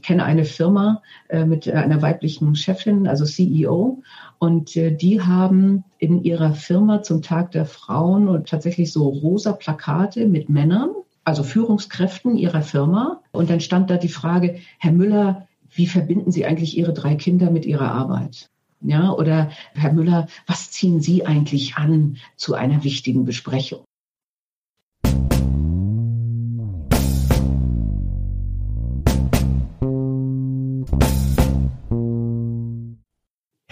Ich 0.00 0.06
kenne 0.06 0.24
eine 0.24 0.46
Firma 0.46 1.02
äh, 1.28 1.44
mit 1.44 1.68
einer 1.68 2.00
weiblichen 2.00 2.54
Chefin, 2.54 3.06
also 3.06 3.26
CEO, 3.26 4.02
und 4.38 4.74
äh, 4.74 4.96
die 4.96 5.20
haben 5.20 5.84
in 5.98 6.24
ihrer 6.24 6.54
Firma 6.54 7.02
zum 7.02 7.20
Tag 7.20 7.50
der 7.50 7.66
Frauen 7.66 8.26
und 8.26 8.48
tatsächlich 8.48 8.94
so 8.94 9.06
rosa 9.06 9.52
Plakate 9.52 10.24
mit 10.26 10.48
Männern, 10.48 10.88
also 11.24 11.42
Führungskräften 11.42 12.34
ihrer 12.38 12.62
Firma. 12.62 13.20
Und 13.30 13.50
dann 13.50 13.60
stand 13.60 13.90
da 13.90 13.98
die 13.98 14.08
Frage, 14.08 14.60
Herr 14.78 14.92
Müller, 14.92 15.46
wie 15.68 15.86
verbinden 15.86 16.32
Sie 16.32 16.46
eigentlich 16.46 16.78
Ihre 16.78 16.94
drei 16.94 17.14
Kinder 17.14 17.50
mit 17.50 17.66
Ihrer 17.66 17.92
Arbeit? 17.92 18.48
Ja, 18.80 19.12
oder 19.12 19.50
Herr 19.74 19.92
Müller, 19.92 20.28
was 20.46 20.70
ziehen 20.70 21.02
Sie 21.02 21.26
eigentlich 21.26 21.76
an 21.76 22.16
zu 22.36 22.54
einer 22.54 22.84
wichtigen 22.84 23.26
Besprechung? 23.26 23.84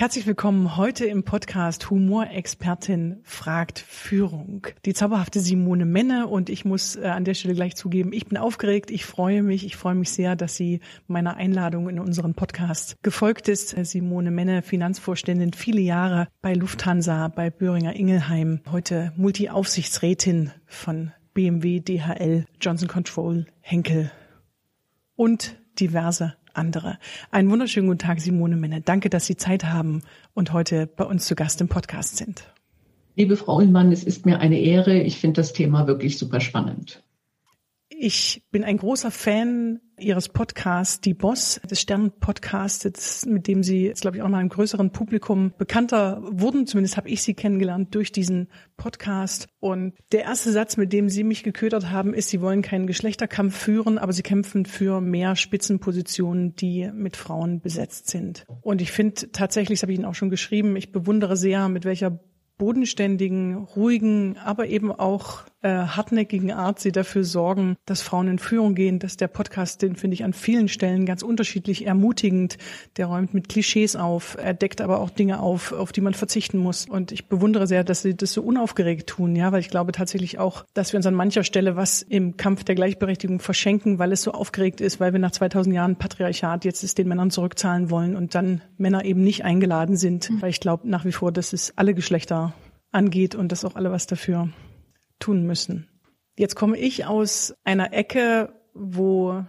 Herzlich 0.00 0.28
willkommen 0.28 0.76
heute 0.76 1.06
im 1.06 1.24
Podcast 1.24 1.90
Humorexpertin 1.90 3.18
fragt 3.24 3.80
Führung. 3.80 4.64
Die 4.84 4.94
zauberhafte 4.94 5.40
Simone 5.40 5.86
Menne 5.86 6.28
und 6.28 6.50
ich 6.50 6.64
muss 6.64 6.94
äh, 6.94 7.06
an 7.06 7.24
der 7.24 7.34
Stelle 7.34 7.56
gleich 7.56 7.74
zugeben, 7.74 8.12
ich 8.12 8.26
bin 8.26 8.38
aufgeregt, 8.38 8.92
ich 8.92 9.04
freue 9.04 9.42
mich, 9.42 9.66
ich 9.66 9.74
freue 9.74 9.96
mich 9.96 10.12
sehr, 10.12 10.36
dass 10.36 10.54
sie 10.54 10.78
meiner 11.08 11.36
Einladung 11.36 11.88
in 11.88 11.98
unseren 11.98 12.34
Podcast 12.34 12.94
gefolgt 13.02 13.48
ist. 13.48 13.70
Simone 13.70 14.30
Menne, 14.30 14.62
Finanzvorständin, 14.62 15.52
viele 15.52 15.80
Jahre 15.80 16.28
bei 16.42 16.54
Lufthansa, 16.54 17.26
bei 17.26 17.50
Böhringer 17.50 17.96
Ingelheim, 17.96 18.60
heute 18.70 19.12
Multi-Aufsichtsrätin 19.16 20.52
von 20.64 21.10
BMW, 21.34 21.80
DHL, 21.80 22.46
Johnson 22.60 22.86
Control, 22.86 23.46
Henkel 23.62 24.12
und 25.16 25.58
diverse 25.80 26.36
andere. 26.58 26.98
Einen 27.30 27.50
wunderschönen 27.50 27.86
guten 27.86 28.00
Tag, 28.00 28.20
Simone 28.20 28.56
Menne. 28.56 28.80
Danke, 28.80 29.08
dass 29.08 29.26
Sie 29.26 29.36
Zeit 29.36 29.64
haben 29.64 30.02
und 30.34 30.52
heute 30.52 30.86
bei 30.86 31.04
uns 31.04 31.26
zu 31.26 31.34
Gast 31.34 31.60
im 31.60 31.68
Podcast 31.68 32.16
sind. 32.16 32.44
Liebe 33.16 33.36
Frau 33.36 33.56
Ullmann, 33.56 33.90
es 33.90 34.04
ist 34.04 34.26
mir 34.26 34.40
eine 34.40 34.60
Ehre. 34.60 35.00
Ich 35.00 35.18
finde 35.18 35.40
das 35.40 35.52
Thema 35.52 35.86
wirklich 35.86 36.18
super 36.18 36.40
spannend. 36.40 37.02
Ich 38.00 38.44
bin 38.52 38.62
ein 38.62 38.76
großer 38.76 39.10
Fan 39.10 39.80
Ihres 39.98 40.28
Podcasts, 40.28 41.00
Die 41.00 41.14
Boss, 41.14 41.60
des 41.68 41.80
Stern-Podcasts, 41.80 43.26
mit 43.26 43.48
dem 43.48 43.64
Sie 43.64 43.86
jetzt, 43.86 44.02
glaube 44.02 44.16
ich, 44.16 44.22
auch 44.22 44.28
mal 44.28 44.38
einem 44.38 44.50
größeren 44.50 44.92
Publikum 44.92 45.52
bekannter 45.58 46.22
wurden. 46.22 46.68
Zumindest 46.68 46.96
habe 46.96 47.08
ich 47.08 47.22
Sie 47.22 47.34
kennengelernt 47.34 47.92
durch 47.96 48.12
diesen 48.12 48.50
Podcast. 48.76 49.48
Und 49.58 49.94
der 50.12 50.22
erste 50.22 50.52
Satz, 50.52 50.76
mit 50.76 50.92
dem 50.92 51.08
Sie 51.08 51.24
mich 51.24 51.42
geködert 51.42 51.90
haben, 51.90 52.14
ist, 52.14 52.28
Sie 52.28 52.40
wollen 52.40 52.62
keinen 52.62 52.86
Geschlechterkampf 52.86 53.56
führen, 53.56 53.98
aber 53.98 54.12
Sie 54.12 54.22
kämpfen 54.22 54.64
für 54.64 55.00
mehr 55.00 55.34
Spitzenpositionen, 55.34 56.54
die 56.54 56.88
mit 56.94 57.16
Frauen 57.16 57.60
besetzt 57.60 58.10
sind. 58.10 58.46
Und 58.62 58.80
ich 58.80 58.92
finde 58.92 59.32
tatsächlich, 59.32 59.80
das 59.80 59.82
habe 59.82 59.90
ich 59.90 59.98
Ihnen 59.98 60.06
auch 60.06 60.14
schon 60.14 60.30
geschrieben, 60.30 60.76
ich 60.76 60.92
bewundere 60.92 61.36
sehr, 61.36 61.68
mit 61.68 61.84
welcher 61.84 62.20
bodenständigen, 62.58 63.56
ruhigen, 63.56 64.36
aber 64.36 64.66
eben 64.66 64.92
auch 64.92 65.44
äh, 65.62 65.70
hartnäckigen 65.70 66.52
Art 66.52 66.78
sie 66.78 66.92
dafür 66.92 67.24
sorgen, 67.24 67.76
dass 67.84 68.02
Frauen 68.02 68.28
in 68.28 68.38
Führung 68.38 68.74
gehen. 68.74 68.98
Dass 68.98 69.16
der 69.16 69.28
Podcast, 69.28 69.82
den 69.82 69.96
finde 69.96 70.14
ich 70.14 70.24
an 70.24 70.32
vielen 70.32 70.68
Stellen 70.68 71.06
ganz 71.06 71.22
unterschiedlich 71.22 71.86
ermutigend. 71.86 72.58
Der 72.96 73.06
räumt 73.06 73.34
mit 73.34 73.48
Klischees 73.48 73.96
auf, 73.96 74.36
er 74.40 74.54
deckt 74.54 74.80
aber 74.80 75.00
auch 75.00 75.10
Dinge 75.10 75.40
auf, 75.40 75.72
auf 75.72 75.92
die 75.92 76.00
man 76.00 76.14
verzichten 76.14 76.58
muss. 76.58 76.86
Und 76.88 77.12
ich 77.12 77.26
bewundere 77.26 77.66
sehr, 77.66 77.84
dass 77.84 78.02
sie 78.02 78.14
das 78.14 78.32
so 78.32 78.42
unaufgeregt 78.42 79.08
tun, 79.08 79.34
ja, 79.34 79.52
weil 79.52 79.60
ich 79.60 79.70
glaube 79.70 79.92
tatsächlich 79.92 80.38
auch, 80.38 80.64
dass 80.74 80.92
wir 80.92 80.98
uns 80.98 81.06
an 81.06 81.14
mancher 81.14 81.44
Stelle 81.44 81.76
was 81.76 82.02
im 82.02 82.36
Kampf 82.36 82.64
der 82.64 82.74
Gleichberechtigung 82.74 83.40
verschenken, 83.40 83.98
weil 83.98 84.12
es 84.12 84.22
so 84.22 84.32
aufgeregt 84.32 84.80
ist, 84.80 85.00
weil 85.00 85.12
wir 85.12 85.20
nach 85.20 85.32
2000 85.32 85.74
Jahren 85.74 85.96
Patriarchat 85.96 86.64
jetzt 86.64 86.84
es 86.84 86.94
den 86.94 87.08
Männern 87.08 87.30
zurückzahlen 87.30 87.90
wollen 87.90 88.16
und 88.16 88.34
dann 88.34 88.62
Männer 88.76 89.04
eben 89.04 89.22
nicht 89.22 89.44
eingeladen 89.44 89.96
sind, 89.96 90.30
mhm. 90.30 90.42
weil 90.42 90.50
ich 90.50 90.60
glaube 90.60 90.88
nach 90.88 91.04
wie 91.04 91.12
vor, 91.12 91.32
dass 91.32 91.52
es 91.52 91.72
alle 91.76 91.94
Geschlechter 91.94 92.54
angeht 92.92 93.34
und 93.34 93.52
dass 93.52 93.64
auch 93.64 93.76
alle 93.76 93.90
was 93.90 94.06
dafür 94.06 94.48
tun 95.18 95.44
müssen. 95.44 95.88
Jetzt 96.36 96.54
komme 96.54 96.78
ich 96.78 97.06
aus 97.06 97.54
einer 97.64 97.92
Ecke, 97.92 98.52
wo 98.74 99.44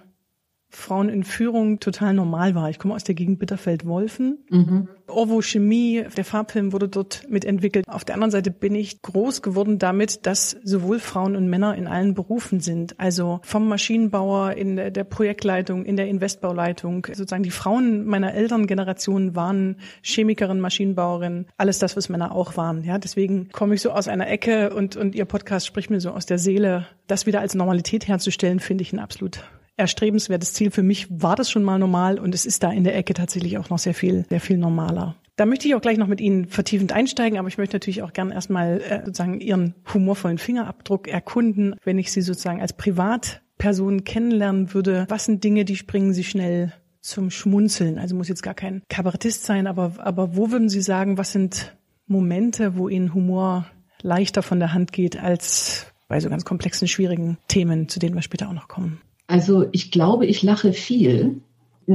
Frauen 0.70 1.10
in 1.10 1.24
Führung 1.24 1.80
total 1.80 2.14
normal 2.14 2.54
war. 2.54 2.70
Ich 2.70 2.78
komme 2.78 2.94
aus 2.94 3.04
der 3.04 3.16
Gegend 3.16 3.40
Bitterfeld-Wolfen. 3.40 4.38
Mhm. 4.50 4.88
Orvo 5.08 5.42
Chemie, 5.42 6.06
der 6.16 6.24
Farbfilm 6.24 6.72
wurde 6.72 6.88
dort 6.88 7.24
mitentwickelt. 7.28 7.88
Auf 7.88 8.06
der 8.06 8.14
anderen 8.14 8.30
Seite 8.30 8.52
bin 8.52 8.76
ich 8.76 9.02
groß 9.02 9.42
geworden 9.42 9.80
damit, 9.80 10.28
dass 10.28 10.52
sowohl 10.64 11.00
Frauen 11.00 11.36
und 11.36 11.50
Männer 11.50 11.76
in 11.76 11.88
allen 11.88 12.14
Berufen 12.14 12.60
sind. 12.60 13.00
Also 13.00 13.40
vom 13.42 13.68
Maschinenbauer 13.68 14.54
in 14.54 14.76
der 14.76 15.04
Projektleitung, 15.04 15.86
in 15.86 15.98
der 15.98 16.08
Investbauleitung. 16.08 17.08
Sozusagen 17.08 17.44
die 17.44 17.50
Frauen 17.50 18.06
meiner 18.06 18.36
Elterngeneration 18.36 19.36
waren 19.36 19.78
Chemikerin, 20.04 20.60
Maschinenbauerin, 20.60 21.48
alles 21.58 21.80
das, 21.80 21.98
was 21.98 22.10
Männer 22.10 22.36
auch 22.36 22.58
waren. 22.58 22.84
Ja, 22.84 23.00
deswegen 23.00 23.50
komme 23.50 23.74
ich 23.74 23.82
so 23.82 23.90
aus 23.90 24.08
einer 24.08 24.30
Ecke 24.30 24.74
und, 24.74 24.96
und 24.96 25.16
Ihr 25.16 25.26
Podcast 25.26 25.66
spricht 25.66 25.90
mir 25.90 26.00
so 26.00 26.12
aus 26.12 26.28
der 26.28 26.38
Seele. 26.38 26.86
Das 27.08 27.26
wieder 27.26 27.40
als 27.40 27.56
Normalität 27.56 28.08
herzustellen, 28.08 28.60
finde 28.60 28.84
ich 28.84 28.94
ein 28.94 29.00
absolut 29.00 29.42
erstrebenswertes 29.80 30.54
Ziel. 30.54 30.72
Für 30.72 30.84
mich 30.84 31.08
war 31.10 31.36
das 31.36 31.50
schon 31.50 31.64
mal 31.64 31.80
normal 31.80 32.20
und 32.20 32.36
es 32.36 32.46
ist 32.46 32.62
da 32.64 32.72
in 32.72 32.84
der 32.84 32.96
Ecke 32.96 33.14
tatsächlich 33.14 33.58
auch 33.58 33.70
noch 33.70 33.80
sehr 33.80 33.94
viel, 33.94 34.26
sehr 34.30 34.42
viel 34.42 34.58
normaler. 34.58 35.16
Da 35.40 35.46
möchte 35.46 35.70
ich 35.70 35.76
auch 35.76 35.82
gleich 35.82 35.98
noch 35.98 36.08
mit 36.08 36.20
Ihnen 36.20 36.48
vertiefend 36.48 36.92
einsteigen, 36.92 37.40
aber 37.40 37.48
ich 37.48 37.58
möchte 37.58 37.76
natürlich 37.76 38.04
auch 38.04 38.12
gern 38.12 38.30
erstmal 38.30 38.82
äh, 38.82 39.06
sozusagen 39.06 39.40
Ihren 39.40 39.74
humorvollen 39.94 40.38
Fingerabdruck 40.38 41.08
erkunden, 41.08 41.76
wenn 41.86 41.98
ich 41.98 42.12
Sie 42.12 42.22
sozusagen 42.22 42.60
als 42.60 42.74
Privatperson 42.74 44.04
kennenlernen 44.04 44.74
würde. 44.74 45.06
Was 45.08 45.26
sind 45.26 45.46
Dinge, 45.46 45.64
die 45.64 45.78
springen 45.78 46.14
Sie 46.14 46.26
schnell 46.26 46.74
zum 47.00 47.32
Schmunzeln? 47.32 48.00
Also 48.00 48.18
muss 48.18 48.28
jetzt 48.28 48.44
gar 48.44 48.54
kein 48.54 48.82
Kabarettist 48.90 49.46
sein, 49.46 49.66
aber, 49.66 49.94
aber 50.00 50.36
wo 50.36 50.52
würden 50.52 50.68
Sie 50.68 50.82
sagen, 50.82 51.18
was 51.18 51.32
sind 51.32 51.74
Momente, 52.06 52.76
wo 52.76 52.90
Ihnen 52.90 53.14
Humor 53.14 53.66
leichter 54.02 54.44
von 54.44 54.60
der 54.60 54.74
Hand 54.74 54.92
geht 54.92 55.18
als 55.18 55.88
bei 56.10 56.20
so 56.20 56.30
ganz 56.30 56.44
komplexen, 56.44 56.90
schwierigen 56.90 57.38
Themen, 57.48 57.88
zu 57.88 58.00
denen 58.00 58.16
wir 58.16 58.24
später 58.24 58.50
auch 58.50 58.54
noch 58.54 58.68
kommen? 58.68 59.00
Also 59.30 59.68
ich 59.72 59.92
glaube, 59.92 60.26
ich 60.26 60.42
lache 60.42 60.74
viel, 60.74 61.42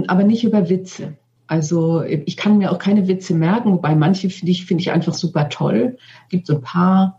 aber 0.07 0.23
nicht 0.23 0.45
über 0.45 0.69
Witze. 0.71 1.15
Also 1.49 2.03
ich 2.03 2.37
kann 2.37 2.59
mir 2.59 2.71
auch 2.71 2.79
keine 2.79 3.09
Witze 3.09 3.35
merken, 3.35 3.73
wobei 3.73 3.97
manche 3.97 4.31
finde 4.31 4.53
ich, 4.53 4.67
finde 4.67 4.83
ich 4.83 4.93
einfach 4.93 5.15
super 5.15 5.49
toll. 5.49 5.97
Es 6.27 6.29
gibt 6.31 6.47
so 6.47 6.55
ein 6.55 6.63
paar, 6.63 7.19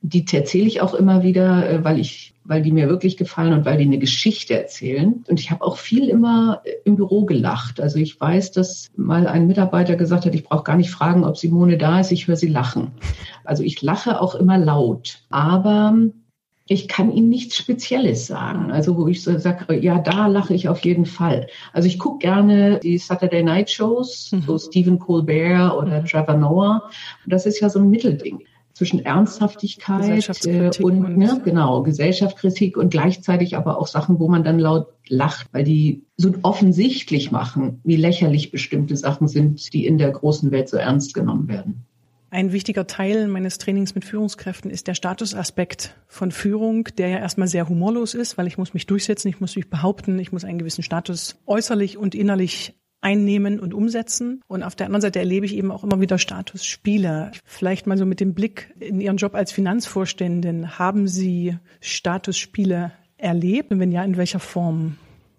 die 0.00 0.24
erzähle 0.32 0.68
ich 0.68 0.80
auch 0.80 0.94
immer 0.94 1.24
wieder, 1.24 1.68
äh, 1.68 1.84
weil 1.84 1.98
ich, 1.98 2.34
weil 2.44 2.62
die 2.62 2.70
mir 2.70 2.88
wirklich 2.88 3.16
gefallen 3.16 3.52
und 3.52 3.64
weil 3.64 3.78
die 3.78 3.84
eine 3.84 3.98
Geschichte 3.98 4.56
erzählen. 4.56 5.24
Und 5.26 5.40
ich 5.40 5.50
habe 5.50 5.64
auch 5.64 5.76
viel 5.76 6.08
immer 6.08 6.62
im 6.84 6.94
Büro 6.94 7.24
gelacht. 7.24 7.80
Also 7.80 7.98
ich 7.98 8.20
weiß, 8.20 8.52
dass 8.52 8.90
mal 8.94 9.26
ein 9.26 9.48
Mitarbeiter 9.48 9.96
gesagt 9.96 10.24
hat, 10.24 10.36
ich 10.36 10.44
brauche 10.44 10.62
gar 10.62 10.76
nicht 10.76 10.92
fragen, 10.92 11.24
ob 11.24 11.36
Simone 11.36 11.78
da 11.78 11.98
ist, 11.98 12.12
ich 12.12 12.28
höre 12.28 12.36
sie 12.36 12.48
lachen. 12.48 12.92
Also 13.42 13.64
ich 13.64 13.82
lache 13.82 14.20
auch 14.20 14.36
immer 14.36 14.56
laut. 14.56 15.18
Aber 15.30 15.96
ich 16.72 16.88
kann 16.88 17.12
Ihnen 17.12 17.28
nichts 17.28 17.56
Spezielles 17.56 18.26
sagen. 18.26 18.72
Also 18.72 18.96
wo 18.96 19.06
ich 19.06 19.22
so 19.22 19.36
sage, 19.38 19.78
ja, 19.78 19.98
da 19.98 20.26
lache 20.26 20.54
ich 20.54 20.68
auf 20.68 20.84
jeden 20.84 21.06
Fall. 21.06 21.46
Also 21.72 21.86
ich 21.86 21.98
gucke 21.98 22.18
gerne 22.18 22.80
die 22.80 22.98
Saturday 22.98 23.42
Night 23.42 23.70
Shows, 23.70 24.30
mhm. 24.32 24.42
so 24.42 24.58
Stephen 24.58 24.98
Colbert 24.98 25.74
oder 25.74 26.04
Trevor 26.04 26.36
Noah. 26.36 26.90
Und 27.24 27.32
das 27.32 27.46
ist 27.46 27.60
ja 27.60 27.68
so 27.68 27.78
ein 27.78 27.90
Mittelding 27.90 28.40
zwischen 28.74 29.04
Ernsthaftigkeit 29.04 30.46
äh, 30.46 30.70
und, 30.82 31.04
und 31.04 31.18
ne, 31.18 31.40
genau 31.44 31.82
Gesellschaftskritik 31.82 32.76
und 32.76 32.90
gleichzeitig 32.90 33.56
aber 33.56 33.78
auch 33.78 33.86
Sachen, 33.86 34.18
wo 34.18 34.28
man 34.28 34.44
dann 34.44 34.58
laut 34.58 34.88
lacht, 35.08 35.48
weil 35.52 35.64
die 35.64 36.04
so 36.16 36.32
offensichtlich 36.42 37.30
machen, 37.30 37.80
wie 37.84 37.96
lächerlich 37.96 38.50
bestimmte 38.50 38.96
Sachen 38.96 39.28
sind, 39.28 39.72
die 39.74 39.86
in 39.86 39.98
der 39.98 40.10
großen 40.10 40.50
Welt 40.50 40.70
so 40.70 40.78
ernst 40.78 41.12
genommen 41.12 41.48
werden. 41.48 41.84
Ein 42.32 42.50
wichtiger 42.50 42.86
Teil 42.86 43.28
meines 43.28 43.58
Trainings 43.58 43.94
mit 43.94 44.06
Führungskräften 44.06 44.70
ist 44.70 44.86
der 44.86 44.94
Statusaspekt 44.94 45.94
von 46.06 46.32
Führung, 46.32 46.84
der 46.96 47.08
ja 47.08 47.18
erstmal 47.18 47.46
sehr 47.46 47.68
humorlos 47.68 48.14
ist, 48.14 48.38
weil 48.38 48.46
ich 48.46 48.56
muss 48.56 48.72
mich 48.72 48.86
durchsetzen, 48.86 49.28
ich 49.28 49.38
muss 49.38 49.54
mich 49.54 49.68
behaupten, 49.68 50.18
ich 50.18 50.32
muss 50.32 50.42
einen 50.42 50.58
gewissen 50.58 50.82
Status 50.82 51.36
äußerlich 51.44 51.98
und 51.98 52.14
innerlich 52.14 52.72
einnehmen 53.02 53.60
und 53.60 53.74
umsetzen. 53.74 54.40
Und 54.48 54.62
auf 54.62 54.74
der 54.74 54.86
anderen 54.86 55.02
Seite 55.02 55.18
erlebe 55.18 55.44
ich 55.44 55.54
eben 55.54 55.70
auch 55.70 55.84
immer 55.84 56.00
wieder 56.00 56.16
Statusspiele. 56.16 57.32
Vielleicht 57.44 57.86
mal 57.86 57.98
so 57.98 58.06
mit 58.06 58.18
dem 58.18 58.32
Blick 58.32 58.74
in 58.80 59.02
Ihren 59.02 59.18
Job 59.18 59.34
als 59.34 59.52
Finanzvorständin. 59.52 60.78
Haben 60.78 61.08
Sie 61.08 61.58
Statusspiele 61.82 62.92
erlebt? 63.18 63.72
Und 63.72 63.78
wenn 63.78 63.92
ja, 63.92 64.02
in 64.04 64.16
welcher 64.16 64.40
Form? 64.40 64.96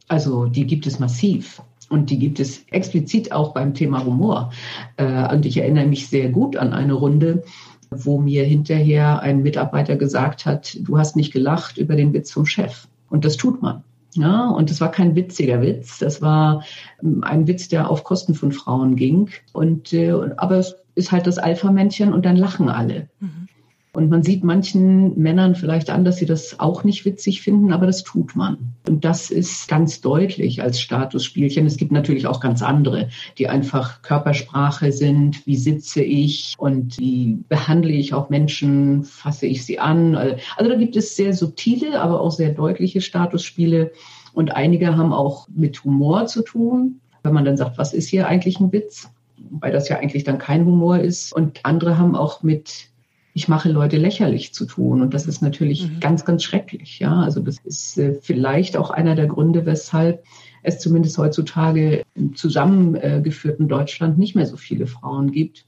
Also 0.09 0.45
die 0.45 0.67
gibt 0.67 0.85
es 0.85 0.99
massiv. 0.99 1.59
Und 1.89 2.09
die 2.09 2.19
gibt 2.19 2.39
es 2.39 2.65
explizit 2.71 3.31
auch 3.31 3.53
beim 3.53 3.73
Thema 3.73 4.03
Humor. 4.05 4.51
Äh, 4.97 5.33
und 5.33 5.45
ich 5.45 5.57
erinnere 5.57 5.85
mich 5.85 6.07
sehr 6.07 6.29
gut 6.29 6.57
an 6.57 6.73
eine 6.73 6.93
Runde, 6.93 7.43
wo 7.91 8.19
mir 8.19 8.43
hinterher 8.43 9.21
ein 9.21 9.43
Mitarbeiter 9.43 9.95
gesagt 9.95 10.45
hat, 10.45 10.77
du 10.81 10.97
hast 10.97 11.15
nicht 11.15 11.31
gelacht 11.31 11.77
über 11.77 11.95
den 11.95 12.13
Witz 12.13 12.31
vom 12.31 12.45
Chef. 12.45 12.87
Und 13.09 13.25
das 13.25 13.37
tut 13.37 13.61
man. 13.61 13.83
Ja, 14.15 14.49
und 14.49 14.69
das 14.69 14.79
war 14.79 14.91
kein 14.91 15.15
witziger 15.15 15.61
Witz. 15.61 15.99
Das 15.99 16.21
war 16.21 16.63
ähm, 17.01 17.23
ein 17.23 17.47
Witz, 17.47 17.67
der 17.67 17.89
auf 17.89 18.03
Kosten 18.03 18.35
von 18.35 18.51
Frauen 18.51 18.95
ging. 18.95 19.29
Und, 19.53 19.93
äh, 19.93 20.13
aber 20.37 20.57
es 20.57 20.75
ist 20.95 21.11
halt 21.11 21.27
das 21.27 21.37
Alpha-Männchen 21.37 22.13
und 22.13 22.25
dann 22.25 22.35
lachen 22.35 22.69
alle. 22.69 23.09
Mhm. 23.19 23.47
Und 23.95 24.09
man 24.09 24.23
sieht 24.23 24.43
manchen 24.43 25.19
Männern 25.19 25.53
vielleicht 25.53 25.91
an, 25.91 26.03
dass 26.03 26.17
sie 26.17 26.25
das 26.25 26.59
auch 26.59 26.83
nicht 26.83 27.05
witzig 27.05 27.43
finden, 27.43 27.71
aber 27.71 27.85
das 27.85 28.03
tut 28.03 28.35
man. 28.35 28.73
Und 28.87 29.05
das 29.05 29.29
ist 29.29 29.67
ganz 29.67 30.01
deutlich 30.01 30.63
als 30.63 30.81
Statusspielchen. 30.81 31.67
Es 31.67 31.77
gibt 31.77 31.91
natürlich 31.91 32.25
auch 32.25 32.39
ganz 32.39 32.63
andere, 32.63 33.09
die 33.37 33.49
einfach 33.49 34.01
Körpersprache 34.01 34.91
sind. 34.91 35.45
Wie 35.45 35.57
sitze 35.57 36.01
ich 36.01 36.55
und 36.57 36.97
wie 36.97 37.37
behandle 37.49 37.91
ich 37.91 38.15
auch 38.15 38.29
Menschen? 38.29 39.03
Fasse 39.03 39.45
ich 39.45 39.63
sie 39.63 39.77
an? 39.77 40.15
Also 40.15 40.71
da 40.71 40.75
gibt 40.75 40.95
es 40.95 41.15
sehr 41.15 41.33
subtile, 41.33 42.01
aber 42.01 42.19
auch 42.19 42.31
sehr 42.31 42.49
deutliche 42.49 42.99
Statusspiele. 42.99 43.91
Und 44.33 44.55
einige 44.55 44.97
haben 44.97 45.13
auch 45.13 45.47
mit 45.53 45.83
Humor 45.83 46.25
zu 46.25 46.41
tun. 46.41 46.99
Wenn 47.21 47.33
man 47.33 47.45
dann 47.45 47.57
sagt, 47.57 47.77
was 47.77 47.93
ist 47.93 48.09
hier 48.09 48.27
eigentlich 48.27 48.59
ein 48.59 48.71
Witz? 48.71 49.11
Weil 49.51 49.71
das 49.71 49.87
ja 49.87 49.97
eigentlich 49.97 50.23
dann 50.23 50.39
kein 50.39 50.65
Humor 50.65 50.97
ist. 50.97 51.31
Und 51.31 51.59
andere 51.63 51.99
haben 51.99 52.15
auch 52.15 52.41
mit 52.41 52.89
ich 53.33 53.47
mache 53.47 53.69
Leute 53.69 53.97
lächerlich 53.97 54.53
zu 54.53 54.65
tun. 54.65 55.01
Und 55.01 55.13
das 55.13 55.25
ist 55.25 55.41
natürlich 55.41 55.89
mhm. 55.89 55.99
ganz, 55.99 56.23
ganz 56.25 56.43
schrecklich. 56.43 56.99
Ja, 56.99 57.21
also 57.21 57.41
das 57.41 57.57
ist 57.63 57.97
äh, 57.97 58.13
vielleicht 58.21 58.77
auch 58.77 58.91
einer 58.91 59.15
der 59.15 59.27
Gründe, 59.27 59.65
weshalb 59.65 60.23
es 60.61 60.79
zumindest 60.79 61.17
heutzutage 61.17 62.03
im 62.15 62.35
zusammengeführten 62.35 63.67
Deutschland 63.67 64.17
nicht 64.17 64.35
mehr 64.35 64.45
so 64.45 64.55
viele 64.55 64.87
Frauen 64.87 65.31
gibt, 65.31 65.65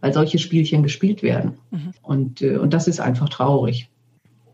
weil 0.00 0.12
solche 0.12 0.38
Spielchen 0.38 0.82
gespielt 0.82 1.22
werden. 1.22 1.58
Mhm. 1.70 1.92
Und, 2.02 2.42
äh, 2.42 2.56
und 2.56 2.72
das 2.72 2.88
ist 2.88 3.00
einfach 3.00 3.28
traurig. 3.28 3.90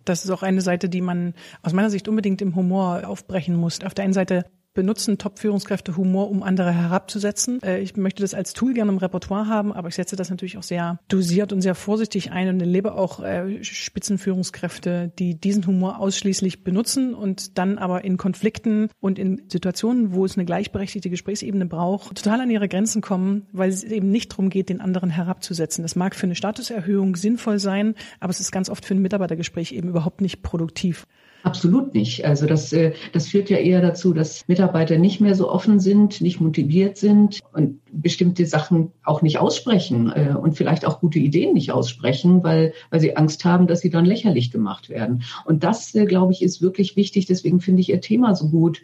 Das 0.05 0.25
ist 0.25 0.31
auch 0.31 0.43
eine 0.43 0.61
Seite, 0.61 0.89
die 0.89 1.01
man 1.01 1.35
aus 1.63 1.73
meiner 1.73 1.91
Sicht 1.91 2.09
unbedingt 2.09 2.41
im 2.41 2.55
Humor 2.55 3.03
aufbrechen 3.07 3.57
muss. 3.57 3.83
Auf 3.85 3.93
der 3.93 4.05
einen 4.05 4.15
Seite 4.15 4.45
benutzen 4.77 5.19
Top-Führungskräfte 5.19 5.97
Humor, 5.97 6.31
um 6.31 6.45
andere 6.45 6.71
herabzusetzen. 6.71 7.61
Äh, 7.63 7.81
ich 7.81 7.97
möchte 7.97 8.23
das 8.23 8.35
als 8.35 8.53
Tool 8.53 8.75
gerne 8.75 8.93
im 8.93 8.99
Repertoire 8.99 9.49
haben, 9.49 9.73
aber 9.73 9.89
ich 9.89 9.97
setze 9.97 10.15
das 10.15 10.31
natürlich 10.31 10.57
auch 10.59 10.63
sehr 10.63 11.01
dosiert 11.09 11.53
und 11.53 11.63
sehr 11.63 11.75
vorsichtig 11.75 12.31
ein 12.31 12.49
und 12.49 12.61
erlebe 12.61 12.95
auch 12.95 13.21
äh, 13.21 13.65
Spitzenführungskräfte, 13.65 15.11
die 15.19 15.35
diesen 15.41 15.67
Humor 15.67 15.99
ausschließlich 15.99 16.63
benutzen 16.63 17.15
und 17.15 17.59
dann 17.59 17.79
aber 17.79 18.05
in 18.05 18.19
Konflikten 18.19 18.89
und 19.01 19.19
in 19.19 19.43
Situationen, 19.49 20.13
wo 20.13 20.25
es 20.25 20.37
eine 20.37 20.45
gleichberechtigte 20.45 21.11
Gesprächsebene 21.11 21.67
braucht, 21.67 22.15
total 22.15 22.43
an 22.43 22.51
ihre 22.51 22.69
Grenzen 22.69 23.01
kommen, 23.03 23.47
weil 23.53 23.71
es 23.71 23.83
eben 23.83 24.11
nicht 24.11 24.33
darum 24.33 24.51
geht, 24.51 24.69
den 24.69 24.81
anderen 24.81 25.11
herabzusetzen. 25.11 25.83
Das 25.83 25.97
mag 25.97 26.15
für 26.15 26.27
eine 26.27 26.37
Statuserhöhung 26.37 27.17
sinnvoll 27.17 27.59
sein, 27.59 27.95
aber 28.21 28.31
es 28.31 28.41
ist 28.41 28.53
ganz 28.53 28.69
oft 28.69 28.85
für 28.85 28.95
ein 28.95 29.03
Mitarbeitergespräch 29.03 29.73
eben 29.73 29.89
überhaupt 29.89 30.21
nicht 30.21 30.43
produktiv. 30.43 31.07
Absolut 31.47 31.95
nicht. 31.95 32.25
Also 32.25 32.45
das, 32.45 32.73
äh, 32.73 32.93
das 33.13 33.29
führt 33.29 33.51
ja 33.51 33.59
eher 33.59 33.81
dazu, 33.81 34.13
dass 34.13 34.49
Mitarbeiter 34.49 34.99
nicht 34.99 35.21
mehr 35.21 35.37
so 35.37 35.49
offen 35.49 35.79
sind, 35.79 36.21
nicht 36.21 36.41
motiviert 36.41 36.97
sind 36.97 37.39
und 37.53 37.79
bestimmte 37.93 38.47
Sachen 38.47 38.91
auch 39.05 39.23
nicht 39.23 39.39
aussprechen 39.39 40.11
äh, 40.11 40.35
und 40.35 40.57
vielleicht 40.57 40.85
auch 40.85 40.99
gute 40.99 41.21
Ideen 41.21 41.55
nicht 41.55 41.71
aussprechen, 41.71 42.43
weil, 42.43 42.73
weil 42.91 42.99
sie 42.99 43.17
Angst 43.17 43.45
haben, 43.45 43.69
dass 43.69 43.79
sie 43.79 43.91
dann 43.91 44.05
lächerlich 44.05 44.51
gemacht 44.51 44.89
werden. 44.89 45.23
Und 45.45 45.63
das, 45.63 45.95
äh, 45.95 46.05
glaube 46.07 46.33
ich, 46.33 46.43
ist 46.43 46.63
wirklich 46.63 46.97
wichtig. 46.97 47.27
Deswegen 47.27 47.61
finde 47.61 47.81
ich 47.81 47.91
Ihr 47.91 48.01
Thema 48.01 48.35
so 48.35 48.49
gut. 48.49 48.83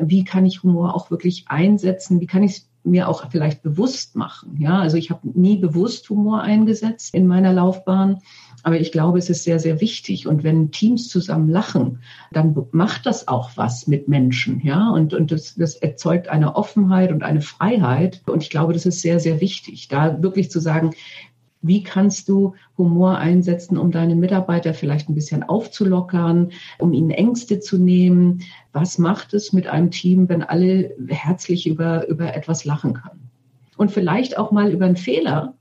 Wie 0.00 0.24
kann 0.24 0.46
ich 0.46 0.62
Humor 0.62 0.94
auch 0.94 1.10
wirklich 1.10 1.44
einsetzen? 1.48 2.22
Wie 2.22 2.26
kann 2.26 2.42
ich 2.42 2.52
es 2.52 2.70
mir 2.84 3.10
auch 3.10 3.30
vielleicht 3.30 3.62
bewusst 3.62 4.16
machen? 4.16 4.56
Ja, 4.58 4.78
also 4.78 4.96
ich 4.96 5.10
habe 5.10 5.28
nie 5.28 5.58
bewusst 5.58 6.08
Humor 6.08 6.40
eingesetzt 6.40 7.14
in 7.14 7.26
meiner 7.26 7.52
Laufbahn 7.52 8.20
aber 8.68 8.78
ich 8.78 8.92
glaube, 8.92 9.16
es 9.18 9.30
ist 9.30 9.44
sehr, 9.44 9.58
sehr 9.58 9.80
wichtig. 9.80 10.26
Und 10.26 10.44
wenn 10.44 10.70
Teams 10.70 11.08
zusammen 11.08 11.48
lachen, 11.48 12.00
dann 12.32 12.54
macht 12.72 13.06
das 13.06 13.26
auch 13.26 13.52
was 13.54 13.86
mit 13.86 14.08
Menschen. 14.08 14.60
Ja, 14.62 14.90
und, 14.90 15.14
und 15.14 15.32
das, 15.32 15.54
das 15.54 15.76
erzeugt 15.76 16.28
eine 16.28 16.54
Offenheit 16.54 17.10
und 17.10 17.22
eine 17.22 17.40
Freiheit. 17.40 18.20
Und 18.26 18.42
ich 18.42 18.50
glaube, 18.50 18.74
das 18.74 18.84
ist 18.84 19.00
sehr, 19.00 19.20
sehr 19.20 19.40
wichtig, 19.40 19.88
da 19.88 20.22
wirklich 20.22 20.50
zu 20.50 20.60
sagen, 20.60 20.90
wie 21.62 21.82
kannst 21.82 22.28
du 22.28 22.56
Humor 22.76 23.16
einsetzen, 23.16 23.78
um 23.78 23.90
deine 23.90 24.14
Mitarbeiter 24.14 24.74
vielleicht 24.74 25.08
ein 25.08 25.14
bisschen 25.14 25.44
aufzulockern, 25.44 26.52
um 26.78 26.92
ihnen 26.92 27.10
Ängste 27.10 27.60
zu 27.60 27.78
nehmen? 27.78 28.42
Was 28.74 28.98
macht 28.98 29.32
es 29.32 29.54
mit 29.54 29.66
einem 29.66 29.90
Team, 29.90 30.28
wenn 30.28 30.42
alle 30.42 30.94
herzlich 31.08 31.66
über, 31.66 32.06
über 32.06 32.34
etwas 32.34 32.66
lachen 32.66 32.92
können? 32.92 33.30
Und 33.78 33.92
vielleicht 33.92 34.36
auch 34.36 34.52
mal 34.52 34.70
über 34.70 34.84
einen 34.84 34.96
Fehler, 34.96 35.54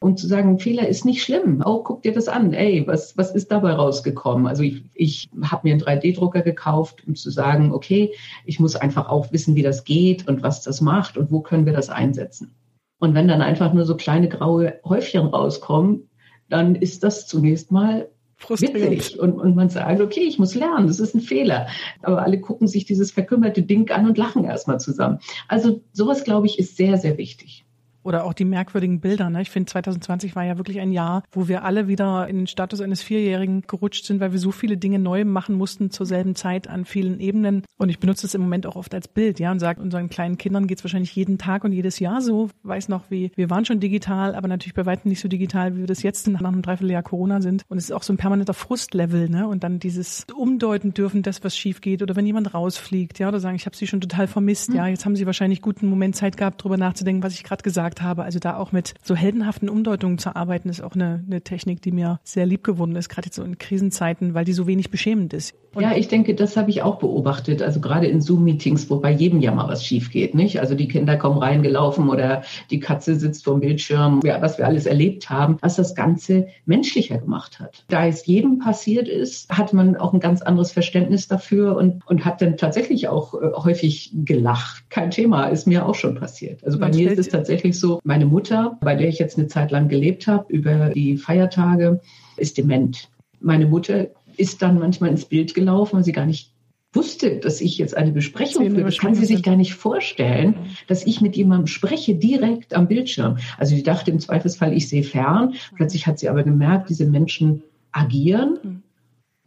und 0.00 0.18
zu 0.18 0.26
sagen, 0.26 0.58
Fehler 0.58 0.86
ist 0.86 1.04
nicht 1.04 1.22
schlimm. 1.22 1.62
Oh, 1.64 1.82
guck 1.82 2.02
dir 2.02 2.12
das 2.12 2.28
an. 2.28 2.52
Ey, 2.52 2.86
was, 2.86 3.16
was 3.16 3.34
ist 3.34 3.50
dabei 3.50 3.72
rausgekommen? 3.72 4.46
Also 4.46 4.62
ich, 4.62 4.84
ich 4.94 5.28
habe 5.42 5.66
mir 5.66 5.74
einen 5.74 5.82
3D-Drucker 5.82 6.42
gekauft, 6.42 7.02
um 7.06 7.16
zu 7.16 7.30
sagen, 7.30 7.72
okay, 7.72 8.12
ich 8.44 8.60
muss 8.60 8.76
einfach 8.76 9.08
auch 9.08 9.32
wissen, 9.32 9.56
wie 9.56 9.62
das 9.62 9.84
geht 9.84 10.28
und 10.28 10.42
was 10.42 10.62
das 10.62 10.80
macht 10.80 11.16
und 11.16 11.32
wo 11.32 11.40
können 11.40 11.66
wir 11.66 11.72
das 11.72 11.90
einsetzen. 11.90 12.54
Und 13.00 13.14
wenn 13.14 13.28
dann 13.28 13.42
einfach 13.42 13.72
nur 13.72 13.84
so 13.84 13.96
kleine 13.96 14.28
graue 14.28 14.80
Häufchen 14.84 15.26
rauskommen, 15.26 16.08
dann 16.48 16.74
ist 16.74 17.02
das 17.04 17.26
zunächst 17.26 17.70
mal 17.70 18.08
witzig 18.48 19.18
und, 19.18 19.32
und 19.32 19.56
man 19.56 19.68
sagt, 19.68 20.00
okay, 20.00 20.20
ich 20.20 20.38
muss 20.38 20.54
lernen, 20.54 20.86
das 20.86 21.00
ist 21.00 21.14
ein 21.14 21.20
Fehler. 21.20 21.66
Aber 22.02 22.22
alle 22.22 22.40
gucken 22.40 22.68
sich 22.68 22.84
dieses 22.84 23.10
verkümmerte 23.10 23.62
Ding 23.62 23.90
an 23.90 24.06
und 24.06 24.16
lachen 24.16 24.44
erstmal 24.44 24.78
zusammen. 24.78 25.18
Also 25.48 25.82
sowas, 25.92 26.22
glaube 26.22 26.46
ich, 26.46 26.58
ist 26.58 26.76
sehr, 26.76 26.98
sehr 26.98 27.18
wichtig. 27.18 27.64
Oder 28.08 28.24
auch 28.24 28.32
die 28.32 28.46
merkwürdigen 28.46 29.00
Bilder. 29.00 29.28
Ne? 29.28 29.42
Ich 29.42 29.50
finde, 29.50 29.70
2020 29.70 30.34
war 30.34 30.42
ja 30.42 30.56
wirklich 30.56 30.80
ein 30.80 30.92
Jahr, 30.92 31.24
wo 31.30 31.46
wir 31.46 31.62
alle 31.62 31.88
wieder 31.88 32.26
in 32.26 32.38
den 32.38 32.46
Status 32.46 32.80
eines 32.80 33.02
Vierjährigen 33.02 33.64
gerutscht 33.66 34.06
sind, 34.06 34.18
weil 34.18 34.32
wir 34.32 34.38
so 34.38 34.50
viele 34.50 34.78
Dinge 34.78 34.98
neu 34.98 35.26
machen 35.26 35.54
mussten 35.54 35.90
zur 35.90 36.06
selben 36.06 36.34
Zeit 36.34 36.68
an 36.68 36.86
vielen 36.86 37.20
Ebenen. 37.20 37.64
Und 37.76 37.90
ich 37.90 37.98
benutze 37.98 38.26
es 38.26 38.34
im 38.34 38.40
Moment 38.40 38.66
auch 38.66 38.76
oft 38.76 38.94
als 38.94 39.08
Bild, 39.08 39.38
ja, 39.40 39.52
und 39.52 39.58
sage, 39.58 39.82
unseren 39.82 40.08
kleinen 40.08 40.38
Kindern 40.38 40.66
geht 40.66 40.78
es 40.78 40.84
wahrscheinlich 40.84 41.14
jeden 41.14 41.36
Tag 41.36 41.64
und 41.64 41.72
jedes 41.72 41.98
Jahr 41.98 42.22
so. 42.22 42.48
Weiß 42.62 42.88
noch, 42.88 43.10
wie 43.10 43.30
wir 43.36 43.50
waren 43.50 43.66
schon 43.66 43.78
digital, 43.78 44.34
aber 44.34 44.48
natürlich 44.48 44.72
bei 44.72 44.86
weitem 44.86 45.10
nicht 45.10 45.20
so 45.20 45.28
digital, 45.28 45.76
wie 45.76 45.80
wir 45.80 45.86
das 45.86 46.02
jetzt 46.02 46.28
nach 46.28 46.40
einem 46.40 46.62
Dreivierteljahr 46.62 47.02
Corona 47.02 47.42
sind. 47.42 47.64
Und 47.68 47.76
es 47.76 47.84
ist 47.84 47.92
auch 47.92 48.04
so 48.04 48.14
ein 48.14 48.16
permanenter 48.16 48.54
Frustlevel, 48.54 49.28
ne? 49.28 49.46
Und 49.46 49.64
dann 49.64 49.80
dieses 49.80 50.24
Umdeuten 50.34 50.94
dürfen, 50.94 51.20
das, 51.20 51.44
was 51.44 51.54
schief 51.54 51.82
geht, 51.82 52.02
oder 52.02 52.16
wenn 52.16 52.24
jemand 52.24 52.54
rausfliegt, 52.54 53.18
ja, 53.18 53.28
oder 53.28 53.38
sagen, 53.38 53.56
ich 53.56 53.66
habe 53.66 53.76
sie 53.76 53.86
schon 53.86 54.00
total 54.00 54.28
vermisst, 54.28 54.72
ja, 54.72 54.86
jetzt 54.86 55.04
haben 55.04 55.14
sie 55.14 55.26
wahrscheinlich 55.26 55.60
guten 55.60 55.88
Moment 55.88 56.16
Zeit 56.16 56.38
gehabt, 56.38 56.64
drüber 56.64 56.78
nachzudenken, 56.78 57.22
was 57.22 57.34
ich 57.34 57.44
gerade 57.44 57.62
gesagt 57.62 57.97
habe. 58.02 58.24
Also 58.24 58.38
da 58.38 58.56
auch 58.56 58.72
mit 58.72 58.94
so 59.02 59.14
heldenhaften 59.14 59.68
Umdeutungen 59.68 60.18
zu 60.18 60.34
arbeiten, 60.36 60.68
ist 60.68 60.82
auch 60.82 60.94
eine, 60.94 61.24
eine 61.26 61.42
Technik, 61.42 61.82
die 61.82 61.92
mir 61.92 62.20
sehr 62.24 62.46
lieb 62.46 62.64
geworden 62.64 62.96
ist, 62.96 63.08
gerade 63.08 63.26
jetzt 63.26 63.36
so 63.36 63.42
in 63.42 63.58
Krisenzeiten, 63.58 64.34
weil 64.34 64.44
die 64.44 64.52
so 64.52 64.66
wenig 64.66 64.90
beschämend 64.90 65.32
ist. 65.32 65.54
Und 65.74 65.82
ja, 65.82 65.94
ich 65.94 66.08
denke, 66.08 66.34
das 66.34 66.56
habe 66.56 66.70
ich 66.70 66.82
auch 66.82 66.98
beobachtet. 66.98 67.62
Also 67.62 67.80
gerade 67.80 68.06
in 68.06 68.20
Zoom-Meetings, 68.20 68.88
wo 68.90 68.96
bei 68.98 69.12
jedem 69.12 69.40
ja 69.40 69.52
mal 69.52 69.68
was 69.68 69.84
schief 69.84 70.10
geht, 70.10 70.34
nicht? 70.34 70.60
Also 70.60 70.74
die 70.74 70.88
Kinder 70.88 71.16
kommen 71.16 71.38
reingelaufen 71.38 72.08
oder 72.08 72.42
die 72.70 72.80
Katze 72.80 73.16
sitzt 73.16 73.44
vor 73.44 73.54
dem 73.54 73.60
Bildschirm, 73.60 74.20
ja, 74.24 74.40
was 74.40 74.58
wir 74.58 74.66
alles 74.66 74.86
erlebt 74.86 75.28
haben, 75.30 75.58
was 75.60 75.76
das 75.76 75.94
Ganze 75.94 76.48
menschlicher 76.64 77.18
gemacht 77.18 77.60
hat. 77.60 77.84
Da 77.88 78.06
es 78.06 78.26
jedem 78.26 78.58
passiert 78.58 79.08
ist, 79.08 79.50
hat 79.50 79.72
man 79.72 79.96
auch 79.96 80.14
ein 80.14 80.20
ganz 80.20 80.42
anderes 80.42 80.72
Verständnis 80.72 81.28
dafür 81.28 81.76
und, 81.76 82.06
und 82.06 82.24
hat 82.24 82.40
dann 82.40 82.56
tatsächlich 82.56 83.08
auch 83.08 83.34
äh, 83.34 83.52
häufig 83.52 84.12
gelacht. 84.24 84.88
Kein 84.90 85.10
Thema, 85.10 85.48
ist 85.48 85.66
mir 85.66 85.86
auch 85.86 85.94
schon 85.94 86.14
passiert. 86.14 86.64
Also 86.64 86.78
bei 86.78 86.88
mir 86.88 87.12
ist 87.12 87.18
es 87.18 87.28
tatsächlich 87.28 87.77
so, 87.80 88.00
meine 88.04 88.26
Mutter, 88.26 88.78
bei 88.80 88.94
der 88.94 89.08
ich 89.08 89.18
jetzt 89.18 89.38
eine 89.38 89.48
Zeit 89.48 89.70
lang 89.70 89.88
gelebt 89.88 90.26
habe, 90.26 90.52
über 90.52 90.90
die 90.90 91.16
Feiertage, 91.16 92.00
ist 92.36 92.58
dement. 92.58 93.08
Meine 93.40 93.66
Mutter 93.66 94.08
ist 94.36 94.62
dann 94.62 94.78
manchmal 94.78 95.10
ins 95.10 95.24
Bild 95.24 95.54
gelaufen, 95.54 95.96
weil 95.96 96.04
sie 96.04 96.12
gar 96.12 96.26
nicht 96.26 96.52
wusste, 96.92 97.36
dass 97.38 97.60
ich 97.60 97.78
jetzt 97.78 97.96
eine 97.96 98.12
Besprechung 98.12 98.70
führe. 98.70 98.84
Das 98.84 98.98
kann 98.98 99.14
sie 99.14 99.26
sich 99.26 99.42
gar 99.42 99.56
nicht 99.56 99.74
vorstellen, 99.74 100.54
dass 100.86 101.06
ich 101.06 101.20
mit 101.20 101.36
jemandem 101.36 101.66
spreche, 101.66 102.14
direkt 102.14 102.74
am 102.74 102.88
Bildschirm. 102.88 103.38
Also 103.58 103.76
sie 103.76 103.82
dachte 103.82 104.10
im 104.10 104.20
Zweifelsfall, 104.20 104.72
ich 104.72 104.88
sehe 104.88 105.02
fern. 105.02 105.54
Plötzlich 105.76 106.06
hat 106.06 106.18
sie 106.18 106.28
aber 106.28 106.44
gemerkt, 106.44 106.88
diese 106.88 107.06
Menschen 107.06 107.62
agieren. 107.92 108.77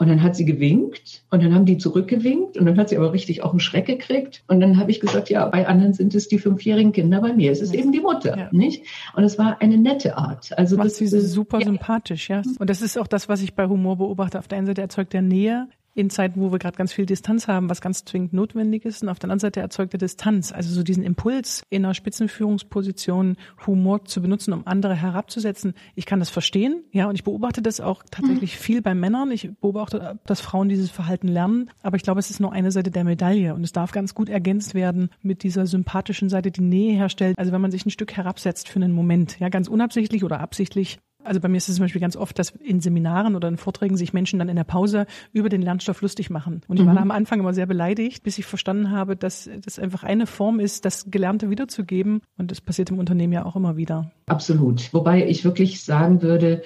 Mhm. 0.02 0.08
Und 0.08 0.10
dann 0.10 0.24
hat 0.24 0.36
sie 0.36 0.46
gewinkt 0.46 1.24
und 1.30 1.44
dann 1.44 1.54
haben 1.54 1.66
die 1.66 1.78
zurückgewinkt 1.78 2.58
und 2.58 2.66
dann 2.66 2.78
hat 2.78 2.90
sie 2.90 2.98
aber 2.98 3.14
richtig 3.14 3.44
auch 3.44 3.52
einen 3.52 3.60
Schreck 3.60 3.86
gekriegt. 3.86 4.44
Und 4.48 4.60
dann 4.60 4.78
habe 4.78 4.92
ich 4.92 5.00
gesagt, 5.00 5.30
ja, 5.30 5.46
bei 5.48 5.68
anderen 5.68 5.94
sind 5.94 6.16
es 6.16 6.28
die 6.28 6.40
fünfjährigen 6.40 6.92
Kinder, 6.92 7.22
bei 7.22 7.34
mir 7.34 7.52
ist 7.52 7.62
es 7.62 7.74
eben 7.74 7.92
die 7.92 8.02
Mutter, 8.02 8.38
ja. 8.38 8.50
nicht? 8.52 8.84
Und 9.16 9.24
es 9.24 9.38
war 9.38 9.62
eine 9.62 9.78
nette 9.78 10.18
Art. 10.18 10.58
Also 10.58 10.78
Macht 10.78 10.88
das 10.88 10.98
sie 10.98 11.08
super 11.08 11.60
ja. 11.60 11.66
sympathisch, 11.66 12.30
ja. 12.30 12.42
Und 12.60 12.70
das 12.70 12.82
ist 12.82 12.98
auch 12.98 13.08
das, 13.08 13.30
was 13.30 13.42
ich 13.42 13.54
bei 13.54 13.68
Humor 13.68 13.98
beobachte. 13.98 14.40
Auf 14.40 14.48
der 14.48 14.58
einen 14.58 14.68
Seite 14.68 14.82
erzeugt 14.82 15.14
er 15.14 15.22
Nähe, 15.22 15.68
in 15.94 16.10
Zeiten, 16.10 16.40
wo 16.42 16.52
wir 16.52 16.60
gerade 16.60 16.78
ganz 16.78 16.94
viel 16.94 17.06
Distanz 17.06 17.48
haben, 17.48 17.70
was 17.70 17.82
ganz 17.82 18.06
zwingend 18.06 18.34
notwendig 18.34 18.86
ist. 18.86 19.04
Und 19.04 19.10
auf 19.10 19.20
der 19.20 19.26
anderen 19.26 19.40
Seite 19.40 19.60
erzeugt 19.60 19.94
er 19.94 19.98
Distanz. 19.98 20.52
Also 20.52 20.74
so 20.74 20.84
diesen 20.84 21.04
Impuls 21.04 21.64
in 21.70 21.84
einer 21.84 21.94
Spitzenführungsposition 21.94 23.36
Humor 23.68 24.06
zu 24.06 24.22
benutzen, 24.22 24.54
um 24.54 24.66
andere 24.66 24.96
herabzusetzen. 24.96 25.74
Ich 25.96 26.06
kann 26.06 26.20
das 26.20 26.30
verstehen, 26.30 26.84
ja, 26.92 27.08
und 27.08 27.16
ich 27.16 27.24
beobachte 27.24 27.62
das 27.62 27.82
auch 27.82 28.04
tatsächlich 28.10 28.56
mhm. 28.56 28.64
viel 28.64 28.82
bei 28.82 28.96
Männern. 28.96 29.32
Ich 29.32 29.50
beobachte, 29.60 30.20
dass 30.26 30.42
Frauen 30.42 30.70
dieses 30.70 30.90
Verhalten 30.90 31.28
lernen. 31.28 31.70
Aber 31.82 31.98
ich 31.98 32.04
glaube, 32.04 32.20
es 32.20 32.30
ist 32.30 32.40
nur 32.40 32.54
eine 32.54 32.72
Seite 32.72 32.92
der 32.92 33.04
Medaille 33.04 33.54
und 33.54 33.64
es 33.64 33.72
darf 33.72 33.92
ganz 33.92 34.16
gut 34.16 34.30
ergänzt 34.30 34.74
werden 34.74 35.10
mit 35.22 35.44
dieser 35.44 35.66
sympathischen 35.66 36.30
Seite, 36.30 36.52
die 36.52 36.62
Nähe 36.62 36.96
herstellt. 36.96 37.38
Also 37.38 37.52
wenn 37.52 37.62
man 37.62 37.72
sich 37.72 37.86
ein 37.86 37.92
Stück 37.92 38.16
herabsetzt 38.16 38.70
für 38.70 38.80
einen 38.80 38.94
Moment, 38.94 39.40
ja, 39.40 39.50
ganz 39.50 39.68
unabsichtlich 39.68 40.24
oder 40.24 40.40
absichtlich, 40.40 41.00
Also 41.24 41.40
bei 41.40 41.48
mir 41.48 41.58
ist 41.58 41.70
es 41.70 41.76
zum 41.76 41.86
Beispiel 41.86 42.02
ganz 42.02 42.16
oft, 42.16 42.38
dass 42.40 42.52
in 42.52 42.82
Seminaren 42.82 43.36
oder 43.36 43.48
in 43.48 43.58
Vorträgen 43.58 43.98
sich 43.98 44.14
Menschen 44.14 44.40
dann 44.40 44.50
in 44.50 44.56
der 44.56 44.64
Pause 44.64 45.06
über 45.34 45.50
den 45.50 45.62
Lernstoff 45.62 46.02
lustig 46.02 46.30
machen. 46.30 46.62
Und 46.68 46.80
ich 46.80 46.86
war 46.86 46.94
mhm. 46.94 47.00
am 47.00 47.12
Anfang 47.12 47.40
immer 47.40 47.54
sehr 47.54 47.66
beleidigt, 47.66 48.24
bis 48.24 48.38
ich 48.38 48.46
verstanden 48.46 48.92
habe, 48.92 49.16
dass 49.16 49.50
das 49.64 49.80
einfach 49.80 50.04
eine 50.04 50.28
Form 50.28 50.60
ist, 50.60 50.86
das 50.86 51.12
Gelernte 51.12 51.50
wiederzugeben. 51.50 52.22
Und 52.38 52.52
das 52.52 52.62
passiert 52.62 52.90
im 52.90 53.00
Unternehmen 53.00 53.34
ja 53.34 53.46
auch 53.46 53.56
immer 53.56 53.78
wieder. 53.78 54.12
Absolut. 54.28 54.94
Wobei 54.94 55.28
ich 55.28 55.44
wirklich 55.44 55.84
sagen 55.84 56.22
würde, 56.22 56.64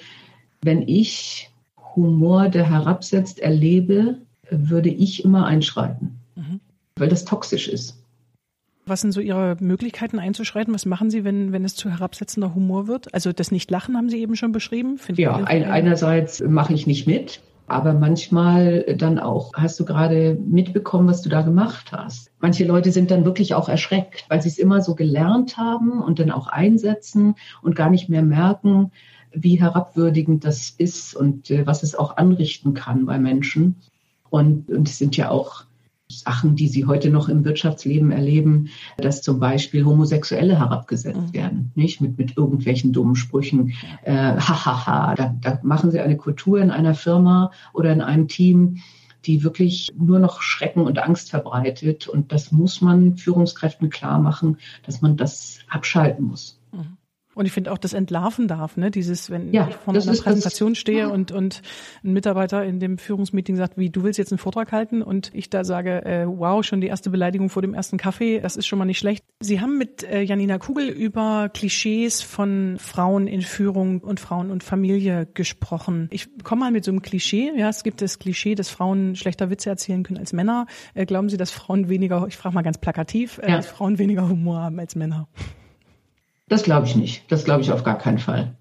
wenn 0.62 0.82
ich 0.82 1.50
Humor, 1.94 2.48
der 2.48 2.68
herabsetzt, 2.68 3.40
erlebe, 3.40 4.18
würde 4.50 4.90
ich 4.90 5.24
immer 5.24 5.46
einschreiten, 5.46 6.18
mhm. 6.34 6.60
weil 6.96 7.08
das 7.08 7.24
toxisch 7.24 7.68
ist. 7.68 8.02
Was 8.88 9.00
sind 9.00 9.10
so 9.10 9.20
Ihre 9.20 9.56
Möglichkeiten 9.58 10.20
einzuschreiten? 10.20 10.72
Was 10.72 10.86
machen 10.86 11.10
Sie, 11.10 11.24
wenn, 11.24 11.50
wenn 11.50 11.64
es 11.64 11.74
zu 11.74 11.90
herabsetzender 11.90 12.54
Humor 12.54 12.86
wird? 12.86 13.12
Also 13.12 13.32
das 13.32 13.50
Nicht-Lachen 13.50 13.96
haben 13.96 14.08
Sie 14.08 14.20
eben 14.20 14.36
schon 14.36 14.52
beschrieben. 14.52 14.96
Find 14.96 15.18
ja, 15.18 15.34
ein, 15.34 15.64
einerseits 15.64 16.40
mache 16.40 16.72
ich 16.72 16.86
nicht 16.86 17.04
mit, 17.04 17.42
aber 17.66 17.94
manchmal 17.94 18.84
dann 18.96 19.18
auch, 19.18 19.54
hast 19.54 19.80
du 19.80 19.84
gerade 19.84 20.38
mitbekommen, 20.40 21.08
was 21.08 21.20
du 21.22 21.28
da 21.28 21.42
gemacht 21.42 21.90
hast. 21.90 22.30
Manche 22.38 22.64
Leute 22.64 22.92
sind 22.92 23.10
dann 23.10 23.24
wirklich 23.24 23.54
auch 23.54 23.68
erschreckt, 23.68 24.24
weil 24.28 24.40
sie 24.40 24.50
es 24.50 24.58
immer 24.58 24.80
so 24.80 24.94
gelernt 24.94 25.56
haben 25.56 26.00
und 26.00 26.20
dann 26.20 26.30
auch 26.30 26.46
einsetzen 26.46 27.34
und 27.62 27.74
gar 27.74 27.90
nicht 27.90 28.08
mehr 28.08 28.22
merken, 28.22 28.92
wie 29.32 29.60
herabwürdigend 29.60 30.44
das 30.44 30.70
ist 30.70 31.16
und 31.16 31.50
äh, 31.50 31.66
was 31.66 31.82
es 31.82 31.96
auch 31.96 32.16
anrichten 32.18 32.72
kann 32.72 33.04
bei 33.04 33.18
Menschen. 33.18 33.74
Und, 34.30 34.70
und 34.70 34.88
es 34.88 34.98
sind 34.98 35.16
ja 35.16 35.30
auch 35.30 35.65
Sachen, 36.08 36.54
die 36.54 36.68
Sie 36.68 36.86
heute 36.86 37.10
noch 37.10 37.28
im 37.28 37.44
Wirtschaftsleben 37.44 38.12
erleben, 38.12 38.68
dass 38.96 39.22
zum 39.22 39.40
Beispiel 39.40 39.84
Homosexuelle 39.84 40.58
herabgesetzt 40.58 41.28
mhm. 41.28 41.34
werden, 41.34 41.72
nicht 41.74 42.00
mit, 42.00 42.16
mit 42.16 42.36
irgendwelchen 42.36 42.92
dummen 42.92 43.16
Sprüchen. 43.16 43.72
Äh, 44.04 44.14
hahaha, 44.14 45.14
da, 45.16 45.34
da 45.40 45.58
machen 45.62 45.90
Sie 45.90 46.00
eine 46.00 46.16
Kultur 46.16 46.60
in 46.60 46.70
einer 46.70 46.94
Firma 46.94 47.50
oder 47.72 47.92
in 47.92 48.00
einem 48.00 48.28
Team, 48.28 48.78
die 49.24 49.42
wirklich 49.42 49.90
nur 49.98 50.20
noch 50.20 50.42
Schrecken 50.42 50.82
und 50.82 50.98
Angst 51.00 51.30
verbreitet. 51.30 52.06
Und 52.06 52.30
das 52.30 52.52
muss 52.52 52.80
man 52.80 53.16
Führungskräften 53.16 53.90
klar 53.90 54.20
machen, 54.20 54.58
dass 54.84 55.02
man 55.02 55.16
das 55.16 55.58
abschalten 55.68 56.24
muss. 56.24 56.55
Und 57.36 57.44
ich 57.44 57.52
finde 57.52 57.70
auch, 57.70 57.76
das 57.76 57.92
entlarven 57.92 58.48
darf, 58.48 58.78
ne? 58.78 58.90
Dieses, 58.90 59.28
wenn 59.28 59.52
ja, 59.52 59.68
ich 59.68 59.76
vor 59.76 59.92
einer 59.92 60.02
Präsentation 60.02 60.72
das, 60.72 60.78
stehe 60.78 61.00
ja. 61.00 61.08
und, 61.08 61.32
und 61.32 61.60
ein 62.02 62.14
Mitarbeiter 62.14 62.64
in 62.64 62.80
dem 62.80 62.96
Führungsmeeting 62.96 63.56
sagt, 63.56 63.76
wie, 63.76 63.90
du 63.90 64.04
willst 64.04 64.18
jetzt 64.18 64.32
einen 64.32 64.38
Vortrag 64.38 64.72
halten 64.72 65.02
und 65.02 65.30
ich 65.34 65.50
da 65.50 65.62
sage, 65.62 66.02
äh, 66.06 66.24
wow, 66.26 66.64
schon 66.64 66.80
die 66.80 66.86
erste 66.86 67.10
Beleidigung 67.10 67.50
vor 67.50 67.60
dem 67.60 67.74
ersten 67.74 67.98
Kaffee, 67.98 68.40
das 68.40 68.56
ist 68.56 68.66
schon 68.66 68.78
mal 68.78 68.86
nicht 68.86 68.98
schlecht. 68.98 69.22
Sie 69.40 69.60
haben 69.60 69.76
mit 69.76 70.02
äh, 70.02 70.22
Janina 70.22 70.56
Kugel 70.56 70.88
über 70.88 71.50
Klischees 71.52 72.22
von 72.22 72.76
Frauen 72.78 73.26
in 73.26 73.42
Führung 73.42 74.00
und 74.00 74.18
Frauen 74.18 74.50
und 74.50 74.64
Familie 74.64 75.26
gesprochen. 75.26 76.08
Ich 76.12 76.42
komme 76.42 76.60
mal 76.60 76.70
mit 76.70 76.86
so 76.86 76.90
einem 76.90 77.02
Klischee. 77.02 77.52
Ja, 77.54 77.68
es 77.68 77.82
gibt 77.82 78.00
das 78.00 78.18
Klischee, 78.18 78.54
dass 78.54 78.70
Frauen 78.70 79.14
schlechter 79.14 79.50
Witze 79.50 79.68
erzählen 79.68 80.04
können 80.04 80.20
als 80.20 80.32
Männer. 80.32 80.64
Äh, 80.94 81.04
glauben 81.04 81.28
Sie, 81.28 81.36
dass 81.36 81.50
Frauen 81.50 81.90
weniger, 81.90 82.24
ich 82.28 82.38
frage 82.38 82.54
mal 82.54 82.62
ganz 82.62 82.78
plakativ, 82.78 83.36
äh, 83.42 83.50
ja. 83.50 83.56
dass 83.58 83.66
Frauen 83.66 83.98
weniger 83.98 84.26
Humor 84.26 84.62
haben 84.62 84.80
als 84.80 84.94
Männer? 84.94 85.28
Das 86.48 86.62
glaube 86.62 86.86
ich 86.86 86.96
nicht. 86.96 87.30
Das 87.30 87.44
glaube 87.44 87.62
ich 87.62 87.72
auf 87.72 87.82
gar 87.82 87.98
keinen 87.98 88.18
Fall. 88.18 88.54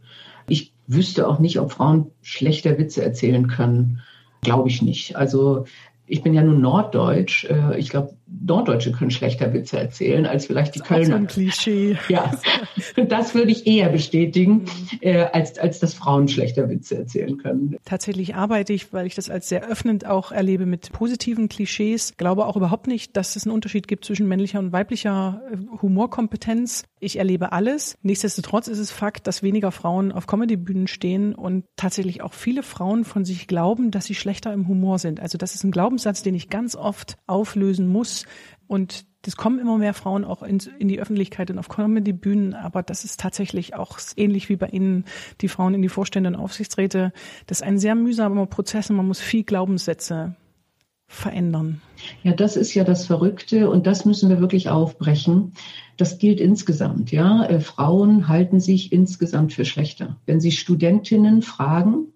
Ich 0.47 0.73
wüsste 0.87 1.27
auch 1.27 1.39
nicht, 1.39 1.59
ob 1.59 1.71
Frauen 1.71 2.11
schlechter 2.21 2.77
Witze 2.77 3.03
erzählen 3.03 3.47
können. 3.47 4.01
Glaube 4.41 4.69
ich 4.69 4.81
nicht. 4.81 5.15
Also 5.15 5.65
ich 6.07 6.21
bin 6.21 6.33
ja 6.33 6.43
nun 6.43 6.61
Norddeutsch. 6.61 7.45
Äh, 7.45 7.77
ich 7.77 7.89
glaube, 7.89 8.15
Norddeutsche 8.27 8.91
können 8.91 9.11
schlechter 9.11 9.53
Witze 9.53 9.79
erzählen 9.79 10.25
als 10.25 10.47
vielleicht 10.47 10.75
die 10.75 10.79
das 10.79 10.87
Kölner. 10.87 11.05
So 11.05 11.13
ein 11.13 11.27
Klischee. 11.27 11.97
Ja, 12.09 12.31
das 13.07 13.35
würde 13.35 13.51
ich 13.51 13.67
eher 13.67 13.89
bestätigen, 13.89 14.63
mhm. 14.63 14.99
äh, 15.01 15.23
als, 15.31 15.59
als 15.59 15.79
dass 15.79 15.93
Frauen 15.93 16.27
schlechter 16.27 16.69
Witze 16.69 16.97
erzählen 16.97 17.37
können. 17.37 17.77
Tatsächlich 17.85 18.35
arbeite 18.35 18.73
ich, 18.73 18.93
weil 18.93 19.05
ich 19.05 19.15
das 19.15 19.29
als 19.29 19.49
sehr 19.49 19.67
öffnend 19.69 20.05
auch 20.07 20.31
erlebe, 20.31 20.65
mit 20.65 20.91
positiven 20.91 21.49
Klischees. 21.49 22.15
Glaube 22.17 22.47
auch 22.47 22.55
überhaupt 22.55 22.87
nicht, 22.87 23.15
dass 23.15 23.35
es 23.35 23.45
einen 23.45 23.53
Unterschied 23.53 23.87
gibt 23.87 24.05
zwischen 24.05 24.27
männlicher 24.27 24.59
und 24.59 24.71
weiblicher 24.71 25.41
äh, 25.51 25.57
Humorkompetenz. 25.81 26.83
Ich 26.99 27.17
erlebe 27.17 27.51
alles. 27.51 27.95
Nichtsdestotrotz 28.01 28.67
ist 28.67 28.79
es 28.79 28.91
Fakt, 28.91 29.27
dass 29.27 29.43
weniger 29.43 29.71
Frauen 29.71 30.11
auf 30.11 30.25
Comedybühnen 30.25 30.87
stehen 30.87 31.35
und 31.35 31.65
tatsächlich 31.75 32.23
auch 32.23 32.33
viele 32.33 32.63
Frauen 32.63 33.05
von 33.05 33.23
sich 33.23 33.47
glauben, 33.47 33.91
dass 33.91 34.05
sie 34.05 34.15
schlechter 34.15 34.51
im 34.51 34.67
Humor 34.67 34.97
sind. 34.97 35.19
Also 35.19 35.37
das 35.37 35.53
ist 35.53 35.63
ein 35.63 35.71
Glaubenssatz, 35.71 36.23
den 36.23 36.33
ich 36.33 36.49
ganz 36.49 36.75
oft 36.75 37.17
auflösen 37.27 37.87
muss 37.87 38.14
und 38.67 39.05
das 39.23 39.35
kommen 39.37 39.59
immer 39.59 39.77
mehr 39.77 39.93
Frauen 39.93 40.23
auch 40.23 40.43
in, 40.43 40.59
in 40.77 40.87
die 40.87 40.99
Öffentlichkeit 40.99 41.49
und 41.49 41.57
auf 41.57 41.67
Comedy-Bühnen, 41.67 42.53
aber 42.53 42.83
das 42.83 43.03
ist 43.03 43.19
tatsächlich 43.19 43.75
auch 43.75 43.97
ähnlich 44.15 44.49
wie 44.49 44.55
bei 44.55 44.67
Ihnen, 44.67 45.05
die 45.41 45.47
Frauen 45.47 45.73
in 45.73 45.81
die 45.81 45.89
Vorstände 45.89 46.29
und 46.29 46.35
Aufsichtsräte. 46.35 47.11
Das 47.47 47.61
ist 47.61 47.67
ein 47.67 47.79
sehr 47.79 47.95
mühsamer 47.95 48.45
Prozess 48.45 48.89
und 48.89 48.97
man 48.97 49.07
muss 49.07 49.19
viel 49.19 49.43
Glaubenssätze 49.43 50.35
verändern. 51.07 51.81
Ja, 52.23 52.33
das 52.33 52.55
ist 52.55 52.73
ja 52.73 52.83
das 52.83 53.05
Verrückte 53.05 53.69
und 53.69 53.87
das 53.87 54.05
müssen 54.05 54.29
wir 54.29 54.39
wirklich 54.39 54.69
aufbrechen. 54.69 55.53
Das 55.97 56.17
gilt 56.17 56.39
insgesamt, 56.39 57.11
ja. 57.11 57.45
Äh, 57.45 57.59
Frauen 57.59 58.27
halten 58.27 58.59
sich 58.59 58.91
insgesamt 58.91 59.53
für 59.53 59.65
schlechter. 59.65 60.17
Wenn 60.25 60.39
Sie 60.39 60.51
Studentinnen 60.51 61.41
fragen, 61.41 62.07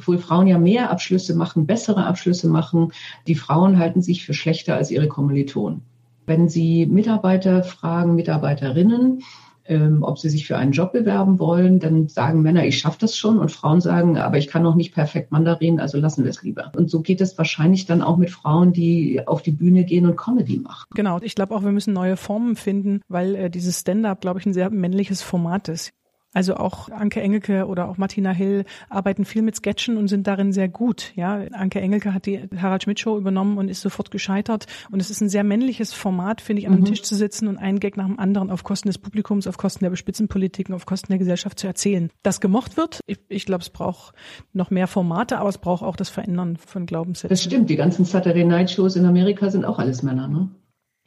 obwohl 0.00 0.18
Frauen 0.18 0.46
ja 0.46 0.58
mehr 0.58 0.90
Abschlüsse 0.90 1.34
machen, 1.34 1.66
bessere 1.66 2.06
Abschlüsse 2.06 2.48
machen. 2.48 2.92
Die 3.26 3.34
Frauen 3.34 3.78
halten 3.78 4.00
sich 4.00 4.24
für 4.24 4.32
schlechter 4.32 4.76
als 4.76 4.90
ihre 4.90 5.08
Kommilitonen. 5.08 5.82
Wenn 6.24 6.48
Sie 6.48 6.86
Mitarbeiter 6.86 7.62
fragen, 7.62 8.14
Mitarbeiterinnen, 8.14 9.22
ähm, 9.66 10.02
ob 10.02 10.18
sie 10.18 10.30
sich 10.30 10.46
für 10.46 10.56
einen 10.56 10.72
Job 10.72 10.92
bewerben 10.92 11.38
wollen, 11.38 11.78
dann 11.78 12.08
sagen 12.08 12.42
Männer, 12.42 12.64
ich 12.64 12.78
schaffe 12.78 12.98
das 13.00 13.16
schon 13.16 13.38
und 13.38 13.52
Frauen 13.52 13.80
sagen, 13.80 14.16
aber 14.16 14.38
ich 14.38 14.48
kann 14.48 14.62
noch 14.62 14.74
nicht 14.74 14.94
perfekt 14.94 15.32
Mandarin, 15.32 15.80
also 15.80 15.98
lassen 15.98 16.24
wir 16.24 16.30
es 16.30 16.42
lieber. 16.42 16.72
Und 16.76 16.90
so 16.90 17.02
geht 17.02 17.20
es 17.20 17.36
wahrscheinlich 17.38 17.86
dann 17.86 18.02
auch 18.02 18.16
mit 18.16 18.30
Frauen, 18.30 18.72
die 18.72 19.22
auf 19.26 19.42
die 19.42 19.52
Bühne 19.52 19.84
gehen 19.84 20.06
und 20.06 20.16
Comedy 20.16 20.58
machen. 20.58 20.86
Genau, 20.94 21.18
ich 21.20 21.34
glaube 21.34 21.54
auch, 21.54 21.62
wir 21.62 21.72
müssen 21.72 21.92
neue 21.92 22.16
Formen 22.16 22.56
finden, 22.56 23.02
weil 23.08 23.34
äh, 23.34 23.50
dieses 23.50 23.80
Stand-up, 23.80 24.20
glaube 24.20 24.40
ich, 24.40 24.46
ein 24.46 24.54
sehr 24.54 24.70
männliches 24.70 25.22
Format 25.22 25.68
ist. 25.68 25.92
Also 26.32 26.54
auch 26.54 26.88
Anke 26.90 27.20
Engelke 27.20 27.66
oder 27.66 27.88
auch 27.88 27.96
Martina 27.96 28.30
Hill 28.30 28.64
arbeiten 28.88 29.24
viel 29.24 29.42
mit 29.42 29.56
Sketchen 29.56 29.96
und 29.96 30.08
sind 30.08 30.26
darin 30.26 30.52
sehr 30.52 30.68
gut. 30.68 31.12
Ja, 31.16 31.42
Anke 31.52 31.80
Engelke 31.80 32.14
hat 32.14 32.26
die 32.26 32.48
Harald 32.56 32.84
Schmidt 32.84 33.00
Show 33.00 33.18
übernommen 33.18 33.58
und 33.58 33.68
ist 33.68 33.80
sofort 33.80 34.10
gescheitert. 34.10 34.66
Und 34.90 35.00
es 35.00 35.10
ist 35.10 35.20
ein 35.20 35.28
sehr 35.28 35.42
männliches 35.42 35.92
Format, 35.92 36.40
finde 36.40 36.60
ich, 36.60 36.68
an 36.68 36.74
einem 36.74 36.82
mhm. 36.82 36.86
Tisch 36.86 37.02
zu 37.02 37.16
sitzen 37.16 37.48
und 37.48 37.58
einen 37.58 37.80
Gag 37.80 37.96
nach 37.96 38.06
dem 38.06 38.18
anderen 38.20 38.50
auf 38.50 38.62
Kosten 38.62 38.88
des 38.88 38.98
Publikums, 38.98 39.48
auf 39.48 39.58
Kosten 39.58 39.84
der 39.84 39.94
Spitzenpolitiken, 39.96 40.74
auf 40.74 40.86
Kosten 40.86 41.08
der 41.08 41.18
Gesellschaft 41.18 41.58
zu 41.58 41.66
erzählen. 41.66 42.10
Das 42.22 42.40
gemocht 42.40 42.76
wird. 42.76 43.00
Ich, 43.06 43.18
ich 43.28 43.44
glaube, 43.44 43.62
es 43.62 43.70
braucht 43.70 44.14
noch 44.52 44.70
mehr 44.70 44.86
Formate, 44.86 45.38
aber 45.38 45.48
es 45.48 45.58
braucht 45.58 45.82
auch 45.82 45.96
das 45.96 46.10
Verändern 46.10 46.56
von 46.56 46.86
Glaubenssätzen. 46.86 47.28
Das 47.30 47.42
stimmt. 47.42 47.70
Die 47.70 47.76
ganzen 47.76 48.04
Saturday 48.04 48.44
Night 48.44 48.70
Shows 48.70 48.94
in 48.94 49.04
Amerika 49.04 49.50
sind 49.50 49.64
auch 49.64 49.78
alles 49.78 50.02
Männer, 50.02 50.28
ne? 50.28 50.48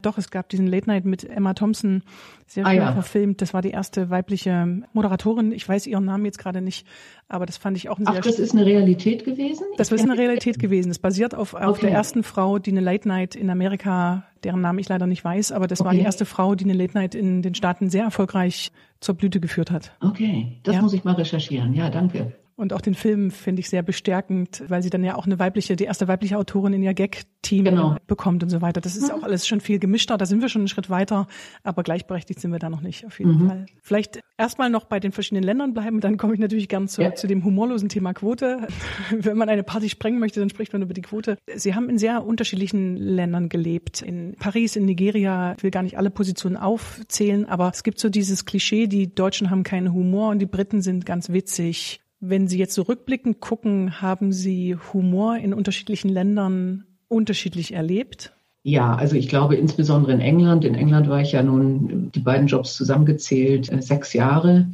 Doch, 0.05 0.17
es 0.17 0.29
gab 0.29 0.50
diesen 0.50 0.67
Late 0.67 0.88
Night 0.88 1.05
mit 1.05 1.24
Emma 1.24 1.53
Thompson, 1.53 2.03
sehr 2.45 2.65
schön 2.65 2.79
ah, 2.79 2.86
ja. 2.86 2.93
verfilmt. 2.93 3.41
Das 3.41 3.53
war 3.53 3.62
die 3.62 3.72
erste 3.72 4.10
weibliche 4.10 4.83
Moderatorin. 4.93 5.51
Ich 5.51 5.67
weiß 5.67 5.88
ihren 5.88 6.05
Namen 6.05 6.25
jetzt 6.25 6.38
gerade 6.38 6.62
nicht, 6.62 6.86
aber 7.27 7.45
das 7.45 7.57
fand 7.57 7.77
ich 7.77 7.89
auch 7.89 7.98
ein 7.98 8.05
sehr. 8.05 8.15
Ach, 8.17 8.22
das 8.22 8.38
ist 8.38 8.53
eine 8.53 8.65
Realität 8.65 9.25
gewesen? 9.25 9.65
Das 9.77 9.91
ist 9.91 10.03
eine 10.03 10.17
Realität 10.17 10.60
gewesen. 10.60 10.91
Es 10.91 11.00
basiert 11.00 11.33
auf, 11.33 11.53
auf 11.53 11.77
okay. 11.77 11.88
der 11.88 11.91
ersten 11.91 12.24
Frau, 12.24 12.60
die 12.60 12.72
eine 12.72 12.81
Late 12.81 13.07
Night 13.07 13.36
in 13.36 13.50
Amerika, 13.50 14.25
deren 14.43 14.62
Namen 14.62 14.79
ich 14.79 14.89
leider 14.89 15.07
nicht 15.07 15.24
weiß, 15.24 15.51
aber 15.51 15.67
das 15.67 15.79
okay. 15.79 15.88
war 15.88 15.93
die 15.93 16.01
erste 16.01 16.25
Frau, 16.25 16.55
die 16.55 16.65
eine 16.65 16.74
Late 16.74 16.98
Night 16.98 17.15
in 17.15 17.41
den 17.41 17.55
Staaten 17.55 17.89
sehr 17.89 18.03
erfolgreich 18.03 18.72
zur 19.00 19.15
Blüte 19.15 19.39
geführt 19.39 19.72
hat. 19.72 19.93
Okay, 20.01 20.60
das 20.63 20.75
ja. 20.75 20.81
muss 20.81 20.93
ich 20.93 21.03
mal 21.03 21.15
recherchieren. 21.15 21.74
Ja, 21.74 21.89
danke. 21.89 22.33
Und 22.55 22.72
auch 22.74 22.81
den 22.81 22.93
Film 22.93 23.31
finde 23.31 23.62
ich 23.62 23.69
sehr 23.69 23.81
bestärkend, 23.81 24.63
weil 24.67 24.83
sie 24.83 24.91
dann 24.91 25.03
ja 25.03 25.15
auch 25.15 25.25
eine 25.25 25.39
weibliche, 25.39 25.75
die 25.75 25.86
erste 25.86 26.07
weibliche 26.07 26.38
Autorin 26.38 26.74
in 26.74 26.83
ihr 26.83 26.93
Gag-Team 26.93 27.65
genau. 27.65 27.98
bekommt 28.05 28.43
und 28.43 28.50
so 28.50 28.62
weiter. 28.62 28.79
Das 28.79 28.95
ist 28.95 29.10
mhm. 29.10 29.15
auch 29.19 29.24
alles 29.24 29.48
schon 29.48 29.60
viel 29.60 29.79
gemischter, 29.79 30.17
da 30.17 30.25
sind 30.25 30.41
wir 30.41 30.50
schon 30.50 30.62
einen 30.62 30.67
Schritt 30.67 30.89
weiter, 30.89 31.27
aber 31.63 31.81
gleichberechtigt 31.81 32.39
sind 32.39 32.51
wir 32.51 32.60
da 32.60 32.69
noch 32.69 32.81
nicht, 32.81 33.05
auf 33.05 33.17
jeden 33.17 33.43
mhm. 33.43 33.48
Fall. 33.48 33.65
Vielleicht 33.81 34.19
erstmal 34.38 34.69
noch 34.69 34.86
bei 34.86 35.00
den 35.00 35.12
verschiedenen 35.12 35.43
Ländern 35.43 35.74
bleiben, 35.74 36.00
dann 36.00 36.17
komme 36.17 36.36
ich 36.36 36.39
natürlich 36.39 36.69
gern 36.69 36.88
zu, 36.88 37.01
ja. 37.01 37.15
zu 37.15 37.25
dem 37.25 37.43
humorlosen 37.43 37.89
Thema 37.89 38.13
Quote. 38.13 38.67
Wenn 39.10 39.38
man 39.38 39.50
eine 39.50 39.63
Party 39.63 39.89
sprengen 39.89 40.19
möchte, 40.19 40.39
dann 40.39 40.50
spricht 40.50 40.74
man 40.74 40.83
über 40.83 40.93
die 40.93 41.01
Quote. 41.01 41.38
Sie 41.55 41.74
haben 41.74 41.89
in 41.89 41.98
sehr 41.98 42.24
unterschiedlichen 42.24 42.98
Ländern 42.98 43.50
gelebt. 43.50 44.03
In 44.03 44.36
Paris, 44.38 44.75
in 44.75 44.86
Nigeria, 44.86 45.55
ich 45.57 45.63
will 45.63 45.72
gar 45.72 45.83
nicht 45.83 45.98
alle 45.98 46.12
Positionen 46.12 46.57
aufzählen, 46.57 47.45
aber 47.45 47.72
es 47.74 47.81
gibt 47.81 48.00
so 48.00 48.10
dieses 48.10 48.45
Klischee, 48.45 48.86
die 48.86 49.13
Deutschen 49.13 49.50
haben 49.50 49.63
keinen 49.63 49.91
Humor 49.91 50.29
und 50.29 50.39
die 50.39 50.45
Briten 50.45 50.81
sind 50.83 51.05
ganz 51.05 51.29
witzig. 51.29 52.00
Wenn 52.25 52.48
Sie 52.48 52.58
jetzt 52.58 52.74
so 52.74 52.84
rückblickend 52.84 53.42
gucken, 53.42 54.01
haben 54.01 54.32
Sie 54.32 54.77
Humor 54.94 55.36
in 55.36 55.53
unterschiedlichen 55.53 56.08
Ländern 56.08 56.86
unterschiedlich 57.10 57.74
erlebt? 57.74 58.32
Ja, 58.63 58.96
also 58.96 59.18
ich 59.18 59.27
glaube 59.27 59.56
insbesondere 59.56 60.13
in 60.13 60.22
England. 60.22 60.63
In 60.63 60.74
England 60.74 61.10
war 61.10 61.20
ich 61.20 61.34
ja 61.34 61.44
nun 61.44 62.13
die 62.15 62.22
beiden 62.22 62.48
Jobs 62.48 62.75
zusammengezählt, 62.75 63.70
äh, 63.70 63.82
sechs 63.82 64.13
Jahre. 64.13 64.72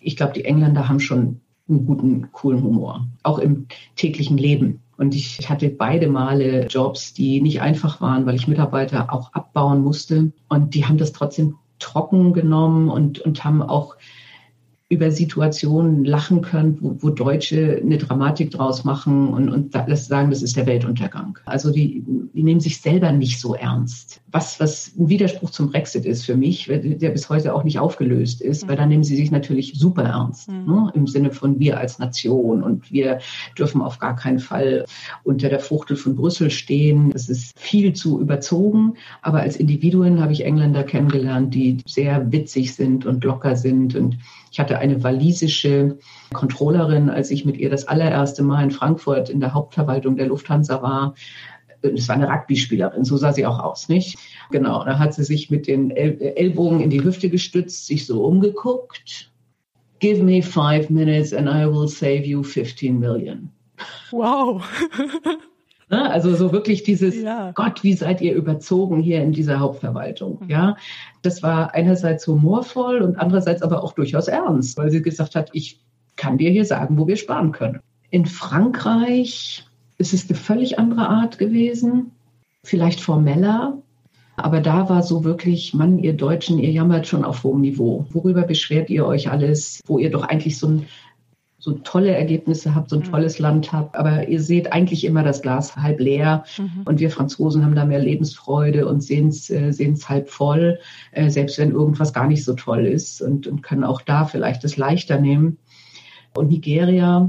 Ich 0.00 0.16
glaube, 0.16 0.32
die 0.32 0.46
Engländer 0.46 0.88
haben 0.88 1.00
schon 1.00 1.42
einen 1.68 1.84
guten, 1.84 2.32
coolen 2.32 2.62
Humor, 2.62 3.06
auch 3.24 3.40
im 3.40 3.66
täglichen 3.96 4.38
Leben. 4.38 4.80
Und 4.96 5.14
ich 5.14 5.50
hatte 5.50 5.68
beide 5.68 6.08
Male 6.08 6.66
Jobs, 6.68 7.12
die 7.12 7.42
nicht 7.42 7.60
einfach 7.60 8.00
waren, 8.00 8.24
weil 8.24 8.36
ich 8.36 8.48
Mitarbeiter 8.48 9.12
auch 9.12 9.34
abbauen 9.34 9.82
musste. 9.82 10.32
Und 10.48 10.74
die 10.74 10.86
haben 10.86 10.96
das 10.96 11.12
trotzdem 11.12 11.56
trocken 11.78 12.32
genommen 12.32 12.88
und, 12.88 13.18
und 13.18 13.44
haben 13.44 13.60
auch 13.60 13.96
über 14.90 15.10
Situationen 15.10 16.04
lachen 16.04 16.40
könnt, 16.40 16.82
wo, 16.82 16.96
wo 17.00 17.10
Deutsche 17.10 17.80
eine 17.82 17.98
Dramatik 17.98 18.50
draus 18.50 18.84
machen 18.84 19.28
und, 19.28 19.50
und 19.50 19.74
das 19.74 20.06
sagen, 20.06 20.30
das 20.30 20.42
ist 20.42 20.56
der 20.56 20.66
Weltuntergang. 20.66 21.38
Also 21.44 21.70
die, 21.70 22.02
die 22.06 22.42
nehmen 22.42 22.60
sich 22.60 22.80
selber 22.80 23.12
nicht 23.12 23.38
so 23.38 23.54
ernst. 23.54 24.22
Was, 24.30 24.60
was 24.60 24.92
ein 24.98 25.08
Widerspruch 25.08 25.50
zum 25.50 25.70
Brexit 25.70 26.04
ist 26.04 26.26
für 26.26 26.36
mich, 26.36 26.66
der 26.66 27.10
bis 27.10 27.28
heute 27.30 27.54
auch 27.54 27.64
nicht 27.64 27.78
aufgelöst 27.78 28.42
ist, 28.42 28.68
weil 28.68 28.76
da 28.76 28.84
nehmen 28.84 29.04
sie 29.04 29.16
sich 29.16 29.30
natürlich 29.30 29.74
super 29.74 30.02
ernst. 30.02 30.48
Mhm. 30.50 30.66
Ne? 30.66 30.92
Im 30.94 31.06
Sinne 31.06 31.30
von 31.30 31.58
wir 31.58 31.78
als 31.78 31.98
Nation 31.98 32.62
und 32.62 32.92
wir 32.92 33.20
dürfen 33.58 33.80
auf 33.80 33.98
gar 33.98 34.16
keinen 34.16 34.38
Fall 34.38 34.84
unter 35.24 35.48
der 35.48 35.60
Fuchtel 35.60 35.96
von 35.96 36.14
Brüssel 36.14 36.50
stehen. 36.50 37.10
Das 37.10 37.28
ist 37.28 37.58
viel 37.58 37.94
zu 37.94 38.20
überzogen. 38.20 38.94
Aber 39.22 39.40
als 39.40 39.56
Individuen 39.56 40.20
habe 40.20 40.32
ich 40.32 40.44
Engländer 40.44 40.84
kennengelernt, 40.84 41.54
die 41.54 41.78
sehr 41.86 42.30
witzig 42.30 42.74
sind 42.74 43.06
und 43.06 43.24
locker 43.24 43.56
sind 43.56 43.94
und 43.94 44.18
ich 44.50 44.60
hatte 44.60 44.78
eine 44.78 45.02
walisische 45.02 45.98
Controllerin, 46.32 47.10
als 47.10 47.30
ich 47.30 47.44
mit 47.44 47.56
ihr 47.56 47.70
das 47.70 47.86
allererste 47.86 48.42
Mal 48.42 48.64
in 48.64 48.70
Frankfurt 48.70 49.30
in 49.30 49.40
der 49.40 49.54
Hauptverwaltung 49.54 50.16
der 50.16 50.26
Lufthansa 50.26 50.82
war. 50.82 51.14
Es 51.82 52.08
war 52.08 52.16
eine 52.16 52.28
Rugby-Spielerin, 52.28 53.04
so 53.04 53.16
sah 53.16 53.32
sie 53.32 53.46
auch 53.46 53.58
aus, 53.58 53.88
nicht? 53.88 54.18
Genau, 54.50 54.84
da 54.84 54.98
hat 54.98 55.14
sie 55.14 55.24
sich 55.24 55.50
mit 55.50 55.66
den 55.66 55.90
Ellbogen 55.90 56.80
in 56.80 56.90
die 56.90 57.02
Hüfte 57.02 57.30
gestützt, 57.30 57.86
sich 57.86 58.06
so 58.06 58.24
umgeguckt. 58.24 59.30
Give 60.00 60.22
me 60.22 60.42
five 60.42 60.90
minutes 60.90 61.32
and 61.32 61.48
I 61.48 61.66
will 61.66 61.88
save 61.88 62.24
you 62.24 62.42
15 62.42 62.98
million. 62.98 63.50
Wow. 64.10 64.62
Ne? 65.90 66.10
Also 66.10 66.34
so 66.36 66.52
wirklich 66.52 66.82
dieses, 66.82 67.16
ja. 67.16 67.52
Gott, 67.52 67.82
wie 67.82 67.94
seid 67.94 68.20
ihr 68.20 68.34
überzogen 68.34 69.00
hier 69.00 69.22
in 69.22 69.32
dieser 69.32 69.58
Hauptverwaltung? 69.58 70.38
Mhm. 70.42 70.50
Ja, 70.50 70.76
das 71.22 71.42
war 71.42 71.74
einerseits 71.74 72.26
humorvoll 72.26 73.00
und 73.00 73.16
andererseits 73.16 73.62
aber 73.62 73.82
auch 73.82 73.94
durchaus 73.94 74.28
ernst, 74.28 74.76
weil 74.76 74.90
sie 74.90 75.00
gesagt 75.00 75.34
hat, 75.34 75.50
ich 75.54 75.80
kann 76.16 76.36
dir 76.36 76.50
hier 76.50 76.64
sagen, 76.64 76.98
wo 76.98 77.06
wir 77.06 77.16
sparen 77.16 77.52
können. 77.52 77.80
In 78.10 78.26
Frankreich 78.26 79.67
ist 79.98 80.14
es 80.14 80.28
eine 80.28 80.38
völlig 80.38 80.78
andere 80.78 81.08
Art 81.08 81.38
gewesen, 81.38 82.12
vielleicht 82.64 83.00
formeller, 83.00 83.82
aber 84.36 84.60
da 84.60 84.88
war 84.88 85.02
so 85.02 85.24
wirklich, 85.24 85.74
Mann, 85.74 85.98
ihr 85.98 86.12
Deutschen, 86.12 86.58
ihr 86.58 86.70
jammert 86.70 87.08
schon 87.08 87.24
auf 87.24 87.42
hohem 87.42 87.60
Niveau. 87.60 88.06
Worüber 88.10 88.42
beschwert 88.42 88.88
ihr 88.88 89.04
euch 89.04 89.28
alles, 89.30 89.80
wo 89.86 89.98
ihr 89.98 90.10
doch 90.10 90.22
eigentlich 90.22 90.58
so 90.58 90.68
ein 90.68 90.86
so 91.60 91.72
tolle 91.72 92.14
Ergebnisse 92.14 92.76
habt, 92.76 92.88
so 92.88 92.96
ein 92.96 93.02
mhm. 93.02 93.10
tolles 93.10 93.40
Land 93.40 93.72
habt, 93.72 93.96
aber 93.96 94.28
ihr 94.28 94.40
seht 94.40 94.72
eigentlich 94.72 95.04
immer 95.04 95.24
das 95.24 95.42
Glas 95.42 95.76
halb 95.76 95.98
leer 95.98 96.44
mhm. 96.56 96.82
und 96.84 97.00
wir 97.00 97.10
Franzosen 97.10 97.64
haben 97.64 97.74
da 97.74 97.84
mehr 97.84 97.98
Lebensfreude 97.98 98.86
und 98.86 99.02
sehen 99.02 99.28
es 99.28 99.50
äh, 99.50 99.94
halb 100.08 100.30
voll, 100.30 100.78
äh, 101.10 101.30
selbst 101.30 101.58
wenn 101.58 101.72
irgendwas 101.72 102.12
gar 102.12 102.28
nicht 102.28 102.44
so 102.44 102.54
toll 102.54 102.86
ist 102.86 103.20
und, 103.20 103.48
und 103.48 103.62
können 103.62 103.82
auch 103.82 104.02
da 104.02 104.24
vielleicht 104.24 104.62
das 104.62 104.76
leichter 104.76 105.20
nehmen. 105.20 105.58
Und 106.36 106.48
Nigeria, 106.48 107.28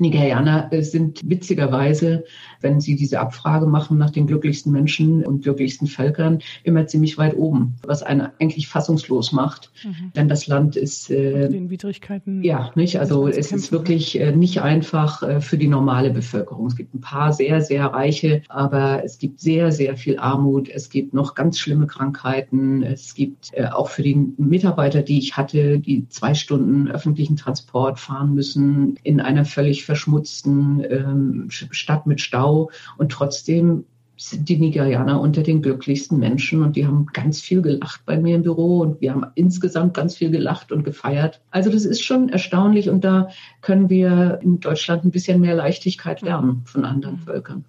Nigerianer 0.00 0.72
äh, 0.72 0.82
sind 0.82 1.20
witzigerweise, 1.28 2.24
wenn 2.60 2.80
sie 2.80 2.96
diese 2.96 3.20
Abfrage 3.20 3.66
machen 3.66 3.98
nach 3.98 4.10
den 4.10 4.26
glücklichsten 4.26 4.72
Menschen 4.72 5.24
und 5.24 5.42
glücklichsten 5.42 5.86
Völkern, 5.86 6.40
immer 6.64 6.86
ziemlich 6.86 7.18
weit 7.18 7.36
oben, 7.36 7.76
was 7.86 8.02
einen 8.02 8.28
eigentlich 8.40 8.68
fassungslos 8.68 9.32
macht. 9.32 9.70
Mhm. 9.84 10.12
Denn 10.14 10.28
das 10.28 10.46
Land 10.46 10.76
ist 10.76 11.10
äh, 11.10 11.48
den 11.48 11.70
Widrigkeiten. 11.70 12.42
Ja, 12.42 12.70
nicht. 12.74 12.98
Also 12.98 13.28
es 13.28 13.52
ist 13.52 13.72
wirklich 13.72 14.18
äh, 14.20 14.32
nicht 14.32 14.60
einfach 14.62 15.22
äh, 15.22 15.40
für 15.40 15.58
die 15.58 15.68
normale 15.68 16.10
Bevölkerung. 16.10 16.66
Es 16.66 16.76
gibt 16.76 16.94
ein 16.94 17.00
paar 17.00 17.32
sehr, 17.32 17.60
sehr 17.60 17.86
reiche, 17.86 18.42
aber 18.48 19.04
es 19.04 19.18
gibt 19.18 19.40
sehr, 19.40 19.72
sehr 19.72 19.96
viel 19.96 20.18
Armut. 20.18 20.68
Es 20.68 20.90
gibt 20.90 21.14
noch 21.14 21.34
ganz 21.34 21.58
schlimme 21.58 21.86
Krankheiten. 21.86 22.82
Es 22.82 23.14
gibt 23.14 23.50
äh, 23.52 23.66
auch 23.66 23.88
für 23.88 24.02
die 24.02 24.14
Mitarbeiter, 24.36 25.02
die 25.02 25.18
ich 25.18 25.36
hatte, 25.36 25.78
die 25.78 26.08
zwei 26.08 26.34
Stunden 26.34 26.88
öffentlichen 26.88 27.36
Transport 27.36 27.98
fahren 27.98 28.34
müssen 28.34 28.98
in 29.02 29.20
einer 29.20 29.44
völlig 29.44 29.84
verschmutzten 29.88 30.84
ähm, 30.90 31.46
Stadt 31.48 32.06
mit 32.06 32.20
Stau. 32.20 32.70
Und 32.98 33.10
trotzdem 33.10 33.84
sind 34.18 34.50
die 34.50 34.58
Nigerianer 34.58 35.18
unter 35.18 35.42
den 35.42 35.62
glücklichsten 35.62 36.18
Menschen. 36.18 36.62
Und 36.62 36.76
die 36.76 36.86
haben 36.86 37.06
ganz 37.06 37.40
viel 37.40 37.62
gelacht 37.62 38.02
bei 38.04 38.18
mir 38.18 38.36
im 38.36 38.42
Büro. 38.42 38.80
Und 38.80 39.00
wir 39.00 39.12
haben 39.12 39.24
insgesamt 39.34 39.94
ganz 39.94 40.14
viel 40.14 40.30
gelacht 40.30 40.72
und 40.72 40.84
gefeiert. 40.84 41.40
Also 41.50 41.70
das 41.70 41.86
ist 41.86 42.02
schon 42.02 42.28
erstaunlich. 42.28 42.90
Und 42.90 43.02
da 43.02 43.30
können 43.62 43.88
wir 43.88 44.40
in 44.42 44.60
Deutschland 44.60 45.04
ein 45.04 45.10
bisschen 45.10 45.40
mehr 45.40 45.54
Leichtigkeit 45.54 46.20
lernen 46.20 46.60
von 46.66 46.84
anderen 46.84 47.16
Völkern. 47.16 47.64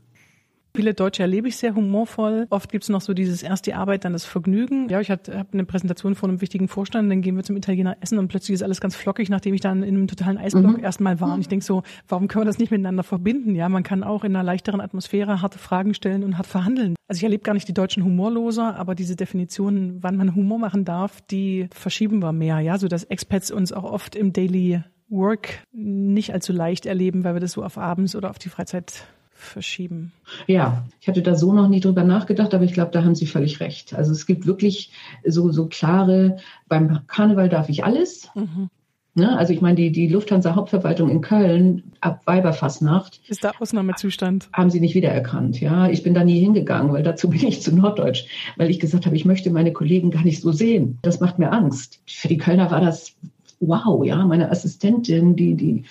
Viele 0.75 0.93
Deutsche 0.93 1.23
erlebe 1.23 1.47
ich 1.47 1.57
sehr 1.57 1.75
humorvoll. 1.75 2.47
Oft 2.49 2.71
gibt 2.71 2.83
es 2.83 2.89
noch 2.89 3.01
so 3.01 3.13
dieses 3.13 3.43
erst 3.43 3.65
die 3.65 3.73
Arbeit, 3.73 4.05
dann 4.05 4.13
das 4.13 4.25
Vergnügen. 4.25 4.87
Ja, 4.89 5.01
ich 5.01 5.09
habe 5.09 5.45
eine 5.51 5.65
Präsentation 5.65 6.15
vor 6.15 6.29
einem 6.29 6.41
wichtigen 6.41 6.67
Vorstand, 6.67 7.11
dann 7.11 7.21
gehen 7.21 7.35
wir 7.35 7.43
zum 7.43 7.57
Italiener 7.57 7.97
essen 8.01 8.19
und 8.19 8.27
plötzlich 8.27 8.55
ist 8.55 8.63
alles 8.63 8.79
ganz 8.79 8.95
flockig, 8.95 9.29
nachdem 9.29 9.53
ich 9.53 9.61
dann 9.61 9.83
in 9.83 9.95
einem 9.95 10.07
totalen 10.07 10.37
Eisblock 10.37 10.77
mhm. 10.77 10.83
erstmal 10.83 11.19
war. 11.19 11.33
Und 11.33 11.41
ich 11.41 11.47
denke 11.47 11.65
so, 11.65 11.83
warum 12.07 12.27
können 12.27 12.43
wir 12.43 12.45
das 12.45 12.59
nicht 12.59 12.71
miteinander 12.71 13.03
verbinden? 13.03 13.55
Ja, 13.55 13.67
man 13.69 13.83
kann 13.83 14.03
auch 14.03 14.23
in 14.23 14.35
einer 14.35 14.43
leichteren 14.43 14.81
Atmosphäre 14.81 15.41
harte 15.41 15.59
Fragen 15.59 15.93
stellen 15.93 16.23
und 16.23 16.37
hart 16.37 16.47
verhandeln. 16.47 16.95
Also 17.07 17.19
ich 17.19 17.23
erlebe 17.23 17.43
gar 17.43 17.53
nicht 17.53 17.67
die 17.67 17.73
Deutschen 17.73 18.03
humorloser, 18.03 18.75
aber 18.75 18.93
diese 18.93 19.15
Definitionen, 19.15 20.03
wann 20.03 20.15
man 20.15 20.35
Humor 20.35 20.59
machen 20.59 20.85
darf, 20.85 21.21
die 21.21 21.67
verschieben 21.71 22.21
wir 22.21 22.31
mehr. 22.31 22.59
Ja, 22.59 22.77
so 22.77 22.87
dass 22.87 23.03
Expats 23.05 23.49
uns 23.49 23.73
auch 23.73 23.83
oft 23.83 24.15
im 24.15 24.33
Daily 24.33 24.83
Work 25.09 25.63
nicht 25.71 26.33
allzu 26.33 26.53
leicht 26.53 26.85
erleben, 26.85 27.23
weil 27.23 27.33
wir 27.33 27.39
das 27.39 27.53
so 27.53 27.63
auf 27.63 27.77
abends 27.79 28.15
oder 28.15 28.29
auf 28.29 28.37
die 28.37 28.49
Freizeit 28.49 29.07
verschieben. 29.39 30.11
Ja, 30.47 30.85
ich 31.01 31.07
hatte 31.07 31.21
da 31.21 31.35
so 31.35 31.53
noch 31.53 31.67
nie 31.67 31.79
drüber 31.79 32.03
nachgedacht, 32.03 32.53
aber 32.53 32.63
ich 32.63 32.73
glaube, 32.73 32.91
da 32.91 33.03
haben 33.03 33.15
Sie 33.15 33.25
völlig 33.25 33.59
recht. 33.59 33.93
Also 33.93 34.11
es 34.11 34.25
gibt 34.25 34.45
wirklich 34.45 34.91
so, 35.25 35.51
so 35.51 35.67
klare, 35.67 36.37
beim 36.67 37.01
Karneval 37.07 37.49
darf 37.49 37.69
ich 37.69 37.83
alles. 37.83 38.29
Mhm. 38.35 38.69
Ne? 39.15 39.37
Also 39.37 39.53
ich 39.53 39.61
meine, 39.61 39.75
die, 39.75 39.91
die 39.91 40.07
Lufthansa 40.07 40.55
Hauptverwaltung 40.55 41.09
in 41.09 41.21
Köln 41.21 41.91
ab 41.99 42.21
Weiberfassnacht. 42.25 43.19
Ist 43.27 43.43
da 43.43 43.51
Ausnahmezustand? 43.59 44.49
Haben 44.53 44.69
sie 44.69 44.79
nicht 44.79 44.95
wiedererkannt. 44.95 45.59
Ja, 45.59 45.89
ich 45.89 46.03
bin 46.03 46.13
da 46.13 46.23
nie 46.23 46.39
hingegangen, 46.39 46.93
weil 46.93 47.03
dazu 47.03 47.29
bin 47.29 47.45
ich 47.45 47.61
zu 47.61 47.75
Norddeutsch, 47.75 48.25
weil 48.57 48.69
ich 48.69 48.79
gesagt 48.79 49.05
habe, 49.05 49.15
ich 49.15 49.25
möchte 49.25 49.49
meine 49.49 49.73
Kollegen 49.73 50.11
gar 50.11 50.23
nicht 50.23 50.41
so 50.41 50.51
sehen. 50.51 50.99
Das 51.01 51.19
macht 51.19 51.39
mir 51.39 51.51
Angst. 51.51 52.01
Für 52.07 52.27
die 52.27 52.37
Kölner 52.37 52.71
war 52.71 52.81
das 52.81 53.15
wow, 53.59 54.05
ja, 54.05 54.25
meine 54.25 54.49
Assistentin, 54.49 55.35
die, 55.35 55.55
die 55.55 55.83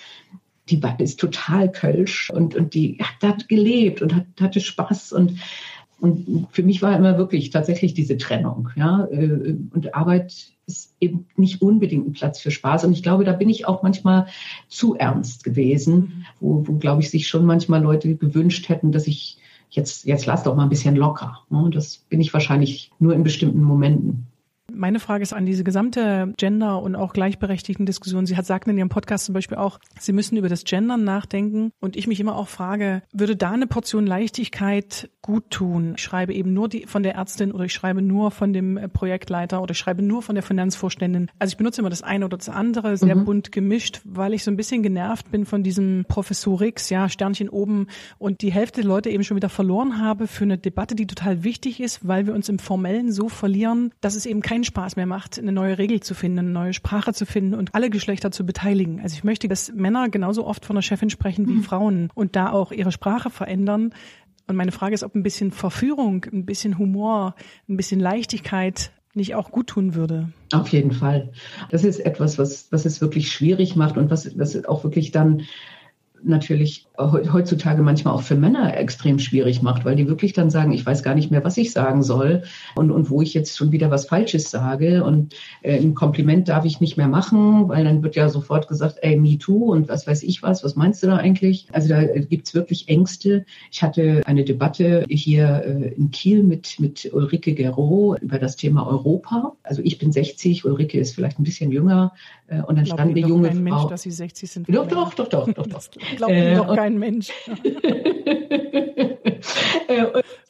die 0.69 0.81
ist 0.99 1.19
total 1.19 1.71
kölsch 1.71 2.29
und, 2.29 2.55
und 2.55 2.73
die 2.73 2.97
hat 2.99 3.15
da 3.21 3.35
gelebt 3.47 4.01
und 4.01 4.15
hat, 4.15 4.25
hatte 4.39 4.59
Spaß 4.59 5.13
und 5.13 5.39
und 6.01 6.47
für 6.51 6.63
mich 6.63 6.81
war 6.81 6.95
immer 6.95 7.17
wirklich 7.17 7.49
tatsächlich 7.49 7.93
diese 7.93 8.17
Trennung, 8.17 8.69
ja. 8.77 9.05
Äh, 9.11 9.57
und 9.73 9.93
Arbeit 9.93 10.53
ist 10.65 10.95
eben 11.01 11.25
nicht 11.35 11.61
unbedingt 11.61 12.07
ein 12.07 12.13
Platz 12.13 12.39
für 12.39 12.51
Spaß. 12.51 12.85
Und 12.85 12.93
ich 12.93 13.03
glaube, 13.03 13.25
da 13.25 13.33
bin 13.33 13.49
ich 13.49 13.67
auch 13.67 13.83
manchmal 13.83 14.27
zu 14.67 14.95
ernst 14.95 15.43
gewesen, 15.43 15.95
mhm. 15.95 16.25
wo, 16.39 16.67
wo 16.67 16.73
glaube 16.73 17.01
ich, 17.01 17.09
sich 17.09 17.27
schon 17.27 17.45
manchmal 17.45 17.81
Leute 17.81 18.15
gewünscht 18.15 18.69
hätten, 18.69 18.91
dass 18.91 19.07
ich 19.07 19.37
jetzt, 19.71 20.05
jetzt 20.05 20.25
lass 20.25 20.43
doch 20.43 20.55
mal 20.55 20.63
ein 20.63 20.69
bisschen 20.69 20.95
locker. 20.95 21.39
Ne? 21.49 21.69
Das 21.73 21.97
bin 21.97 22.21
ich 22.21 22.33
wahrscheinlich 22.33 22.91
nur 22.99 23.13
in 23.13 23.23
bestimmten 23.23 23.63
Momenten. 23.63 24.27
Meine 24.73 24.99
Frage 24.99 25.23
ist 25.23 25.33
an 25.33 25.45
diese 25.45 25.63
gesamte 25.63 26.33
Gender- 26.37 26.81
und 26.81 26.95
auch 26.95 27.13
gleichberechtigten 27.13 27.85
Diskussion. 27.85 28.25
Sie 28.25 28.37
hat 28.37 28.45
sagt 28.45 28.67
in 28.67 28.77
ihrem 28.77 28.89
Podcast 28.89 29.25
zum 29.25 29.33
Beispiel 29.33 29.57
auch, 29.57 29.79
Sie 29.99 30.13
müssen 30.13 30.37
über 30.37 30.49
das 30.49 30.63
Gendern 30.63 31.03
nachdenken. 31.03 31.71
Und 31.79 31.95
ich 31.95 32.07
mich 32.07 32.19
immer 32.19 32.35
auch 32.35 32.47
frage, 32.47 33.01
würde 33.11 33.35
da 33.35 33.51
eine 33.51 33.67
Portion 33.67 34.05
Leichtigkeit 34.05 35.09
gut 35.29 35.49
tun? 35.49 35.93
Ich 35.95 36.03
schreibe 36.03 36.33
eben 36.33 36.53
nur 36.53 36.69
die, 36.69 36.85
von 36.85 37.01
der 37.01 37.15
Ärztin 37.15 37.51
oder 37.51 37.65
ich 37.65 37.73
schreibe 37.73 38.01
nur 38.01 38.29
von 38.29 38.53
dem 38.53 38.77
äh, 38.77 38.87
Projektleiter 38.87 39.61
oder 39.61 39.71
ich 39.71 39.77
schreibe 39.79 40.03
nur 40.03 40.21
von 40.21 40.35
der 40.35 40.43
Finanzvorständin. 40.43 41.31
Also 41.39 41.53
ich 41.53 41.57
benutze 41.57 41.81
immer 41.81 41.89
das 41.89 42.03
eine 42.03 42.25
oder 42.25 42.37
das 42.37 42.49
andere, 42.49 42.95
sehr 42.97 43.15
mhm. 43.15 43.25
bunt 43.25 43.51
gemischt, 43.51 44.01
weil 44.03 44.33
ich 44.33 44.43
so 44.43 44.51
ein 44.51 44.57
bisschen 44.57 44.83
genervt 44.83 45.31
bin 45.31 45.45
von 45.45 45.63
diesem 45.63 46.05
Professor 46.07 46.61
X, 46.61 46.89
ja, 46.91 47.09
Sternchen 47.09 47.49
oben 47.49 47.87
und 48.19 48.41
die 48.41 48.51
Hälfte 48.51 48.81
der 48.81 48.87
Leute 48.87 49.09
eben 49.09 49.23
schon 49.23 49.37
wieder 49.37 49.49
verloren 49.49 49.99
habe 49.99 50.27
für 50.27 50.43
eine 50.43 50.57
Debatte, 50.57 50.95
die 50.95 51.07
total 51.07 51.43
wichtig 51.43 51.79
ist, 51.79 52.07
weil 52.07 52.27
wir 52.27 52.35
uns 52.35 52.49
im 52.49 52.59
Formellen 52.59 53.11
so 53.11 53.29
verlieren, 53.29 53.91
dass 54.01 54.15
es 54.15 54.25
eben 54.25 54.41
kein 54.41 54.59
keinen 54.59 54.63
Spaß 54.65 54.95
mehr 54.97 55.05
macht, 55.05 55.39
eine 55.39 55.51
neue 55.53 55.77
Regel 55.77 56.01
zu 56.01 56.13
finden, 56.13 56.39
eine 56.39 56.49
neue 56.49 56.73
Sprache 56.73 57.13
zu 57.13 57.25
finden 57.25 57.53
und 57.53 57.75
alle 57.75 57.89
Geschlechter 57.89 58.31
zu 58.31 58.45
beteiligen. 58.45 58.99
Also 59.01 59.15
ich 59.15 59.23
möchte, 59.23 59.47
dass 59.47 59.71
Männer 59.71 60.09
genauso 60.09 60.45
oft 60.45 60.65
von 60.65 60.75
der 60.75 60.81
Chefin 60.81 61.09
sprechen 61.09 61.47
wie 61.47 61.53
mhm. 61.53 61.63
Frauen 61.63 62.09
und 62.13 62.35
da 62.35 62.51
auch 62.51 62.71
ihre 62.71 62.91
Sprache 62.91 63.29
verändern. 63.29 63.93
Und 64.49 64.55
meine 64.55 64.71
Frage 64.71 64.95
ist, 64.95 65.03
ob 65.03 65.13
ein 65.13 65.21
bisschen 65.21 65.51
Verführung, 65.51 66.25
ein 66.33 66.43
bisschen 66.43 66.79
Humor, 66.79 67.35
ein 67.69 67.77
bisschen 67.77 67.99
Leichtigkeit 67.99 68.91
nicht 69.13 69.35
auch 69.35 69.51
gut 69.51 69.67
tun 69.67 69.93
würde. 69.93 70.33
Auf 70.51 70.69
jeden 70.69 70.91
Fall. 70.91 71.31
Das 71.69 71.83
ist 71.83 71.99
etwas, 71.99 72.39
was, 72.39 72.71
was 72.71 72.85
es 72.85 72.99
wirklich 72.99 73.31
schwierig 73.31 73.75
macht 73.75 73.95
und 73.95 74.09
was, 74.09 74.37
was 74.39 74.65
auch 74.65 74.83
wirklich 74.83 75.11
dann 75.11 75.43
natürlich 76.23 76.87
heutzutage 76.99 77.81
manchmal 77.81 78.13
auch 78.13 78.21
für 78.23 78.35
Männer 78.35 78.75
extrem 78.77 79.19
schwierig 79.19 79.61
macht, 79.61 79.85
weil 79.85 79.95
die 79.95 80.07
wirklich 80.07 80.33
dann 80.33 80.49
sagen, 80.49 80.71
ich 80.73 80.85
weiß 80.85 81.01
gar 81.01 81.15
nicht 81.15 81.31
mehr, 81.31 81.43
was 81.45 81.57
ich 81.57 81.71
sagen 81.71 82.03
soll 82.03 82.43
und, 82.75 82.91
und 82.91 83.09
wo 83.09 83.21
ich 83.21 83.33
jetzt 83.33 83.57
schon 83.57 83.71
wieder 83.71 83.89
was 83.89 84.05
Falsches 84.05 84.51
sage 84.51 85.03
und 85.03 85.33
äh, 85.61 85.77
ein 85.79 85.93
Kompliment 85.95 86.49
darf 86.49 86.65
ich 86.65 86.81
nicht 86.81 86.97
mehr 86.97 87.07
machen, 87.07 87.69
weil 87.69 87.85
dann 87.85 88.03
wird 88.03 88.15
ja 88.17 88.27
sofort 88.27 88.67
gesagt, 88.67 88.97
ey, 89.01 89.15
me 89.15 89.37
too 89.37 89.71
und 89.71 89.87
was 89.87 90.07
weiß 90.07 90.23
ich 90.23 90.43
was, 90.43 90.63
was 90.63 90.75
meinst 90.75 91.01
du 91.01 91.07
da 91.07 91.15
eigentlich? 91.17 91.67
Also 91.71 91.87
da 91.89 92.03
gibt's 92.03 92.53
wirklich 92.53 92.89
Ängste. 92.89 93.45
Ich 93.71 93.81
hatte 93.81 94.21
eine 94.25 94.43
Debatte 94.43 95.05
hier 95.09 95.63
äh, 95.65 95.93
in 95.93 96.11
Kiel 96.11 96.43
mit, 96.43 96.79
mit 96.79 97.09
Ulrike 97.13 97.53
Gero 97.53 98.17
über 98.21 98.39
das 98.39 98.57
Thema 98.57 98.85
Europa. 98.85 99.53
also 99.63 99.81
ich 99.85 99.99
bin 99.99 100.11
60, 100.11 100.65
Ulrike 100.65 100.99
ist 100.99 101.15
vielleicht 101.15 101.39
ein 101.39 101.43
bisschen 101.43 101.71
jünger 101.71 102.13
äh, 102.47 102.61
und 102.61 102.75
dann 102.77 102.85
stand 102.85 103.11
eine 103.11 103.19
junge 103.21 103.47
kein 103.47 103.57
Frau. 103.57 103.63
Mensch, 103.77 103.89
dass 103.89 104.01
sie 104.01 104.11
60 104.11 104.51
sind. 104.51 104.67
doch, 104.69 104.87
doch, 104.87 105.13
doch, 105.13 105.27
doch, 105.29 105.47
doch, 105.47 105.67
doch. 105.67 105.83
Glaubt 106.17 106.33
Äh, 106.33 106.55
doch 106.55 106.67
und- 106.67 106.75
kein 106.89 106.97
Mensch. 106.97 107.29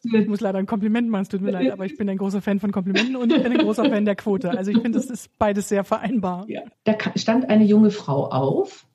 Ich 0.02 0.28
muss 0.28 0.42
leider 0.42 0.58
ein 0.58 0.66
Kompliment 0.66 1.10
machen, 1.10 1.24
es 1.24 1.30
tut 1.30 1.42
mir 1.42 1.52
leid, 1.52 1.72
aber 1.72 1.86
ich 1.86 1.98
bin 1.98 2.10
ein 2.10 2.18
großer 2.18 2.42
Fan 2.42 2.60
von 2.60 2.72
Komplimenten 2.72 3.16
und 3.16 3.32
ich 3.32 3.44
bin 3.44 3.52
ein 3.52 3.60
großer 3.60 3.86
Fan 3.86 4.06
der 4.06 4.16
Quote. 4.16 4.50
Also 4.50 4.72
ich 4.72 4.78
finde, 4.78 4.98
das 4.98 5.10
ist 5.10 5.38
beides 5.38 5.70
sehr 5.70 5.84
vereinbar. 5.84 6.46
Ja. 6.48 6.62
Da 6.86 6.96
stand 7.16 7.50
eine 7.50 7.64
junge 7.64 7.92
Frau 7.92 8.30
auf 8.30 8.86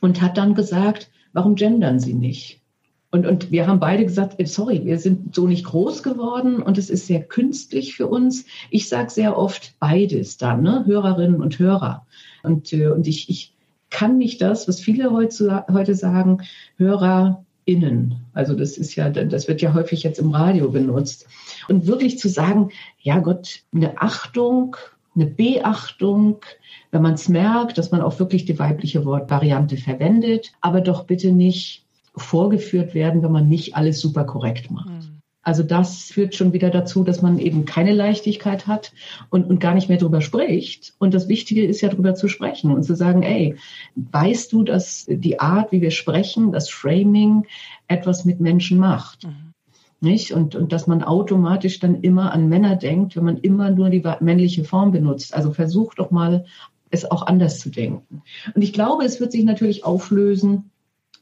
und 0.00 0.22
hat 0.22 0.38
dann 0.38 0.54
gesagt, 0.54 1.10
warum 1.32 1.54
gendern 1.56 2.00
Sie 2.00 2.14
nicht? 2.14 2.62
Und, 3.10 3.26
und 3.26 3.50
wir 3.50 3.66
haben 3.66 3.80
beide 3.80 4.04
gesagt, 4.04 4.40
äh, 4.40 4.46
sorry, 4.46 4.84
wir 4.84 4.98
sind 4.98 5.34
so 5.34 5.46
nicht 5.46 5.64
groß 5.64 6.02
geworden 6.02 6.62
und 6.62 6.78
es 6.78 6.90
ist 6.90 7.06
sehr 7.06 7.22
künstlich 7.22 7.94
für 7.94 8.06
uns. 8.06 8.46
Ich 8.70 8.88
sage 8.88 9.10
sehr 9.10 9.36
oft 9.36 9.74
beides 9.78 10.38
dann, 10.38 10.62
ne? 10.62 10.84
Hörerinnen 10.86 11.40
und 11.40 11.58
Hörer. 11.58 12.06
Und, 12.42 12.72
äh, 12.72 12.88
und 12.88 13.06
ich, 13.06 13.28
ich 13.28 13.55
kann 13.96 14.18
nicht 14.18 14.42
das, 14.42 14.68
was 14.68 14.78
viele 14.78 15.10
heute, 15.10 15.64
heute 15.72 15.94
sagen, 15.94 16.42
HörerInnen. 16.76 18.16
Also 18.34 18.54
das 18.54 18.76
ist 18.76 18.94
ja, 18.94 19.08
das 19.08 19.48
wird 19.48 19.62
ja 19.62 19.72
häufig 19.72 20.02
jetzt 20.02 20.18
im 20.18 20.32
Radio 20.32 20.70
benutzt. 20.70 21.26
Und 21.66 21.86
wirklich 21.86 22.18
zu 22.18 22.28
sagen, 22.28 22.72
ja 23.00 23.20
Gott, 23.20 23.60
eine 23.74 23.96
Achtung, 23.96 24.76
eine 25.14 25.24
Beachtung, 25.24 26.36
wenn 26.90 27.00
man 27.00 27.14
es 27.14 27.30
merkt, 27.30 27.78
dass 27.78 27.90
man 27.90 28.02
auch 28.02 28.18
wirklich 28.18 28.44
die 28.44 28.58
weibliche 28.58 29.06
Wortvariante 29.06 29.78
verwendet, 29.78 30.52
aber 30.60 30.82
doch 30.82 31.04
bitte 31.04 31.32
nicht 31.32 31.86
vorgeführt 32.14 32.92
werden, 32.92 33.22
wenn 33.22 33.32
man 33.32 33.48
nicht 33.48 33.76
alles 33.76 33.98
super 33.98 34.24
korrekt 34.24 34.70
macht. 34.70 34.95
Also 35.46 35.62
das 35.62 36.06
führt 36.06 36.34
schon 36.34 36.52
wieder 36.52 36.70
dazu, 36.70 37.04
dass 37.04 37.22
man 37.22 37.38
eben 37.38 37.66
keine 37.66 37.92
Leichtigkeit 37.92 38.66
hat 38.66 38.92
und, 39.30 39.48
und 39.48 39.60
gar 39.60 39.74
nicht 39.74 39.88
mehr 39.88 39.96
drüber 39.96 40.20
spricht. 40.20 40.94
Und 40.98 41.14
das 41.14 41.28
Wichtige 41.28 41.64
ist 41.64 41.82
ja 41.82 41.88
drüber 41.88 42.16
zu 42.16 42.26
sprechen 42.26 42.72
und 42.72 42.82
zu 42.82 42.96
sagen, 42.96 43.22
ey, 43.22 43.54
weißt 43.94 44.52
du, 44.52 44.64
dass 44.64 45.06
die 45.08 45.38
Art, 45.38 45.70
wie 45.70 45.80
wir 45.80 45.92
sprechen, 45.92 46.50
das 46.50 46.68
Framing 46.68 47.46
etwas 47.86 48.24
mit 48.24 48.40
Menschen 48.40 48.80
macht? 48.80 49.22
Mhm. 49.22 49.52
Nicht? 50.00 50.32
Und, 50.32 50.56
und 50.56 50.72
dass 50.72 50.88
man 50.88 51.04
automatisch 51.04 51.78
dann 51.78 52.00
immer 52.00 52.32
an 52.32 52.48
Männer 52.48 52.74
denkt, 52.74 53.14
wenn 53.14 53.24
man 53.24 53.36
immer 53.36 53.70
nur 53.70 53.88
die 53.88 54.02
männliche 54.18 54.64
Form 54.64 54.90
benutzt. 54.90 55.32
Also 55.32 55.52
versucht 55.52 56.00
doch 56.00 56.10
mal, 56.10 56.44
es 56.90 57.08
auch 57.08 57.24
anders 57.24 57.60
zu 57.60 57.70
denken. 57.70 58.22
Und 58.52 58.62
ich 58.62 58.72
glaube, 58.72 59.04
es 59.04 59.20
wird 59.20 59.30
sich 59.30 59.44
natürlich 59.44 59.84
auflösen, 59.84 60.72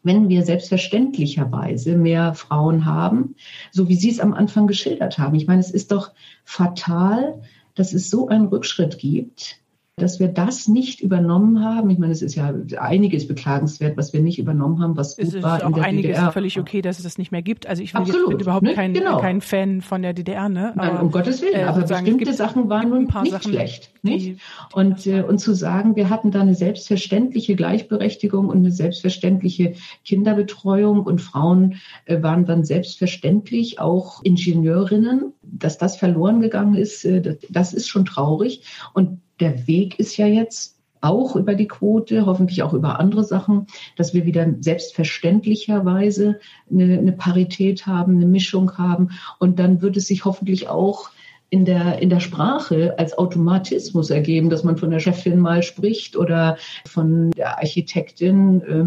wenn 0.04 0.28
wir 0.28 0.44
selbstverständlicherweise 0.44 1.96
mehr 1.96 2.34
Frauen 2.34 2.84
haben, 2.84 3.34
so 3.72 3.88
wie 3.88 3.96
Sie 3.96 4.10
es 4.10 4.20
am 4.20 4.34
Anfang 4.34 4.66
geschildert 4.66 5.18
haben. 5.18 5.34
Ich 5.34 5.46
meine, 5.46 5.60
es 5.60 5.70
ist 5.70 5.90
doch 5.90 6.12
fatal, 6.44 7.42
dass 7.74 7.92
es 7.92 8.10
so 8.10 8.28
einen 8.28 8.46
Rückschritt 8.46 8.98
gibt, 8.98 9.58
dass 9.96 10.18
wir 10.18 10.26
das 10.26 10.66
nicht 10.66 11.00
übernommen 11.00 11.64
haben. 11.64 11.88
Ich 11.88 11.98
meine, 11.98 12.12
es 12.12 12.20
ist 12.20 12.34
ja 12.34 12.52
einiges 12.78 13.28
beklagenswert, 13.28 13.96
was 13.96 14.12
wir 14.12 14.20
nicht 14.20 14.40
übernommen 14.40 14.80
haben, 14.82 14.96
was 14.96 15.16
Es 15.16 15.26
gut 15.28 15.34
ist 15.36 15.42
war 15.44 15.60
in 15.60 15.68
auch 15.68 15.72
der 15.72 15.84
einiges 15.84 16.16
DDR. 16.16 16.32
völlig 16.32 16.58
okay, 16.58 16.82
dass 16.82 16.96
es 16.98 17.04
das 17.04 17.16
nicht 17.16 17.30
mehr 17.30 17.42
gibt. 17.42 17.68
Also 17.68 17.80
ich 17.82 17.94
Absolut, 17.94 18.30
bin 18.30 18.40
überhaupt 18.40 18.64
ne? 18.64 18.74
kein, 18.74 18.92
Genau. 18.92 19.20
kein 19.20 19.40
Fan 19.40 19.82
von 19.82 20.02
der 20.02 20.12
DDR, 20.12 20.48
ne? 20.48 20.72
Nein, 20.74 20.96
um 21.00 21.12
Gottes 21.12 21.40
Willen, 21.42 21.54
äh, 21.60 21.62
aber 21.64 21.84
es 21.84 21.88
bestimmte 21.90 22.32
Sachen 22.34 22.68
waren 22.68 22.88
nun 22.88 23.02
ein 23.02 23.06
paar 23.06 23.22
nicht 23.22 23.32
Sachen, 23.32 23.52
schlecht. 23.52 23.90
die- 24.02 24.08
Nicht? 24.10 24.40
Und, 24.72 25.06
äh, 25.06 25.22
und 25.22 25.38
zu 25.38 25.54
sagen, 25.54 25.94
wir 25.94 26.10
hatten 26.10 26.32
da 26.32 26.40
eine 26.40 26.56
selbstverständliche 26.56 27.54
Gleichberechtigung 27.54 28.48
und 28.48 28.58
eine 28.58 28.72
selbstverständliche 28.72 29.74
Kinderbetreuung 30.04 31.04
und 31.04 31.20
Frauen 31.20 31.76
äh, 32.06 32.20
waren 32.20 32.46
dann 32.46 32.64
selbstverständlich 32.64 33.78
auch 33.78 34.24
Ingenieurinnen, 34.24 35.32
dass 35.42 35.78
das 35.78 35.96
verloren 35.96 36.40
gegangen 36.40 36.74
ist, 36.74 37.04
äh, 37.04 37.20
das, 37.20 37.36
das 37.48 37.72
ist 37.72 37.86
schon 37.88 38.04
traurig. 38.04 38.62
Und 38.92 39.20
der 39.40 39.66
Weg 39.66 39.98
ist 39.98 40.16
ja 40.16 40.26
jetzt 40.26 40.74
auch 41.04 41.36
über 41.36 41.54
die 41.54 41.68
Quote, 41.68 42.24
hoffentlich 42.26 42.62
auch 42.62 42.72
über 42.72 42.98
andere 42.98 43.24
Sachen, 43.24 43.66
dass 43.96 44.14
wir 44.14 44.24
wieder 44.24 44.46
selbstverständlicherweise 44.60 46.40
eine, 46.70 46.98
eine 46.98 47.12
Parität 47.12 47.86
haben, 47.86 48.16
eine 48.16 48.26
Mischung 48.26 48.78
haben. 48.78 49.10
Und 49.38 49.58
dann 49.58 49.82
wird 49.82 49.96
es 49.98 50.06
sich 50.06 50.24
hoffentlich 50.24 50.68
auch 50.68 51.10
in 51.50 51.64
der, 51.64 52.00
in 52.00 52.08
der 52.08 52.20
Sprache 52.20 52.98
als 52.98 53.16
Automatismus 53.16 54.10
ergeben, 54.10 54.50
dass 54.50 54.64
man 54.64 54.76
von 54.76 54.90
der 54.90 54.98
Chefin 54.98 55.38
mal 55.38 55.62
spricht 55.62 56.16
oder 56.16 56.56
von 56.86 57.30
der 57.32 57.58
Architektin. 57.58 58.62
Äh, 58.62 58.86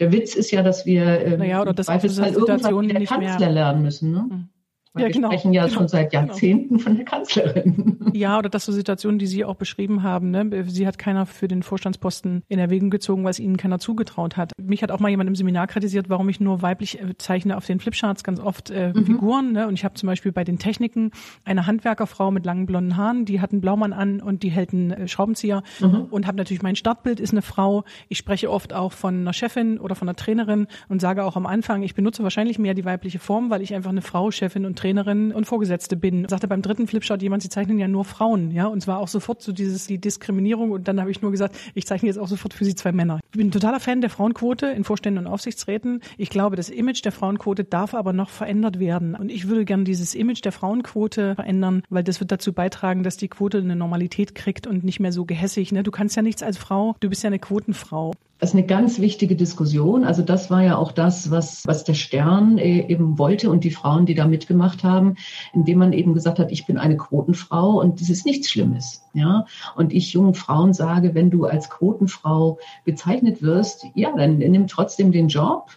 Der 0.00 0.12
Witz 0.12 0.34
ist 0.34 0.50
ja, 0.50 0.62
dass 0.62 0.86
wir 0.86 1.04
äh, 1.04 1.36
Naja, 1.36 1.60
oder 1.60 1.74
dass 1.74 1.88
im 1.88 1.92
Zweifelsfall 1.92 2.32
irgendwann 2.32 2.88
der 2.88 3.04
Kanzler 3.04 3.50
lernen 3.50 3.82
müssen. 3.82 4.12
Ne? 4.12 4.48
Weil 4.92 5.02
Ja, 5.02 5.08
wir 5.08 5.12
genau, 5.14 5.28
sprechen 5.28 5.52
ja 5.52 5.64
genau, 5.66 5.74
schon 5.78 5.88
seit 5.88 6.10
genau. 6.10 6.24
Jahrzehnten 6.26 6.78
von 6.80 6.96
der 6.96 7.04
Kanzlerin. 7.04 7.96
Ja, 8.12 8.38
oder 8.38 8.48
dass 8.48 8.64
so 8.64 8.72
Situationen, 8.72 9.20
die 9.20 9.26
Sie 9.28 9.44
auch 9.44 9.54
beschrieben 9.54 10.02
haben, 10.02 10.30
ne? 10.32 10.64
sie 10.66 10.84
hat 10.86 10.98
keiner 10.98 11.26
für 11.26 11.46
den 11.46 11.62
Vorstandsposten 11.62 12.42
in 12.48 12.58
Erwägung 12.58 12.90
gezogen, 12.90 13.22
weil 13.22 13.30
es 13.30 13.38
ihnen 13.38 13.56
keiner 13.56 13.78
zugetraut 13.78 14.36
hat. 14.36 14.50
Mich 14.60 14.82
hat 14.82 14.90
auch 14.90 14.98
mal 14.98 15.10
jemand 15.10 15.28
im 15.28 15.36
Seminar 15.36 15.68
kritisiert, 15.68 16.08
warum 16.08 16.28
ich 16.28 16.40
nur 16.40 16.60
weiblich 16.60 17.00
äh, 17.00 17.16
zeichne 17.18 17.56
auf 17.56 17.66
den 17.66 17.78
Flipcharts 17.78 18.24
ganz 18.24 18.40
oft 18.40 18.70
äh, 18.70 18.92
Mhm. 18.94 19.06
Figuren. 19.06 19.52
Ne? 19.52 19.68
Und 19.68 19.74
ich 19.74 19.84
habe 19.84 19.94
zum 19.94 20.08
Beispiel 20.08 20.32
bei 20.32 20.42
den 20.42 20.58
Techniken 20.58 21.12
eine 21.44 21.66
Handwerkerfrau 21.68 22.32
mit 22.32 22.44
langen 22.44 22.66
blonden 22.66 22.96
Haaren, 22.96 23.24
die 23.26 23.40
hat 23.40 23.52
einen 23.52 23.60
Blaumann 23.60 23.92
an 23.92 24.20
und 24.20 24.42
die 24.42 24.50
hält 24.50 24.72
einen 24.72 24.90
äh, 24.90 25.06
Schraubenzieher 25.08 25.62
Mhm. 25.80 26.06
und 26.10 26.26
habe 26.26 26.36
natürlich 26.36 26.62
mein 26.62 26.74
Startbild 26.76 27.20
ist 27.20 27.30
eine 27.32 27.42
Frau. 27.42 27.84
Ich 28.08 28.18
spreche 28.18 28.50
oft 28.50 28.72
auch 28.72 28.92
von 28.92 29.20
einer 29.20 29.32
Chefin 29.32 29.78
oder 29.78 29.94
von 29.94 30.08
einer 30.08 30.16
Trainerin 30.16 30.66
und 30.88 31.00
sage 31.00 31.24
auch 31.24 31.36
am 31.36 31.46
Anfang, 31.46 31.84
ich 31.84 31.94
benutze 31.94 32.24
wahrscheinlich 32.24 32.58
mehr 32.58 32.74
die 32.74 32.84
weibliche 32.84 33.20
Form, 33.20 33.50
weil 33.50 33.62
ich 33.62 33.72
einfach 33.74 33.90
eine 33.90 34.02
Frau, 34.02 34.30
Chefin 34.32 34.66
und 34.66 34.79
Trainerin 34.80 35.32
und 35.32 35.44
Vorgesetzte 35.44 35.96
bin. 35.96 36.26
Sagte 36.28 36.48
beim 36.48 36.62
dritten 36.62 36.86
Flipchart 36.86 37.20
jemand, 37.20 37.42
sie 37.42 37.50
zeichnen 37.50 37.78
ja 37.78 37.86
nur 37.86 38.04
Frauen, 38.04 38.50
ja, 38.50 38.66
und 38.66 38.80
zwar 38.80 38.98
auch 38.98 39.08
sofort 39.08 39.42
so 39.42 39.52
dieses 39.52 39.86
die 39.86 39.98
Diskriminierung 39.98 40.70
und 40.70 40.88
dann 40.88 41.00
habe 41.00 41.10
ich 41.10 41.20
nur 41.20 41.30
gesagt, 41.30 41.56
ich 41.74 41.86
zeichne 41.86 42.08
jetzt 42.08 42.18
auch 42.18 42.28
sofort 42.28 42.54
für 42.54 42.64
sie 42.64 42.74
zwei 42.74 42.92
Männer. 42.92 43.20
Ich 43.30 43.38
bin 43.38 43.48
ein 43.48 43.50
totaler 43.50 43.80
Fan 43.80 44.00
der 44.00 44.08
Frauenquote 44.08 44.66
in 44.66 44.84
Vorständen 44.84 45.26
und 45.26 45.30
Aufsichtsräten. 45.30 46.00
Ich 46.16 46.30
glaube, 46.30 46.56
das 46.56 46.70
Image 46.70 47.04
der 47.04 47.12
Frauenquote 47.12 47.64
darf 47.64 47.92
aber 47.92 48.12
noch 48.12 48.30
verändert 48.30 48.78
werden 48.78 49.14
und 49.14 49.30
ich 49.30 49.48
würde 49.48 49.66
gern 49.66 49.84
dieses 49.84 50.14
Image 50.14 50.42
der 50.44 50.52
Frauenquote 50.52 51.34
verändern, 51.34 51.82
weil 51.90 52.02
das 52.02 52.20
wird 52.20 52.32
dazu 52.32 52.54
beitragen, 52.54 53.02
dass 53.02 53.18
die 53.18 53.28
Quote 53.28 53.58
eine 53.58 53.76
Normalität 53.76 54.34
kriegt 54.34 54.66
und 54.66 54.82
nicht 54.82 55.00
mehr 55.00 55.12
so 55.12 55.26
gehässig. 55.26 55.72
Ne? 55.72 55.82
Du 55.82 55.90
kannst 55.90 56.16
ja 56.16 56.22
nichts 56.22 56.42
als 56.42 56.56
Frau, 56.56 56.96
du 57.00 57.10
bist 57.10 57.22
ja 57.22 57.28
eine 57.28 57.38
Quotenfrau. 57.38 58.12
Das 58.40 58.50
ist 58.50 58.54
eine 58.54 58.64
ganz 58.64 59.00
wichtige 59.00 59.36
Diskussion. 59.36 60.02
Also 60.02 60.22
das 60.22 60.50
war 60.50 60.62
ja 60.64 60.76
auch 60.76 60.92
das, 60.92 61.30
was, 61.30 61.66
was 61.66 61.84
der 61.84 61.92
Stern 61.92 62.56
äh, 62.56 62.86
eben 62.88 63.18
wollte 63.18 63.50
und 63.50 63.64
die 63.64 63.70
Frauen, 63.70 64.06
die 64.06 64.14
da 64.14 64.26
mitgemacht 64.26 64.69
haben, 64.84 65.16
indem 65.52 65.78
man 65.78 65.92
eben 65.92 66.14
gesagt 66.14 66.38
hat, 66.38 66.50
ich 66.50 66.66
bin 66.66 66.78
eine 66.78 66.96
Quotenfrau 66.96 67.80
und 67.80 68.00
das 68.00 68.10
ist 68.10 68.26
nichts 68.26 68.50
Schlimmes. 68.50 69.02
Ja, 69.12 69.46
und 69.76 69.92
ich 69.92 70.12
jungen 70.12 70.34
Frauen 70.34 70.72
sage, 70.72 71.14
wenn 71.14 71.30
du 71.30 71.44
als 71.44 71.68
Quotenfrau 71.68 72.58
bezeichnet 72.84 73.42
wirst, 73.42 73.86
ja, 73.94 74.12
dann 74.16 74.38
nimm 74.38 74.66
trotzdem 74.66 75.12
den 75.12 75.28
Job 75.28 75.70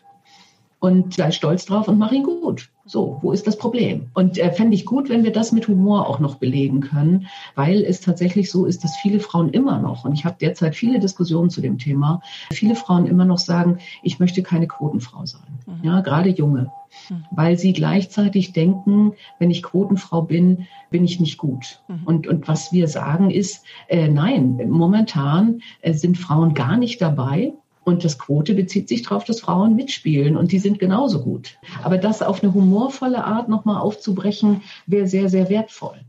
und 0.84 1.13
sei 1.13 1.32
stolz 1.32 1.65
drauf 1.65 1.88
und 1.88 1.97
mach 1.97 2.12
ihn 2.12 2.23
gut. 2.23 2.69
So, 2.86 3.17
wo 3.21 3.32
ist 3.32 3.47
das 3.47 3.58
Problem? 3.58 4.10
Und 4.13 4.38
äh, 4.38 4.51
fände 4.51 4.75
ich 4.75 4.86
gut, 4.86 5.08
wenn 5.08 5.23
wir 5.23 5.32
das 5.32 5.53
mit 5.53 5.69
Humor 5.69 6.10
auch 6.10 6.19
noch 6.19 6.36
belegen 6.36 6.82
können, 6.82 7.27
weil 7.56 7.82
es 7.82 8.01
tatsächlich 8.01 8.51
so 8.51 8.65
ist, 8.65 8.84
dass 8.84 8.97
viele 8.97 9.21
Frauen 9.21 9.47
immer 9.51 9.79
noch, 9.79 10.03
und 10.03 10.12
ich 10.12 10.25
habe 10.25 10.36
derzeit 10.41 10.75
viele 10.75 10.99
Diskussionen 10.99 11.49
zu 11.49 11.62
dem 11.62 11.77
Thema, 11.77 12.21
viele 12.51 12.75
Frauen 12.75 13.06
immer 13.06 13.23
noch 13.23 13.38
sagen, 13.38 13.77
ich 14.01 14.19
möchte 14.19 14.43
keine 14.43 14.67
Quotenfrau 14.67 15.25
sein. 15.25 15.60
Mhm. 15.65 15.88
Ja, 15.88 16.01
gerade 16.01 16.29
junge, 16.29 16.69
Mhm. 17.10 17.25
weil 17.32 17.58
sie 17.58 17.73
gleichzeitig 17.73 18.53
denken, 18.53 19.13
wenn 19.39 19.51
ich 19.51 19.63
Quotenfrau 19.63 20.21
bin, 20.21 20.67
bin 20.89 21.03
ich 21.03 21.19
nicht 21.19 21.38
gut. 21.38 21.82
Mhm. 21.88 22.01
Und, 22.06 22.27
und 22.27 22.47
was 22.47 22.71
wir 22.71 22.88
sagen 22.88 23.29
ist, 23.29 23.65
äh, 23.88 24.08
nein, 24.08 24.62
momentan 24.69 25.62
äh, 25.82 25.93
sind 25.93 26.17
Frauen 26.17 26.53
gar 26.53 26.77
nicht 26.77 27.01
dabei. 27.01 27.53
Und 27.86 28.06
das 28.06 28.17
Quote 28.17 28.53
bezieht 28.53 28.88
sich 28.88 29.01
darauf, 29.01 29.25
dass 29.25 29.41
Frauen 29.41 29.75
mitspielen 29.75 30.38
und 30.38 30.53
die 30.53 30.60
sind 30.60 30.79
genauso 30.79 31.21
gut. 31.21 31.58
Aber 31.84 31.97
das 31.97 32.21
auf 32.21 32.41
eine 32.41 32.53
humorvolle 32.53 33.25
Art 33.25 33.49
nochmal 33.49 33.82
aufzubrechen, 33.82 34.62
wäre 34.88 35.06
sehr, 35.06 35.27
sehr 35.27 35.49
wertvoll. 35.49 35.99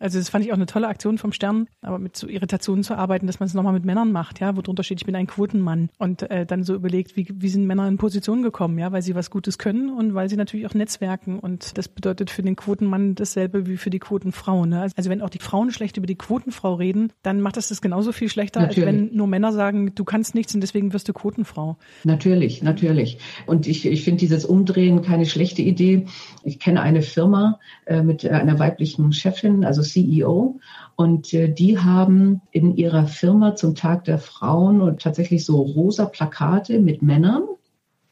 Also 0.00 0.18
das 0.18 0.30
fand 0.30 0.44
ich 0.44 0.50
auch 0.50 0.56
eine 0.56 0.66
tolle 0.66 0.88
Aktion 0.88 1.18
vom 1.18 1.32
Stern, 1.32 1.68
aber 1.82 1.98
mit 1.98 2.16
so 2.16 2.26
Irritationen 2.26 2.82
zu 2.82 2.94
arbeiten, 2.94 3.26
dass 3.26 3.38
man 3.38 3.46
es 3.46 3.54
nochmal 3.54 3.74
mit 3.74 3.84
Männern 3.84 4.12
macht, 4.12 4.40
ja, 4.40 4.56
wo 4.56 4.62
drunter 4.62 4.82
steht, 4.82 5.00
ich 5.00 5.06
bin 5.06 5.14
ein 5.14 5.26
Quotenmann 5.26 5.90
und 5.98 6.28
äh, 6.30 6.46
dann 6.46 6.64
so 6.64 6.74
überlegt, 6.74 7.16
wie, 7.16 7.28
wie 7.30 7.48
sind 7.48 7.66
Männer 7.66 7.86
in 7.86 7.98
Position 7.98 8.42
gekommen, 8.42 8.78
ja, 8.78 8.90
weil 8.92 9.02
sie 9.02 9.14
was 9.14 9.30
Gutes 9.30 9.58
können 9.58 9.90
und 9.90 10.14
weil 10.14 10.30
sie 10.30 10.36
natürlich 10.36 10.66
auch 10.66 10.74
netzwerken 10.74 11.38
und 11.38 11.76
das 11.76 11.88
bedeutet 11.88 12.30
für 12.30 12.42
den 12.42 12.56
Quotenmann 12.56 13.14
dasselbe 13.14 13.66
wie 13.66 13.76
für 13.76 13.90
die 13.90 13.98
Quotenfrau. 13.98 14.64
Ne? 14.64 14.88
Also 14.96 15.10
wenn 15.10 15.20
auch 15.20 15.28
die 15.28 15.38
Frauen 15.38 15.70
schlecht 15.70 15.98
über 15.98 16.06
die 16.06 16.16
Quotenfrau 16.16 16.74
reden, 16.74 17.12
dann 17.22 17.42
macht 17.42 17.58
das 17.58 17.68
das 17.68 17.82
genauso 17.82 18.12
viel 18.12 18.30
schlechter, 18.30 18.60
Natürlich. 18.60 18.86
als 18.86 18.96
wenn 18.96 19.14
nur 19.14 19.26
Männer 19.26 19.52
sagen, 19.52 19.94
du 19.94 20.04
kannst 20.04 20.34
nichts 20.34 20.54
und 20.54 20.62
deswegen 20.62 20.94
wirst 20.94 21.08
du 21.08 21.12
Quotenfrau. 21.12 21.76
Natürlich, 22.04 22.62
natürlich. 22.62 23.18
Und 23.46 23.66
ich, 23.66 23.84
ich 23.84 24.02
finde 24.02 24.20
dieses 24.20 24.46
Umdrehen 24.46 25.02
keine 25.02 25.26
schlechte 25.26 25.60
Idee. 25.60 26.06
Ich 26.42 26.58
kenne 26.58 26.80
eine 26.80 27.02
Firma 27.02 27.60
äh, 27.84 28.02
mit 28.02 28.26
einer 28.26 28.58
weiblichen 28.58 29.12
Chefin, 29.12 29.64
also 29.64 29.82
CEO, 29.92 30.60
und 30.96 31.32
äh, 31.32 31.52
die 31.52 31.78
haben 31.78 32.42
in 32.50 32.76
ihrer 32.76 33.06
Firma 33.06 33.54
zum 33.56 33.74
Tag 33.74 34.04
der 34.04 34.18
Frauen 34.18 34.80
und 34.80 35.00
tatsächlich 35.00 35.44
so 35.44 35.60
rosa 35.60 36.06
Plakate 36.06 36.78
mit 36.78 37.02
Männern, 37.02 37.42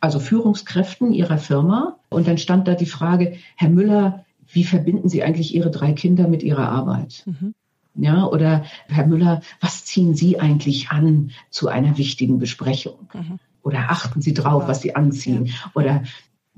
also 0.00 0.20
Führungskräften 0.20 1.12
ihrer 1.12 1.38
Firma. 1.38 1.98
Und 2.08 2.28
dann 2.28 2.38
stand 2.38 2.68
da 2.68 2.74
die 2.74 2.86
Frage, 2.86 3.36
Herr 3.56 3.68
Müller, 3.68 4.24
wie 4.50 4.64
verbinden 4.64 5.08
Sie 5.08 5.22
eigentlich 5.22 5.54
Ihre 5.54 5.70
drei 5.70 5.92
Kinder 5.92 6.28
mit 6.28 6.42
Ihrer 6.42 6.68
Arbeit? 6.68 7.24
Mhm. 7.26 7.54
Ja, 7.94 8.26
oder 8.26 8.64
Herr 8.86 9.06
Müller, 9.06 9.42
was 9.60 9.84
ziehen 9.84 10.14
Sie 10.14 10.38
eigentlich 10.38 10.90
an 10.90 11.32
zu 11.50 11.68
einer 11.68 11.98
wichtigen 11.98 12.38
Besprechung? 12.38 13.08
Mhm. 13.12 13.38
Oder 13.62 13.90
achten 13.90 14.22
Sie 14.22 14.32
drauf, 14.32 14.68
was 14.68 14.80
Sie 14.80 14.94
anziehen? 14.94 15.46
Ja. 15.46 15.54
Oder 15.74 16.02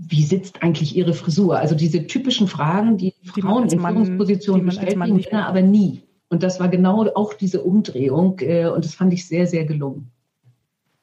wie 0.02 0.22
sitzt 0.24 0.62
eigentlich 0.62 0.96
Ihre 0.96 1.12
Frisur? 1.12 1.58
Also 1.58 1.74
diese 1.74 2.06
typischen 2.06 2.48
Fragen, 2.48 2.96
die, 2.96 3.14
die 3.22 3.42
Frauen 3.42 3.68
in 3.68 3.80
Führungspositionen 3.80 4.64
gestellt 4.64 4.98
werden, 4.98 5.16
Männer 5.16 5.46
aber 5.46 5.60
nie. 5.60 6.02
Und 6.30 6.42
das 6.42 6.58
war 6.58 6.68
genau 6.68 7.06
auch 7.14 7.34
diese 7.34 7.62
Umdrehung 7.62 8.38
äh, 8.40 8.66
und 8.66 8.84
das 8.84 8.94
fand 8.94 9.12
ich 9.12 9.26
sehr, 9.26 9.46
sehr 9.46 9.66
gelungen. 9.66 10.10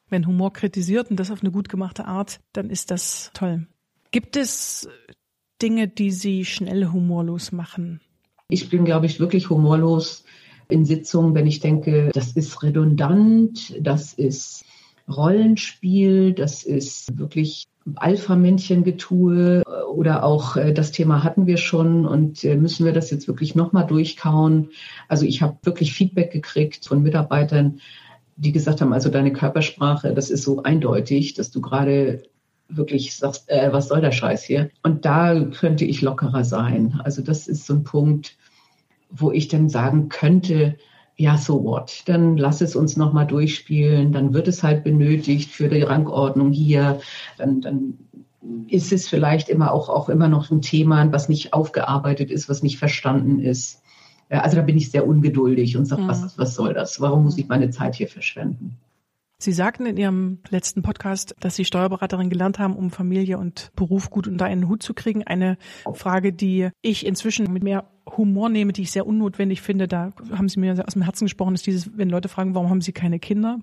Wenn 0.08 0.26
Humor 0.26 0.52
kritisiert 0.52 1.10
und 1.10 1.20
das 1.20 1.30
auf 1.30 1.42
eine 1.42 1.52
gut 1.52 1.68
gemachte 1.68 2.06
Art, 2.06 2.40
dann 2.52 2.70
ist 2.70 2.90
das 2.90 3.30
toll. 3.34 3.66
Gibt 4.10 4.36
es 4.36 4.88
Dinge, 5.62 5.86
die 5.86 6.10
Sie 6.10 6.44
schnell 6.44 6.86
humorlos 6.86 7.52
machen? 7.52 8.00
Ich 8.48 8.70
bin, 8.70 8.84
glaube 8.84 9.06
ich, 9.06 9.20
wirklich 9.20 9.50
humorlos 9.50 10.24
in 10.68 10.84
Sitzungen, 10.84 11.34
wenn 11.34 11.46
ich 11.46 11.60
denke, 11.60 12.10
das 12.14 12.32
ist 12.32 12.62
redundant, 12.62 13.76
das 13.80 14.14
ist 14.14 14.64
Rollenspiel, 15.08 16.32
das 16.32 16.62
ist 16.64 17.16
wirklich 17.18 17.66
Alpha-Männchen-Getue 17.96 19.62
oder 19.92 20.24
auch 20.24 20.56
äh, 20.56 20.72
das 20.72 20.92
Thema 20.92 21.24
hatten 21.24 21.46
wir 21.46 21.56
schon 21.56 22.06
und 22.06 22.44
äh, 22.44 22.56
müssen 22.56 22.84
wir 22.84 22.92
das 22.92 23.10
jetzt 23.10 23.28
wirklich 23.28 23.54
nochmal 23.54 23.86
durchkauen. 23.86 24.70
Also 25.08 25.24
ich 25.26 25.42
habe 25.42 25.58
wirklich 25.62 25.92
Feedback 25.92 26.30
gekriegt 26.30 26.86
von 26.86 27.02
Mitarbeitern, 27.02 27.80
die 28.36 28.52
gesagt 28.52 28.80
haben, 28.80 28.92
also 28.92 29.08
deine 29.08 29.32
Körpersprache, 29.32 30.14
das 30.14 30.30
ist 30.30 30.44
so 30.44 30.62
eindeutig, 30.62 31.34
dass 31.34 31.50
du 31.50 31.60
gerade 31.60 32.22
wirklich 32.68 33.16
sagst, 33.16 33.48
äh, 33.48 33.72
was 33.72 33.88
soll 33.88 34.00
der 34.00 34.12
Scheiß 34.12 34.44
hier? 34.44 34.70
Und 34.82 35.04
da 35.04 35.40
könnte 35.44 35.84
ich 35.84 36.02
lockerer 36.02 36.44
sein. 36.44 37.00
Also 37.02 37.22
das 37.22 37.48
ist 37.48 37.66
so 37.66 37.74
ein 37.74 37.84
Punkt, 37.84 38.36
wo 39.10 39.32
ich 39.32 39.48
dann 39.48 39.68
sagen 39.68 40.08
könnte, 40.08 40.76
ja, 41.20 41.36
so 41.36 41.64
what? 41.64 42.04
Dann 42.06 42.36
lass 42.36 42.60
es 42.60 42.76
uns 42.76 42.96
nochmal 42.96 43.26
durchspielen. 43.26 44.12
Dann 44.12 44.32
wird 44.34 44.46
es 44.46 44.62
halt 44.62 44.84
benötigt 44.84 45.50
für 45.50 45.68
die 45.68 45.82
Rangordnung 45.82 46.52
hier. 46.52 47.00
Dann, 47.36 47.60
dann 47.60 47.98
ist 48.68 48.92
es 48.92 49.08
vielleicht 49.08 49.48
immer 49.48 49.72
auch, 49.72 49.88
auch 49.88 50.08
immer 50.08 50.28
noch 50.28 50.50
ein 50.50 50.62
Thema, 50.62 51.10
was 51.12 51.28
nicht 51.28 51.52
aufgearbeitet 51.52 52.30
ist, 52.30 52.48
was 52.48 52.62
nicht 52.62 52.78
verstanden 52.78 53.40
ist. 53.40 53.82
Also 54.28 54.56
da 54.56 54.62
bin 54.62 54.76
ich 54.76 54.92
sehr 54.92 55.08
ungeduldig 55.08 55.76
und 55.76 55.86
sage, 55.86 56.02
mhm. 56.02 56.08
was, 56.08 56.38
was 56.38 56.54
soll 56.54 56.72
das? 56.72 57.00
Warum 57.00 57.24
muss 57.24 57.36
ich 57.36 57.48
meine 57.48 57.70
Zeit 57.70 57.96
hier 57.96 58.08
verschwenden? 58.08 58.78
Sie 59.40 59.52
sagten 59.52 59.86
in 59.86 59.96
Ihrem 59.96 60.38
letzten 60.48 60.82
Podcast, 60.82 61.36
dass 61.38 61.54
Sie 61.54 61.64
Steuerberaterin 61.64 62.28
gelernt 62.28 62.58
haben, 62.58 62.74
um 62.74 62.90
Familie 62.90 63.38
und 63.38 63.70
Beruf 63.76 64.10
gut 64.10 64.26
unter 64.26 64.46
einen 64.46 64.68
Hut 64.68 64.82
zu 64.82 64.94
kriegen. 64.94 65.22
Eine 65.24 65.58
Frage, 65.94 66.32
die 66.32 66.70
ich 66.82 67.06
inzwischen 67.06 67.52
mit 67.52 67.62
mehr 67.62 67.88
Humor 68.16 68.48
nehme, 68.48 68.72
die 68.72 68.82
ich 68.82 68.90
sehr 68.90 69.06
unnotwendig 69.06 69.62
finde. 69.62 69.86
Da 69.86 70.10
haben 70.32 70.48
Sie 70.48 70.58
mir 70.58 70.84
aus 70.84 70.94
dem 70.94 71.02
Herzen 71.02 71.26
gesprochen, 71.26 71.54
ist 71.54 71.66
dieses, 71.66 71.96
wenn 71.96 72.10
Leute 72.10 72.28
fragen, 72.28 72.56
warum 72.56 72.68
haben 72.68 72.80
Sie 72.80 72.92
keine 72.92 73.20
Kinder? 73.20 73.60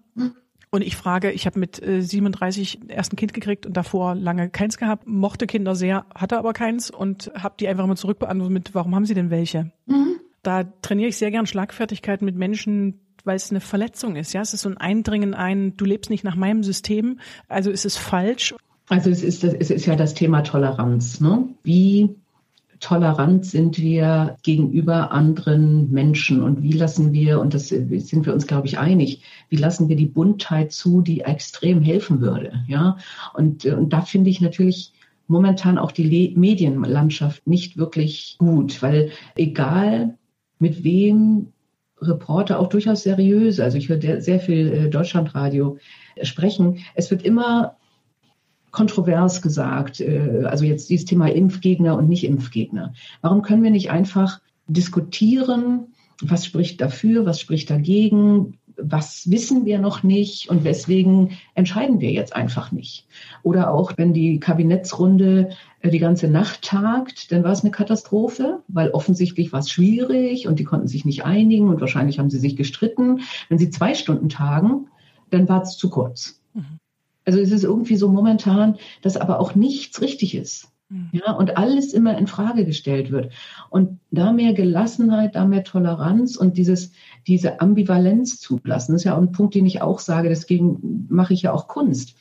Und 0.72 0.82
ich 0.82 0.96
frage, 0.96 1.32
ich 1.32 1.46
habe 1.46 1.60
mit 1.60 1.86
äh, 1.86 2.02
37 2.02 2.90
erst 2.90 3.12
ein 3.12 3.18
Kind 3.18 3.34
gekriegt 3.34 3.66
und 3.66 3.76
davor 3.76 4.16
lange 4.16 4.50
keins 4.50 4.78
gehabt, 4.78 5.06
mochte 5.08 5.46
Kinder 5.46 5.76
sehr, 5.76 6.06
hatte 6.16 6.38
aber 6.38 6.54
keins 6.54 6.90
und 6.90 7.32
habe 7.36 7.56
die 7.60 7.68
einfach 7.68 7.86
mal 7.86 7.98
zurückbeantwortet 7.98 8.54
mit, 8.54 8.76
warum 8.76 8.96
haben 8.96 9.06
Sie 9.06 9.14
denn 9.14 9.30
welche? 9.30 9.72
Mhm. 9.88 10.20
Da 10.42 10.64
trainiere 10.64 11.10
ich 11.10 11.18
sehr 11.18 11.32
gern 11.32 11.48
Schlagfertigkeit 11.48 12.22
mit 12.22 12.36
Menschen, 12.36 13.00
weil 13.26 13.36
es 13.36 13.52
eine 13.52 13.60
Verletzung 13.60 14.16
ist. 14.16 14.34
Ja, 14.34 14.42
es 14.42 14.54
ist 14.54 14.62
so 14.62 14.70
ein 14.70 14.78
Eindringen 14.78 15.34
ein, 15.34 15.76
du 15.78 15.86
lebst 15.86 16.10
nicht 16.10 16.24
nach 16.24 16.36
meinem 16.36 16.64
System, 16.64 17.20
also 17.48 17.72
ist 17.72 17.86
es 17.86 17.98
falsch. 17.98 18.56
Also 18.88 19.10
es 19.10 19.24
ist, 19.24 19.44
es 19.44 19.72
ist 19.72 19.86
ja 19.86 19.96
das 19.96 20.14
Thema 20.14 20.42
Toleranz. 20.42 21.20
Ne? 21.20 21.50
Wie 21.64 22.16
tolerant 22.80 23.46
sind 23.46 23.80
wir 23.80 24.38
gegenüber 24.44 25.12
anderen 25.12 25.92
Menschen 25.92 26.44
und 26.44 26.62
wie 26.62 26.74
lassen 26.74 27.14
wir, 27.14 27.40
und 27.40 27.54
das 27.54 27.70
sind 27.70 28.26
wir 28.26 28.34
uns, 28.34 28.48
glaube 28.48 28.68
ich, 28.68 28.78
einig, 28.78 29.22
wie 29.50 29.56
lassen 29.56 29.90
wir 29.90 29.96
die 29.96 30.06
Buntheit 30.06 30.72
zu, 30.72 31.02
die 31.02 31.22
extrem 31.22 31.82
helfen 31.82 32.22
würde. 32.22 32.64
Ja, 32.68 32.98
und, 33.34 33.66
und 33.66 33.92
da 33.92 34.02
finde 34.02 34.30
ich 34.30 34.42
natürlich 34.42 34.94
momentan 35.28 35.78
auch 35.78 35.92
die 35.92 36.34
Medienlandschaft 36.36 37.48
nicht 37.48 37.78
wirklich 37.78 38.36
gut, 38.38 38.84
weil 38.84 39.10
egal 39.36 40.18
mit 40.60 40.84
wem 40.84 41.54
Reporter 42.02 42.60
auch 42.60 42.68
durchaus 42.68 43.04
seriös, 43.04 43.60
also 43.60 43.78
ich 43.78 43.90
höre 43.90 44.22
sehr 44.22 44.40
viel 44.40 44.68
äh, 44.74 44.90
Deutschlandradio 44.90 45.78
sprechen. 46.22 46.80
Es 46.94 47.10
wird 47.12 47.24
immer 47.24 47.78
kontrovers 48.72 49.42
gesagt, 49.42 50.02
äh, 50.02 50.44
also 50.46 50.66
jetzt 50.66 50.90
dieses 50.90 51.06
Thema 51.06 51.28
Impfgegner 51.28 51.98
und 51.98 52.10
Nicht-Impfgegner. 52.10 52.94
Warum 53.22 53.42
können 53.42 53.64
wir 53.64 53.72
nicht 53.72 53.92
einfach 53.92 54.42
diskutieren, 54.68 55.94
was 56.22 56.46
spricht 56.46 56.82
dafür, 56.82 57.26
was 57.26 57.40
spricht 57.40 57.70
dagegen, 57.70 58.58
was 58.78 59.30
wissen 59.30 59.66
wir 59.66 59.80
noch 59.80 60.04
nicht 60.04 60.50
und 60.50 60.64
weswegen 60.64 61.32
entscheiden 61.54 62.00
wir 62.00 62.12
jetzt 62.12 62.36
einfach 62.36 62.72
nicht. 62.72 63.08
Oder 63.44 63.72
auch, 63.72 63.94
wenn 63.98 64.14
die 64.14 64.40
Kabinettsrunde 64.40 65.50
äh, 65.82 65.90
die 65.90 66.00
ganze 66.00 66.28
Nacht 66.28 66.64
tagt, 66.64 67.32
dann 67.32 67.44
war 67.44 67.52
es 67.52 67.62
eine 67.62 67.72
Katastrophe, 67.72 68.62
weil 68.68 68.90
offensichtlich 68.90 69.54
war 69.54 69.60
es 69.60 69.70
schwierig 69.70 70.48
und 70.48 70.60
die 70.60 70.64
konnten 70.64 70.88
sich 70.88 71.06
nicht 71.06 71.26
einigen 71.26 71.70
und 71.70 71.82
wahrscheinlich 71.82 72.20
haben 72.20 72.30
sie 72.30 72.40
sich 72.40 72.56
gestritten. 72.56 73.22
Wenn 73.50 73.58
sie 73.58 73.70
zwei 73.70 73.94
Stunden 73.94 74.30
tagen, 74.30 74.88
dann 75.30 75.48
war 75.50 75.62
es 75.62 75.78
zu 75.78 75.90
kurz. 75.90 76.42
Mhm. 76.54 76.80
Also 77.26 77.40
es 77.40 77.52
ist 77.52 77.64
irgendwie 77.64 77.96
so 77.98 78.10
momentan, 78.10 78.78
dass 79.02 79.18
aber 79.18 79.40
auch 79.40 79.56
nichts 79.56 80.02
richtig 80.02 80.36
ist. 80.36 80.70
Mhm. 80.90 81.10
Ja, 81.14 81.32
und 81.32 81.58
alles 81.58 81.94
immer 81.94 82.18
in 82.18 82.28
Frage 82.28 82.66
gestellt 82.66 83.12
wird. 83.12 83.32
Und 83.70 84.00
da 84.12 84.32
mehr 84.32 84.54
Gelassenheit, 84.54 85.36
da 85.36 85.46
mehr 85.46 85.64
Toleranz 85.64 86.36
und 86.36 86.58
dieses, 86.58 86.92
diese 87.28 87.60
Ambivalenz 87.62 88.40
zulassen, 88.40 88.94
das 88.94 89.02
ist 89.02 89.06
ja 89.06 89.16
auch 89.16 89.22
ein 89.22 89.32
Punkt, 89.32 89.56
den 89.56 89.66
ich 89.66 89.82
auch 89.82 90.00
sage, 90.00 90.30
deswegen 90.30 91.08
mache 91.10 91.34
ich 91.34 91.44
ja 91.44 91.54
auch 91.54 91.68
Kunst. 91.68 92.16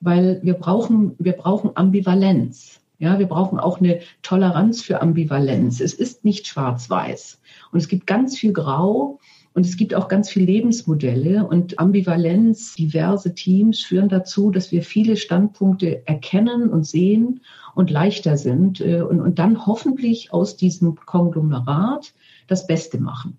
Weil 0.00 0.40
wir 0.42 0.54
brauchen, 0.54 1.14
wir 1.18 1.32
brauchen 1.32 1.70
Ambivalenz. 1.74 2.80
Ja, 2.98 3.18
wir 3.18 3.26
brauchen 3.26 3.58
auch 3.58 3.80
eine 3.80 4.00
Toleranz 4.22 4.82
für 4.82 5.00
Ambivalenz. 5.00 5.80
Es 5.80 5.94
ist 5.94 6.24
nicht 6.24 6.46
schwarz-weiß. 6.46 7.40
Und 7.72 7.78
es 7.78 7.88
gibt 7.88 8.06
ganz 8.06 8.36
viel 8.36 8.52
Grau. 8.52 9.18
Und 9.52 9.66
es 9.66 9.76
gibt 9.76 9.94
auch 9.94 10.08
ganz 10.08 10.30
viele 10.30 10.46
Lebensmodelle 10.46 11.44
und 11.44 11.80
Ambivalenz, 11.80 12.74
diverse 12.74 13.34
Teams 13.34 13.80
führen 13.80 14.08
dazu, 14.08 14.52
dass 14.52 14.70
wir 14.70 14.82
viele 14.82 15.16
Standpunkte 15.16 16.06
erkennen 16.06 16.70
und 16.70 16.86
sehen 16.86 17.40
und 17.74 17.90
leichter 17.90 18.36
sind 18.36 18.80
äh, 18.80 19.00
und, 19.00 19.20
und 19.20 19.40
dann 19.40 19.66
hoffentlich 19.66 20.32
aus 20.32 20.56
diesem 20.56 20.94
Konglomerat 20.94 22.12
das 22.46 22.68
Beste 22.68 23.00
machen. 23.00 23.38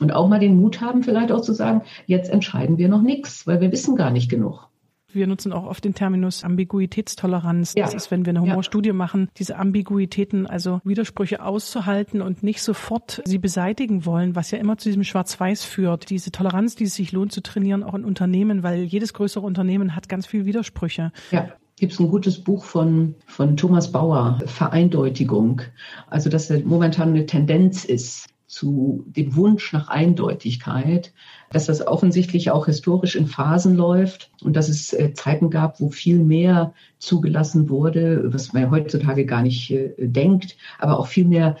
Und 0.00 0.12
auch 0.12 0.28
mal 0.28 0.40
den 0.40 0.56
Mut 0.56 0.80
haben, 0.80 1.02
vielleicht 1.02 1.32
auch 1.32 1.40
zu 1.40 1.52
sagen, 1.52 1.82
jetzt 2.06 2.30
entscheiden 2.30 2.78
wir 2.78 2.88
noch 2.88 3.02
nichts, 3.02 3.46
weil 3.46 3.60
wir 3.60 3.72
wissen 3.72 3.96
gar 3.96 4.10
nicht 4.10 4.30
genug. 4.30 4.68
Wir 5.16 5.26
nutzen 5.26 5.52
auch 5.52 5.64
oft 5.64 5.82
den 5.84 5.94
Terminus 5.94 6.44
Ambiguitätstoleranz. 6.44 7.74
Das 7.74 7.92
ja. 7.92 7.96
ist, 7.96 8.10
wenn 8.10 8.26
wir 8.26 8.30
eine 8.30 8.42
Humorstudie 8.42 8.90
ja. 8.90 8.94
machen, 8.94 9.30
diese 9.38 9.56
Ambiguitäten, 9.56 10.46
also 10.46 10.80
Widersprüche 10.84 11.42
auszuhalten 11.42 12.20
und 12.20 12.42
nicht 12.42 12.60
sofort 12.60 13.22
sie 13.24 13.38
beseitigen 13.38 14.04
wollen, 14.04 14.36
was 14.36 14.50
ja 14.50 14.58
immer 14.58 14.76
zu 14.76 14.90
diesem 14.90 15.04
Schwarz-Weiß 15.04 15.64
führt. 15.64 16.10
Diese 16.10 16.32
Toleranz, 16.32 16.74
die 16.74 16.84
es 16.84 16.94
sich 16.94 17.12
lohnt 17.12 17.32
zu 17.32 17.42
trainieren, 17.42 17.82
auch 17.82 17.94
in 17.94 18.04
Unternehmen, 18.04 18.62
weil 18.62 18.82
jedes 18.82 19.14
größere 19.14 19.44
Unternehmen 19.46 19.96
hat 19.96 20.08
ganz 20.08 20.26
viel 20.26 20.44
Widersprüche. 20.44 21.12
Ja 21.30 21.48
gibt 21.78 21.92
es 21.92 22.00
ein 22.00 22.08
gutes 22.08 22.42
Buch 22.42 22.64
von, 22.64 23.16
von 23.26 23.54
Thomas 23.58 23.92
Bauer, 23.92 24.38
Vereindeutigung. 24.46 25.60
Also, 26.08 26.30
dass 26.30 26.50
momentan 26.64 27.10
eine 27.10 27.26
Tendenz 27.26 27.84
ist 27.84 28.28
zu 28.46 29.04
dem 29.08 29.34
Wunsch 29.34 29.72
nach 29.72 29.88
Eindeutigkeit, 29.88 31.12
dass 31.50 31.66
das 31.66 31.86
offensichtlich 31.86 32.50
auch 32.50 32.66
historisch 32.66 33.16
in 33.16 33.26
Phasen 33.26 33.76
läuft 33.76 34.30
und 34.42 34.54
dass 34.54 34.68
es 34.68 34.92
äh, 34.92 35.12
Zeiten 35.14 35.50
gab, 35.50 35.80
wo 35.80 35.90
viel 35.90 36.18
mehr 36.18 36.72
zugelassen 36.98 37.68
wurde, 37.68 38.32
was 38.32 38.52
man 38.52 38.70
heutzutage 38.70 39.26
gar 39.26 39.42
nicht 39.42 39.70
äh, 39.70 39.94
denkt, 39.98 40.56
aber 40.78 40.98
auch 40.98 41.08
viel 41.08 41.26
mehr 41.26 41.56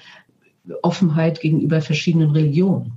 Offenheit 0.82 1.40
gegenüber 1.40 1.80
verschiedenen 1.80 2.30
Religionen. 2.30 2.92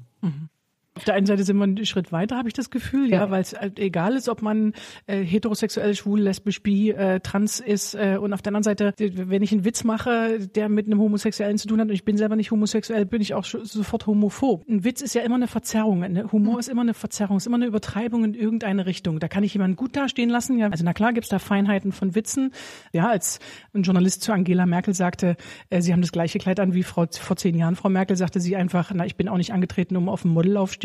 Auf 1.00 1.06
der 1.06 1.14
einen 1.14 1.26
Seite 1.26 1.46
sind 1.46 1.56
wir 1.56 1.64
einen 1.64 1.86
Schritt 1.86 2.12
weiter, 2.12 2.36
habe 2.36 2.50
ich 2.50 2.54
das 2.54 2.72
Gefühl, 2.72 3.10
ja, 3.10 3.22
ja 3.22 3.32
weil 3.32 3.42
es 3.42 3.54
halt 3.54 3.80
egal 3.80 4.18
ist, 4.18 4.28
ob 4.28 4.42
man 4.42 4.74
äh, 5.08 5.24
heterosexuell, 5.24 5.96
schwul, 5.96 6.20
lesbisch, 6.20 6.62
bi, 6.62 6.92
äh, 6.92 7.22
trans 7.22 7.62
ist. 7.62 7.96
Äh, 7.96 8.18
und 8.20 8.34
auf 8.34 8.42
der 8.42 8.50
anderen 8.50 8.64
Seite, 8.64 8.94
wenn 8.98 9.42
ich 9.42 9.54
einen 9.54 9.64
Witz 9.64 9.86
mache, 9.86 10.40
der 10.54 10.68
mit 10.68 10.88
einem 10.88 11.00
Homosexuellen 11.00 11.58
zu 11.58 11.70
tun 11.70 11.80
hat 11.80 11.88
und 11.88 11.94
ich 11.94 12.04
bin 12.04 12.18
selber 12.18 12.36
nicht 12.36 12.52
homosexuell, 12.52 13.06
bin 13.06 13.22
ich 13.22 13.34
auch 13.34 13.46
sofort 13.46 14.08
homophob. 14.08 14.68
Ein 14.68 14.84
Witz 14.84 15.00
ist 15.00 15.16
ja 15.16 15.22
immer 15.22 15.36
eine 15.36 15.48
Verzerrung. 15.48 16.04
Eine 16.04 16.30
Humor 16.34 16.56
mhm. 16.56 16.60
ist 16.60 16.68
immer 16.68 16.82
eine 16.82 16.94
Verzerrung, 16.94 17.38
ist 17.38 17.48
immer 17.48 17.56
eine 17.56 17.68
Übertreibung 17.68 18.26
in 18.26 18.34
irgendeine 18.34 18.86
Richtung. 18.86 19.22
Da 19.22 19.30
kann 19.30 19.46
ich 19.46 19.54
jemanden 19.54 19.78
gut 19.78 19.96
dastehen 19.96 20.30
lassen. 20.30 20.60
Ja, 20.60 20.68
also 20.68 20.84
na 20.84 20.92
klar 20.92 21.14
gibt's 21.14 21.30
da 21.30 21.40
Feinheiten 21.40 21.94
von 21.94 22.14
Witzen. 22.14 22.52
Ja, 22.92 23.08
als 23.08 23.40
ein 23.74 23.84
Journalist 23.84 24.22
zu 24.22 24.34
Angela 24.34 24.66
Merkel 24.66 24.94
sagte, 24.94 25.38
äh, 25.70 25.80
sie 25.80 25.94
haben 25.94 26.02
das 26.02 26.12
gleiche 26.12 26.40
Kleid 26.40 26.60
an 26.60 26.74
wie 26.74 26.84
Frau, 26.84 27.06
vor 27.10 27.38
zehn 27.38 27.56
Jahren. 27.56 27.78
Frau 27.78 27.88
Merkel 27.88 28.18
sagte 28.18 28.42
sie 28.42 28.58
einfach, 28.58 28.92
na, 28.94 29.06
ich 29.06 29.16
bin 29.16 29.30
auch 29.30 29.38
nicht 29.38 29.54
angetreten, 29.54 29.96
um 29.96 30.10
auf 30.10 30.24
dem 30.24 30.32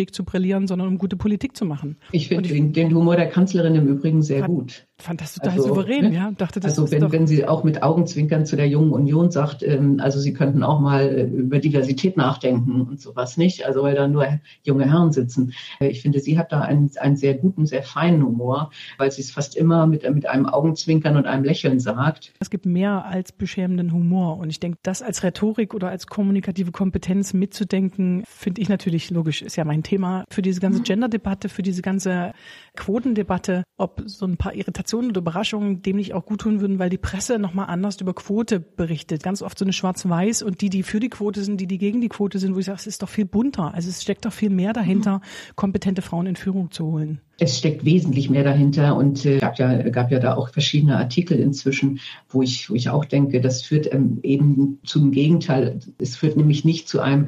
Modelaufstieg 0.05 0.14
zu 0.14 0.25
brillieren, 0.25 0.67
sondern 0.67 0.88
um 0.88 0.99
gute 0.99 1.17
Politik 1.17 1.57
zu 1.57 1.64
machen. 1.64 1.97
Ich 2.12 2.29
finde 2.29 2.49
den, 2.49 2.73
den, 2.73 2.95
Humor 2.95 3.17
der 3.17 3.29
Kanzlerin 3.29 3.75
im 3.75 3.87
Übrigen 3.87 4.23
sehr 4.23 4.43
gut. 4.43 4.87
Fand 5.05 5.21
das 5.21 5.35
total 5.35 5.51
also, 5.51 5.69
souverän, 5.69 6.09
ne? 6.09 6.14
ja. 6.14 6.31
Dachte, 6.31 6.61
das 6.61 6.79
also 6.79 6.90
wenn, 6.90 7.12
wenn 7.12 7.27
sie 7.27 7.47
auch 7.47 7.62
mit 7.62 7.83
Augenzwinkern 7.83 8.47
zu 8.47 8.57
der 8.57 8.69
Jungen 8.69 8.90
Union 8.90 9.31
sagt, 9.31 9.62
ähm, 9.62 10.01
also 10.01 10.19
sie 10.19 10.33
könnten 10.33 10.62
auch 10.62 10.81
mal 10.81 11.03
äh, 11.03 11.25
über 11.25 11.59
Diversität 11.59 12.17
nachdenken 12.17 12.81
und 12.81 13.03
sowas 13.03 13.37
nicht, 13.37 13.67
also 13.67 13.83
weil 13.83 13.95
da 13.95 14.09
nur 14.09 14.27
junge 14.62 14.90
Herren 14.90 15.12
sitzen. 15.12 15.53
Äh, 15.79 15.88
ich 15.88 16.01
finde, 16.01 16.21
sie 16.21 16.38
hat 16.38 16.53
da 16.53 16.62
einen, 16.62 16.90
einen 16.99 17.17
sehr 17.17 17.35
guten, 17.35 17.67
sehr 17.67 17.83
feinen 17.83 18.25
Humor, 18.25 18.71
weil 18.97 19.11
sie 19.11 19.21
es 19.21 19.31
fast 19.31 19.57
immer 19.57 19.87
mit, 19.87 20.11
mit 20.11 20.25
einem 20.25 20.47
Augenzwinkern 20.47 21.19
und 21.19 21.27
einem 21.27 21.45
Lächeln 21.45 21.81
sagt. 21.81 22.33
Es 22.40 22.49
gibt 22.49 22.64
mehr 22.64 23.05
als 23.05 23.31
beschämenden 23.31 23.93
Humor 23.93 24.38
und 24.38 24.49
ich 24.49 24.59
denke, 24.59 24.79
das 24.83 25.03
als 25.03 25.23
Rhetorik 25.23 25.75
oder 25.75 25.90
als 25.90 26.07
kommunikative 26.07 26.73
Kompetenz 26.73 27.35
mitzudenken, 27.35 28.25
finde 28.27 28.62
ich 28.62 28.71
natürlich 28.71 29.11
logisch, 29.11 29.43
ist 29.43 29.57
ja 29.57 29.67
mein 29.67 29.83
Thema 29.83 30.25
für 30.31 30.40
diese 30.40 30.61
ganze 30.61 30.79
mhm. 30.79 30.85
Gender-Debatte, 30.85 31.51
für 31.51 31.62
diese 31.62 31.83
ganze 31.83 32.33
Quotendebatte, 32.75 33.64
ob 33.77 34.03
so 34.07 34.25
ein 34.25 34.38
paar 34.38 34.55
Irritationen 34.55 34.93
Irritationen 34.94 35.11
oder 35.11 35.20
Überraschungen 35.20 35.83
dem 35.83 35.96
nicht 35.96 36.14
auch 36.14 36.24
gut 36.24 36.42
tun 36.42 36.61
würden, 36.61 36.78
weil 36.78 36.90
die 36.90 36.98
Presse 36.98 37.38
nochmal 37.38 37.66
anders 37.66 38.00
über 38.00 38.14
Quote 38.14 38.61
berichtet. 38.61 39.22
Ganz 39.22 39.42
oft 39.42 39.59
so 39.59 39.64
eine 39.64 39.72
Schwarz-Weiß 39.72 40.42
und 40.42 40.61
die, 40.61 40.70
die 40.70 40.83
für 40.83 41.00
die 41.00 41.09
Quote 41.09 41.42
sind, 41.42 41.61
die, 41.61 41.66
die 41.66 41.78
gegen 41.78 42.00
die 42.00 42.09
Quote 42.09 42.38
sind, 42.38 42.54
wo 42.54 42.59
ich 42.59 42.66
sage, 42.66 42.78
es 42.78 42.87
ist 42.87 43.02
doch 43.02 43.09
viel 43.09 43.24
bunter. 43.24 43.74
Also 43.74 43.88
es 43.88 44.02
steckt 44.02 44.24
doch 44.24 44.33
viel 44.33 44.50
mehr 44.50 44.72
dahinter, 44.72 45.20
kompetente 45.57 46.02
Frauen 46.02 46.26
in 46.26 46.37
Führung 46.37 46.70
zu 46.70 46.87
holen. 46.87 47.20
Es 47.38 47.59
steckt 47.59 47.85
wesentlich 47.85 48.30
mehr 48.30 48.44
dahinter 48.44 48.96
und 48.96 49.26
äh, 49.26 49.38
gab 49.38 49.59
ja 49.59 49.88
gab 49.90 50.12
ja 50.12 50.20
da 50.20 50.37
auch 50.37 50.50
verschiedene 50.50 50.96
Artikel 50.96 51.38
inzwischen, 51.38 51.98
wo 52.28 52.42
ich 52.42 52.70
wo 52.70 52.74
ich 52.74 52.88
auch 52.90 53.04
denke, 53.04 53.40
das 53.40 53.62
führt 53.62 53.92
ähm, 53.92 54.20
eben 54.22 54.78
zum 54.85 55.11
Gegenteil. 55.11 55.80
Es 55.98 56.16
führt 56.16 56.37
nämlich 56.37 56.64
nicht 56.64 56.88
zu 56.88 57.00
einem. 57.00 57.26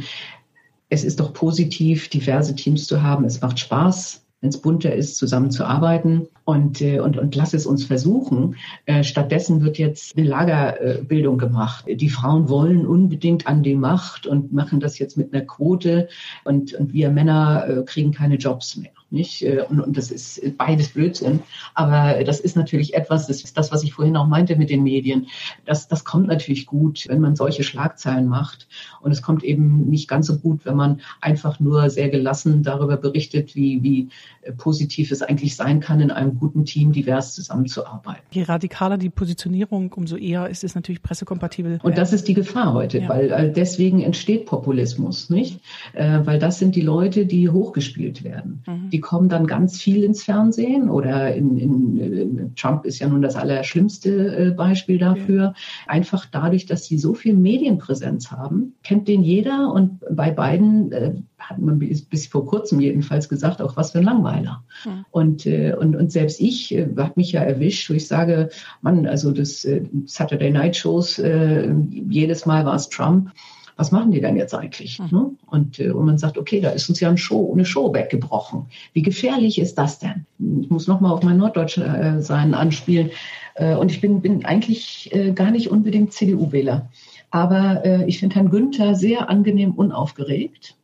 Es 0.88 1.02
ist 1.02 1.18
doch 1.18 1.32
positiv, 1.32 2.08
diverse 2.08 2.54
Teams 2.54 2.86
zu 2.86 3.02
haben. 3.02 3.24
Es 3.24 3.40
macht 3.40 3.58
Spaß, 3.58 4.24
wenn 4.46 4.50
es 4.50 4.58
bunter 4.58 4.94
ist, 4.94 5.16
zusammenzuarbeiten 5.16 6.28
und, 6.44 6.80
äh, 6.80 7.00
und, 7.00 7.18
und 7.18 7.34
lass 7.34 7.52
es 7.52 7.66
uns 7.66 7.84
versuchen. 7.84 8.54
Äh, 8.84 9.02
stattdessen 9.02 9.60
wird 9.60 9.76
jetzt 9.76 10.16
eine 10.16 10.28
Lagerbildung 10.28 11.36
gemacht. 11.36 11.84
Die 11.88 12.08
Frauen 12.08 12.48
wollen 12.48 12.86
unbedingt 12.86 13.48
an 13.48 13.64
die 13.64 13.74
Macht 13.74 14.24
und 14.24 14.52
machen 14.52 14.78
das 14.78 15.00
jetzt 15.00 15.16
mit 15.16 15.34
einer 15.34 15.44
Quote 15.44 16.08
und, 16.44 16.74
und 16.74 16.92
wir 16.92 17.10
Männer 17.10 17.66
äh, 17.68 17.82
kriegen 17.82 18.12
keine 18.12 18.36
Jobs 18.36 18.76
mehr. 18.76 18.92
Nicht? 19.10 19.42
Äh, 19.42 19.64
und, 19.68 19.80
und 19.80 19.96
das 19.96 20.10
ist 20.10 20.56
beides 20.56 20.88
Blödsinn. 20.90 21.40
Aber 21.74 22.22
das 22.24 22.40
ist 22.40 22.56
natürlich 22.56 22.94
etwas, 22.94 23.26
das 23.26 23.44
ist 23.44 23.56
das, 23.56 23.72
was 23.72 23.82
ich 23.82 23.94
vorhin 23.94 24.16
auch 24.16 24.26
meinte 24.26 24.56
mit 24.56 24.70
den 24.70 24.82
Medien. 24.82 25.28
Das, 25.64 25.88
das 25.88 26.04
kommt 26.04 26.26
natürlich 26.26 26.66
gut, 26.66 27.04
wenn 27.08 27.20
man 27.20 27.36
solche 27.36 27.62
Schlagzeilen 27.62 28.26
macht. 28.26 28.68
Und 29.00 29.12
es 29.12 29.22
kommt 29.22 29.44
eben 29.44 29.88
nicht 29.88 30.08
ganz 30.08 30.26
so 30.26 30.38
gut, 30.38 30.64
wenn 30.64 30.76
man 30.76 31.00
einfach 31.20 31.60
nur 31.60 31.88
sehr 31.90 32.08
gelassen 32.08 32.62
darüber 32.62 32.96
berichtet, 32.96 33.54
wie, 33.54 33.82
wie 33.82 34.08
positiv 34.56 35.10
es 35.10 35.22
eigentlich 35.22 35.56
sein 35.56 35.80
kann, 35.80 36.00
in 36.00 36.10
einem 36.10 36.38
guten 36.38 36.64
Team 36.64 36.92
divers 36.92 37.34
zusammenzuarbeiten. 37.34 38.22
Je 38.30 38.42
radikaler 38.42 38.98
die 38.98 39.10
Positionierung, 39.10 39.92
umso 39.92 40.16
eher 40.16 40.48
ist 40.48 40.64
es 40.64 40.74
natürlich 40.74 41.02
pressekompatibel. 41.02 41.78
Und 41.82 41.98
das 41.98 42.12
ist 42.12 42.28
die 42.28 42.34
Gefahr 42.34 42.74
heute, 42.74 43.00
ja. 43.00 43.08
weil 43.08 43.52
deswegen 43.52 44.02
entsteht 44.02 44.46
Populismus, 44.46 45.30
nicht? 45.30 45.60
Äh, 45.92 46.20
weil 46.24 46.38
das 46.38 46.58
sind 46.58 46.76
die 46.76 46.80
Leute, 46.80 47.26
die 47.26 47.48
hochgespielt 47.48 48.24
werden. 48.24 48.62
Mhm. 48.66 48.90
Die 48.96 49.02
kommen 49.02 49.28
dann 49.28 49.46
ganz 49.46 49.78
viel 49.78 50.04
ins 50.04 50.22
Fernsehen 50.22 50.88
oder 50.88 51.34
in, 51.34 51.58
in, 51.58 51.98
in 51.98 52.54
Trump 52.54 52.86
ist 52.86 52.98
ja 52.98 53.06
nun 53.06 53.20
das 53.20 53.36
allerschlimmste 53.36 54.34
äh, 54.34 54.50
Beispiel 54.52 54.96
dafür. 54.96 55.48
Okay. 55.48 55.58
Einfach 55.86 56.24
dadurch, 56.24 56.64
dass 56.64 56.86
sie 56.86 56.96
so 56.96 57.12
viel 57.12 57.34
Medienpräsenz 57.34 58.30
haben, 58.30 58.72
kennt 58.82 59.06
den 59.06 59.22
jeder 59.22 59.70
und 59.70 60.00
bei 60.10 60.30
beiden 60.30 60.92
äh, 60.92 61.12
hat 61.38 61.58
man 61.58 61.78
bis, 61.78 62.06
bis, 62.06 62.26
vor 62.26 62.46
kurzem 62.46 62.80
jedenfalls 62.80 63.28
gesagt, 63.28 63.60
auch 63.60 63.76
was 63.76 63.90
für 63.90 63.98
ein 63.98 64.04
Langweiler. 64.04 64.64
Mhm. 64.86 65.04
Und, 65.10 65.44
äh, 65.44 65.74
und, 65.78 65.94
und 65.94 66.10
selbst 66.10 66.40
ich 66.40 66.74
äh, 66.74 66.88
habe 66.96 67.12
mich 67.16 67.32
ja 67.32 67.42
erwischt, 67.42 67.90
wo 67.90 67.94
ich 67.94 68.08
sage, 68.08 68.48
Mann, 68.80 69.06
also 69.06 69.30
das 69.30 69.66
äh, 69.66 69.82
Saturday 70.06 70.50
Night 70.50 70.74
Shows, 70.74 71.18
äh, 71.18 71.70
jedes 71.90 72.46
Mal 72.46 72.64
war 72.64 72.76
es 72.76 72.88
Trump. 72.88 73.30
Was 73.76 73.92
machen 73.92 74.10
die 74.10 74.22
denn 74.22 74.36
jetzt 74.36 74.54
eigentlich? 74.54 74.98
Mhm. 74.98 75.08
Ne? 75.10 75.30
Und, 75.46 75.78
äh, 75.78 75.90
und 75.90 76.06
man 76.06 76.18
sagt, 76.18 76.38
okay, 76.38 76.60
da 76.60 76.70
ist 76.70 76.88
uns 76.88 76.98
ja 77.00 77.08
eine 77.08 77.18
Show, 77.18 77.52
eine 77.52 77.66
Show 77.66 77.92
weggebrochen. 77.92 78.66
Wie 78.94 79.02
gefährlich 79.02 79.58
ist 79.58 79.76
das 79.76 79.98
denn? 79.98 80.26
Ich 80.60 80.70
muss 80.70 80.86
nochmal 80.86 81.12
auf 81.12 81.22
mein 81.22 81.36
Norddeutsch 81.36 81.78
äh, 81.78 82.20
sein 82.20 82.54
anspielen. 82.54 83.10
Äh, 83.54 83.74
und 83.74 83.90
ich 83.90 84.00
bin, 84.00 84.22
bin 84.22 84.44
eigentlich 84.46 85.14
äh, 85.14 85.32
gar 85.32 85.50
nicht 85.50 85.70
unbedingt 85.70 86.12
CDU-Wähler. 86.12 86.88
Aber 87.30 88.06
ich 88.06 88.20
finde 88.20 88.36
Herrn 88.36 88.50
Günther 88.50 88.94
sehr 88.94 89.28
angenehm 89.28 89.72
unaufgeregt. 89.72 90.76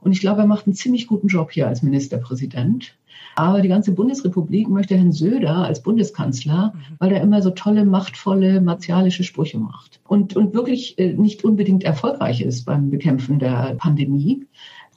Und 0.00 0.12
ich 0.12 0.20
glaube, 0.20 0.40
er 0.40 0.46
macht 0.46 0.66
einen 0.66 0.74
ziemlich 0.74 1.06
guten 1.06 1.26
Job 1.26 1.52
hier 1.52 1.66
als 1.66 1.82
Ministerpräsident. 1.82 2.94
Aber 3.34 3.60
die 3.60 3.68
ganze 3.68 3.92
Bundesrepublik 3.92 4.68
möchte 4.68 4.96
Herrn 4.96 5.12
Söder 5.12 5.56
als 5.56 5.82
Bundeskanzler, 5.82 6.72
mhm. 6.74 6.96
weil 6.98 7.12
er 7.12 7.22
immer 7.22 7.42
so 7.42 7.50
tolle, 7.50 7.84
machtvolle, 7.84 8.60
martialische 8.60 9.24
Sprüche 9.24 9.58
macht. 9.58 10.00
Und, 10.06 10.36
und 10.36 10.54
wirklich 10.54 10.98
äh, 10.98 11.12
nicht 11.12 11.44
unbedingt 11.44 11.84
erfolgreich 11.84 12.40
ist 12.40 12.64
beim 12.64 12.90
Bekämpfen 12.90 13.38
der 13.38 13.74
Pandemie. 13.78 14.46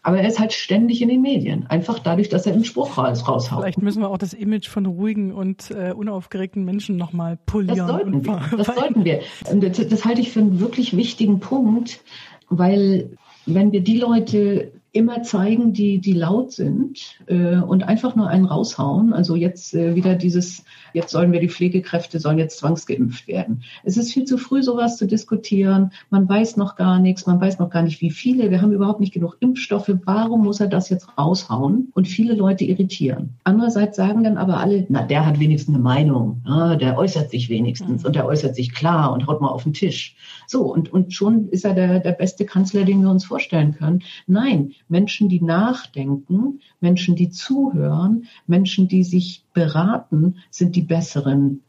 Aber 0.06 0.20
er 0.20 0.28
ist 0.28 0.40
halt 0.40 0.54
ständig 0.54 1.02
in 1.02 1.10
den 1.10 1.24
Medien, 1.24 1.66
einfach 1.66 1.98
dadurch, 1.98 2.30
dass 2.30 2.46
er 2.46 2.54
einen 2.54 2.64
Spruch 2.64 2.96
raus, 2.96 3.28
raushaut. 3.28 3.62
Vielleicht 3.62 3.82
müssen 3.82 4.04
wir 4.04 4.10
auch 4.10 4.20
das 4.20 4.34
Image 4.34 4.68
von 4.68 4.86
ruhigen 4.86 5.34
und 5.34 5.72
äh, 5.72 5.94
unaufgeregten 5.94 6.64
Menschen 6.64 6.96
nochmal 6.96 7.40
polieren. 7.48 7.76
Das 7.76 7.88
sollten 7.88 8.24
wir. 8.24 8.42
Das 8.56 8.68
sollten 8.76 9.04
wir. 9.04 9.22
Das, 9.52 9.88
das 9.88 10.06
halte 10.06 10.22
ich 10.22 10.32
für 10.32 10.42
einen 10.42 10.60
wirklich 10.60 10.96
wichtigen 10.96 11.40
Punkt, 11.40 12.02
weil 12.50 13.18
wenn 13.48 13.72
wir 13.72 13.82
die 13.82 13.98
Leute 13.98 14.74
immer 14.96 15.24
zeigen, 15.24 15.74
die, 15.74 16.00
die 16.00 16.14
laut 16.14 16.54
sind 16.54 17.20
äh, 17.28 17.58
und 17.58 17.84
einfach 17.84 18.16
nur 18.16 18.30
einen 18.30 18.46
raushauen. 18.46 19.12
Also 19.12 19.36
jetzt 19.36 19.74
äh, 19.74 19.94
wieder 19.94 20.16
dieses, 20.16 20.64
jetzt 20.94 21.12
sollen 21.12 21.34
wir 21.34 21.42
die 21.42 21.50
Pflegekräfte, 21.50 22.20
sollen 22.20 22.38
jetzt 22.38 22.60
zwangsgeimpft 22.60 23.28
werden. 23.28 23.64
Es 23.84 23.98
ist 23.98 24.14
viel 24.14 24.24
zu 24.24 24.38
früh, 24.38 24.64
sowas 24.64 24.98
zu 24.98 25.06
diskutieren. 25.06 25.92
Man 26.10 26.30
weiß 26.30 26.56
noch 26.56 26.78
gar 26.78 27.00
nichts, 27.00 27.28
man 27.28 27.42
weiß 27.42 27.60
noch 27.60 27.70
gar 27.70 27.84
nicht, 27.84 28.00
wie 28.00 28.10
viele. 28.10 28.50
Wir 28.52 28.62
haben 28.62 28.72
überhaupt 28.72 29.02
nicht 29.02 29.14
genug 29.14 29.36
Impfstoffe. 29.42 29.92
Warum 30.06 30.44
muss 30.46 30.62
er 30.62 30.68
das 30.68 30.88
jetzt 30.90 31.10
raushauen? 31.18 31.92
Und 31.94 32.08
viele 32.08 32.34
Leute 32.34 32.64
irritieren. 32.64 33.36
Andererseits 33.44 33.98
sagen 33.98 34.24
dann 34.24 34.38
aber 34.38 34.62
alle, 34.62 34.86
na, 34.88 35.02
der 35.04 35.26
hat 35.26 35.42
wenigstens 35.42 35.76
eine 35.76 35.84
Meinung, 35.84 36.42
ja, 36.48 36.76
der 36.78 36.98
äußert 36.98 37.32
sich 37.32 37.50
wenigstens 37.50 38.02
mhm. 38.02 38.08
und 38.08 38.16
der 38.16 38.26
äußert 38.26 38.56
sich 38.56 38.74
klar 38.74 39.12
und 39.12 39.28
haut 39.28 39.42
mal 39.42 39.50
auf 39.50 39.64
den 39.64 39.74
Tisch. 39.74 40.16
So, 40.48 40.72
und, 40.72 40.92
und 40.92 41.14
schon 41.14 41.50
ist 41.50 41.66
er 41.66 41.74
der, 41.74 42.00
der 42.00 42.12
beste 42.12 42.46
Kanzler, 42.46 42.84
den 42.84 43.02
wir 43.02 43.10
uns 43.10 43.26
vorstellen 43.26 43.74
können. 43.74 44.04
Nein, 44.28 44.74
Menschen, 44.88 45.30
die 45.30 45.42
nachdenken, 45.42 46.62
Menschen, 46.80 47.16
die 47.16 47.30
zuhören, 47.30 48.26
Menschen, 48.48 48.88
die 48.88 49.04
sich 49.04 49.46
beraten, 49.54 50.38
sind 50.50 50.76
die 50.76 50.82
besseren 50.82 51.62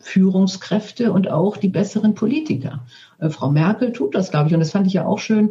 Führungskräfte 0.00 1.12
und 1.12 1.30
auch 1.30 1.58
die 1.58 1.68
besseren 1.68 2.14
Politiker. 2.14 2.86
Äh, 3.18 3.30
Frau 3.30 3.50
Merkel 3.50 3.92
tut 3.92 4.14
das, 4.14 4.30
glaube 4.30 4.48
ich, 4.48 4.54
und 4.54 4.60
das 4.60 4.72
fand 4.72 4.86
ich 4.86 4.94
ja 4.94 5.06
auch 5.06 5.18
schön. 5.18 5.50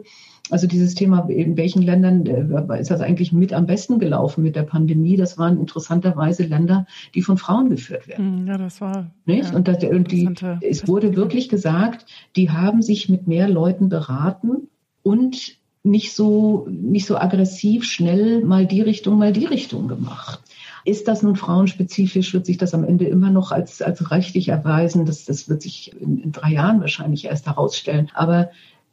Also 0.52 0.68
dieses 0.68 0.96
Thema, 0.96 1.30
in 1.30 1.58
welchen 1.58 1.82
Ländern 1.82 2.26
äh, 2.26 2.80
ist 2.80 2.92
das 2.92 3.02
eigentlich 3.02 3.32
mit 3.32 3.54
am 3.54 3.66
besten 3.66 4.00
gelaufen 4.00 4.44
mit 4.44 4.56
der 4.56 4.64
Pandemie? 4.64 5.16
Das 5.16 5.38
waren 5.38 5.60
interessanterweise 5.60 6.44
Länder, 6.44 6.88
die 7.16 7.22
von 7.22 7.38
Frauen 7.38 7.70
geführt 7.70 8.08
werden. 8.08 8.40
Hm, 8.40 8.48
ja, 8.48 8.58
das 8.58 8.82
war. 8.82 9.12
Nicht? 9.26 9.52
Ja, 9.52 9.56
und, 9.56 9.68
das, 9.68 9.84
und 9.84 10.12
die, 10.12 10.30
es 10.62 10.88
wurde 10.88 11.16
wirklich 11.16 11.50
gesagt, 11.50 12.06
die 12.36 12.50
haben 12.50 12.82
sich 12.82 13.10
mit 13.10 13.28
mehr 13.28 13.48
Leuten 13.48 13.90
beraten 13.90 14.70
und 15.04 15.60
nicht 15.84 16.14
so, 16.14 16.68
nicht 16.70 17.06
so 17.06 17.18
aggressiv 17.18 17.86
schnell 17.86 18.44
mal 18.44 18.66
die 18.66 18.82
Richtung, 18.82 19.18
mal 19.18 19.32
die 19.32 19.46
Richtung 19.46 19.88
gemacht. 19.88 20.42
Ist 20.86 21.08
das 21.08 21.24
nun 21.24 21.36
frauenspezifisch, 21.36 22.34
wird 22.34 22.46
sich 22.46 22.58
das 22.58 22.74
am 22.74 22.84
Ende 22.84 23.06
immer 23.06 23.30
noch 23.30 23.52
als, 23.52 23.82
als 23.82 24.12
rechtlich 24.12 24.50
erweisen. 24.50 25.06
Das, 25.06 25.26
das 25.26 25.50
wird 25.50 25.62
sich 25.62 25.94
in, 26.00 26.20
in 26.20 26.32
drei 26.32 26.52
Jahren 26.52 26.82
wahrscheinlich 26.82 27.26
erst 27.26 27.48
herausstellen. 27.48 28.10
Aber 28.14 28.50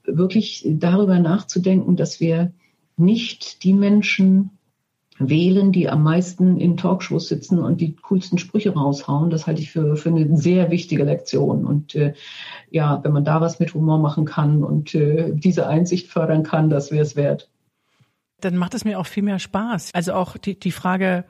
wirklich 0.07 0.65
darüber 0.67 1.19
nachzudenken, 1.19 1.97
dass 1.97 2.21
wir 2.21 2.53
nicht 2.97 3.63
die 3.65 3.75
Menschen 3.75 4.51
wählen, 5.19 5.73
die 5.73 5.89
am 5.89 6.03
meisten 6.03 6.59
in 6.59 6.77
Talkshows 6.77 7.29
sitzen 7.29 7.59
und 7.59 7.81
die 7.81 7.97
coolsten 7.97 8.39
Sprüche 8.39 8.75
raushauen. 8.75 9.31
Das 9.31 9.47
halte 9.47 9.63
ich 9.63 9.73
für, 9.73 9.97
für 9.97 10.11
eine 10.11 10.37
sehr 10.37 10.71
wichtige 10.71 11.05
Lektion. 11.05 11.65
Und 11.65 11.95
äh, 11.95 12.15
ja, 12.71 13.03
wenn 13.03 13.13
man 13.13 13.25
da 13.25 13.41
was 13.41 13.59
mit 13.59 13.73
Humor 13.75 13.99
machen 13.99 14.25
kann 14.25 14.63
und 14.63 14.95
äh, 14.95 15.33
diese 15.33 15.67
Einsicht 15.67 16.09
fördern 16.09 16.43
kann, 16.43 16.69
das 16.69 16.91
wäre 16.91 17.03
es 17.03 17.17
wert. 17.17 17.49
Dann 18.41 18.57
macht 18.57 18.75
es 18.75 18.85
mir 18.85 18.99
auch 18.99 19.07
viel 19.07 19.23
mehr 19.23 19.39
Spaß. 19.39 19.91
Also 19.95 20.13
auch 20.13 20.37
die, 20.37 20.59
die 20.59 20.73
Frage, 20.73 21.25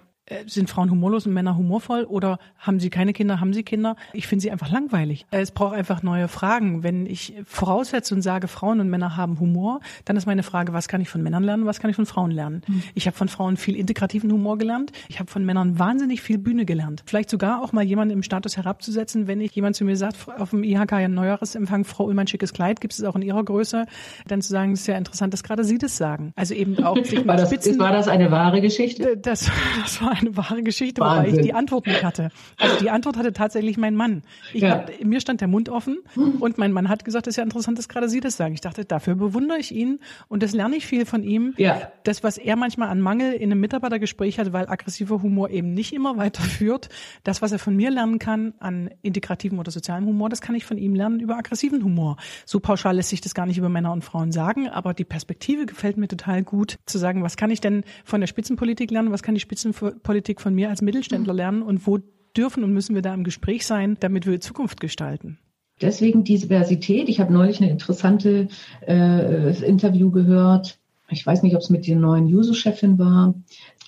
sind 0.46 0.68
Frauen 0.68 0.90
humorlos 0.90 1.26
und 1.26 1.32
Männer 1.32 1.56
humorvoll 1.56 2.04
oder 2.04 2.38
haben 2.58 2.80
sie 2.80 2.90
keine 2.90 3.12
Kinder, 3.12 3.40
haben 3.40 3.52
sie 3.52 3.62
Kinder? 3.62 3.96
Ich 4.12 4.26
finde 4.26 4.42
sie 4.42 4.50
einfach 4.50 4.70
langweilig. 4.70 5.26
Äh, 5.30 5.40
es 5.40 5.52
braucht 5.52 5.74
einfach 5.74 6.02
neue 6.02 6.28
Fragen. 6.28 6.82
Wenn 6.82 7.06
ich 7.06 7.34
voraussetze 7.44 8.14
und 8.14 8.22
sage, 8.22 8.48
Frauen 8.48 8.80
und 8.80 8.90
Männer 8.90 9.16
haben 9.16 9.38
Humor, 9.38 9.80
dann 10.04 10.16
ist 10.16 10.26
meine 10.26 10.42
Frage, 10.42 10.72
was 10.72 10.88
kann 10.88 11.00
ich 11.00 11.08
von 11.08 11.22
Männern 11.22 11.44
lernen, 11.44 11.66
was 11.66 11.78
kann 11.78 11.90
ich 11.90 11.96
von 11.96 12.06
Frauen 12.06 12.32
lernen? 12.32 12.62
Mhm. 12.66 12.82
Ich 12.94 13.06
habe 13.06 13.16
von 13.16 13.28
Frauen 13.28 13.56
viel 13.56 13.76
integrativen 13.76 14.32
Humor 14.32 14.58
gelernt. 14.58 14.90
Ich 15.08 15.20
habe 15.20 15.30
von 15.30 15.44
Männern 15.44 15.78
wahnsinnig 15.78 16.22
viel 16.22 16.38
Bühne 16.38 16.64
gelernt. 16.64 17.04
Vielleicht 17.06 17.30
sogar 17.30 17.62
auch 17.62 17.72
mal 17.72 17.84
jemanden 17.84 18.12
im 18.12 18.22
Status 18.24 18.56
herabzusetzen, 18.56 19.28
wenn 19.28 19.40
ich 19.40 19.54
jemand 19.54 19.76
zu 19.76 19.84
mir 19.84 19.96
sagt, 19.96 20.16
auf 20.38 20.50
dem 20.50 20.64
IHK 20.64 20.92
ja 20.92 21.08
Neujahresempfang, 21.08 21.84
Frau 21.84 22.06
Ullmann, 22.06 22.26
schickes 22.26 22.52
Kleid, 22.52 22.80
gibt 22.80 22.94
es 22.94 23.04
auch 23.04 23.14
in 23.14 23.22
ihrer 23.22 23.44
Größe, 23.44 23.86
dann 24.26 24.42
zu 24.42 24.48
sagen, 24.48 24.72
es 24.72 24.80
ist 24.80 24.86
ja 24.88 24.96
interessant, 24.96 25.32
dass 25.32 25.44
gerade 25.44 25.62
Sie 25.62 25.78
das 25.78 25.96
sagen. 25.96 26.32
Also 26.34 26.54
eben 26.54 26.82
auch 26.82 26.96
sich 27.04 27.24
mal 27.24 27.34
war 27.34 27.36
das, 27.36 27.48
Spitzen. 27.48 27.78
War 27.78 27.92
das 27.92 28.08
eine 28.08 28.30
wahre 28.30 28.60
Geschichte? 28.60 29.16
Das, 29.16 29.50
das 29.82 30.02
war 30.02 30.15
eine 30.20 30.36
wahre 30.36 30.62
Geschichte, 30.62 31.00
Wahnsinn. 31.00 31.32
wobei 31.32 31.38
ich 31.38 31.44
die 31.44 31.54
Antwort 31.54 31.86
nicht 31.86 32.04
hatte. 32.04 32.30
Also 32.58 32.78
die 32.78 32.90
Antwort 32.90 33.16
hatte 33.16 33.32
tatsächlich 33.32 33.76
mein 33.76 33.94
Mann. 33.94 34.22
Ich 34.52 34.62
ja. 34.62 34.70
hab, 34.70 35.04
mir 35.04 35.20
stand 35.20 35.40
der 35.40 35.48
Mund 35.48 35.68
offen 35.68 35.98
und 36.40 36.58
mein 36.58 36.72
Mann 36.72 36.88
hat 36.88 37.04
gesagt, 37.04 37.26
es 37.26 37.32
ist 37.32 37.36
ja 37.36 37.44
interessant, 37.44 37.78
dass 37.78 37.88
gerade 37.88 38.08
Sie 38.08 38.20
das 38.20 38.36
sagen. 38.36 38.54
Ich 38.54 38.60
dachte, 38.60 38.84
dafür 38.84 39.14
bewundere 39.14 39.58
ich 39.58 39.72
ihn 39.72 40.00
und 40.28 40.42
das 40.42 40.52
lerne 40.52 40.76
ich 40.76 40.86
viel 40.86 41.06
von 41.06 41.22
ihm. 41.22 41.54
Ja. 41.56 41.90
Das, 42.04 42.22
was 42.22 42.38
er 42.38 42.56
manchmal 42.56 42.88
an 42.88 43.00
Mangel 43.00 43.32
in 43.32 43.50
einem 43.50 43.60
Mitarbeitergespräch 43.60 44.38
hat, 44.38 44.52
weil 44.52 44.68
aggressiver 44.68 45.22
Humor 45.22 45.50
eben 45.50 45.74
nicht 45.74 45.92
immer 45.92 46.16
weiterführt, 46.16 46.88
das, 47.24 47.42
was 47.42 47.52
er 47.52 47.58
von 47.58 47.76
mir 47.76 47.90
lernen 47.90 48.18
kann 48.18 48.54
an 48.58 48.90
integrativen 49.02 49.58
oder 49.58 49.70
sozialen 49.70 50.06
Humor, 50.06 50.28
das 50.28 50.40
kann 50.40 50.54
ich 50.54 50.64
von 50.64 50.78
ihm 50.78 50.94
lernen 50.94 51.20
über 51.20 51.36
aggressiven 51.36 51.82
Humor. 51.84 52.16
So 52.44 52.60
pauschal 52.60 52.96
lässt 52.96 53.10
sich 53.10 53.20
das 53.20 53.34
gar 53.34 53.46
nicht 53.46 53.58
über 53.58 53.68
Männer 53.68 53.92
und 53.92 54.02
Frauen 54.02 54.32
sagen, 54.32 54.68
aber 54.68 54.94
die 54.94 55.04
Perspektive 55.04 55.66
gefällt 55.66 55.96
mir 55.96 56.08
total 56.08 56.42
gut, 56.42 56.78
zu 56.86 56.98
sagen, 56.98 57.22
was 57.22 57.36
kann 57.36 57.50
ich 57.50 57.60
denn 57.60 57.84
von 58.04 58.20
der 58.20 58.28
Spitzenpolitik 58.28 58.90
lernen, 58.90 59.12
was 59.12 59.22
kann 59.22 59.34
die 59.34 59.40
Spitzenpolitik 59.40 60.02
von 60.40 60.54
mir 60.54 60.70
als 60.70 60.82
Mittelständler 60.82 61.34
lernen 61.34 61.62
und 61.62 61.86
wo 61.86 61.98
dürfen 62.36 62.64
und 62.64 62.72
müssen 62.72 62.94
wir 62.94 63.02
da 63.02 63.14
im 63.14 63.24
Gespräch 63.24 63.66
sein, 63.66 63.96
damit 64.00 64.26
wir 64.26 64.40
Zukunft 64.40 64.80
gestalten? 64.80 65.38
Deswegen 65.80 66.24
Diversität. 66.24 67.08
Ich 67.08 67.20
habe 67.20 67.32
neulich 67.32 67.60
eine 67.60 67.70
interessante 67.70 68.48
äh, 68.86 69.66
Interview 69.66 70.10
gehört. 70.10 70.78
Ich 71.10 71.24
weiß 71.24 71.42
nicht, 71.42 71.54
ob 71.54 71.60
es 71.60 71.70
mit 71.70 71.86
der 71.86 71.96
neuen 71.96 72.26
Juso-Chefin 72.26 72.98
war. 72.98 73.34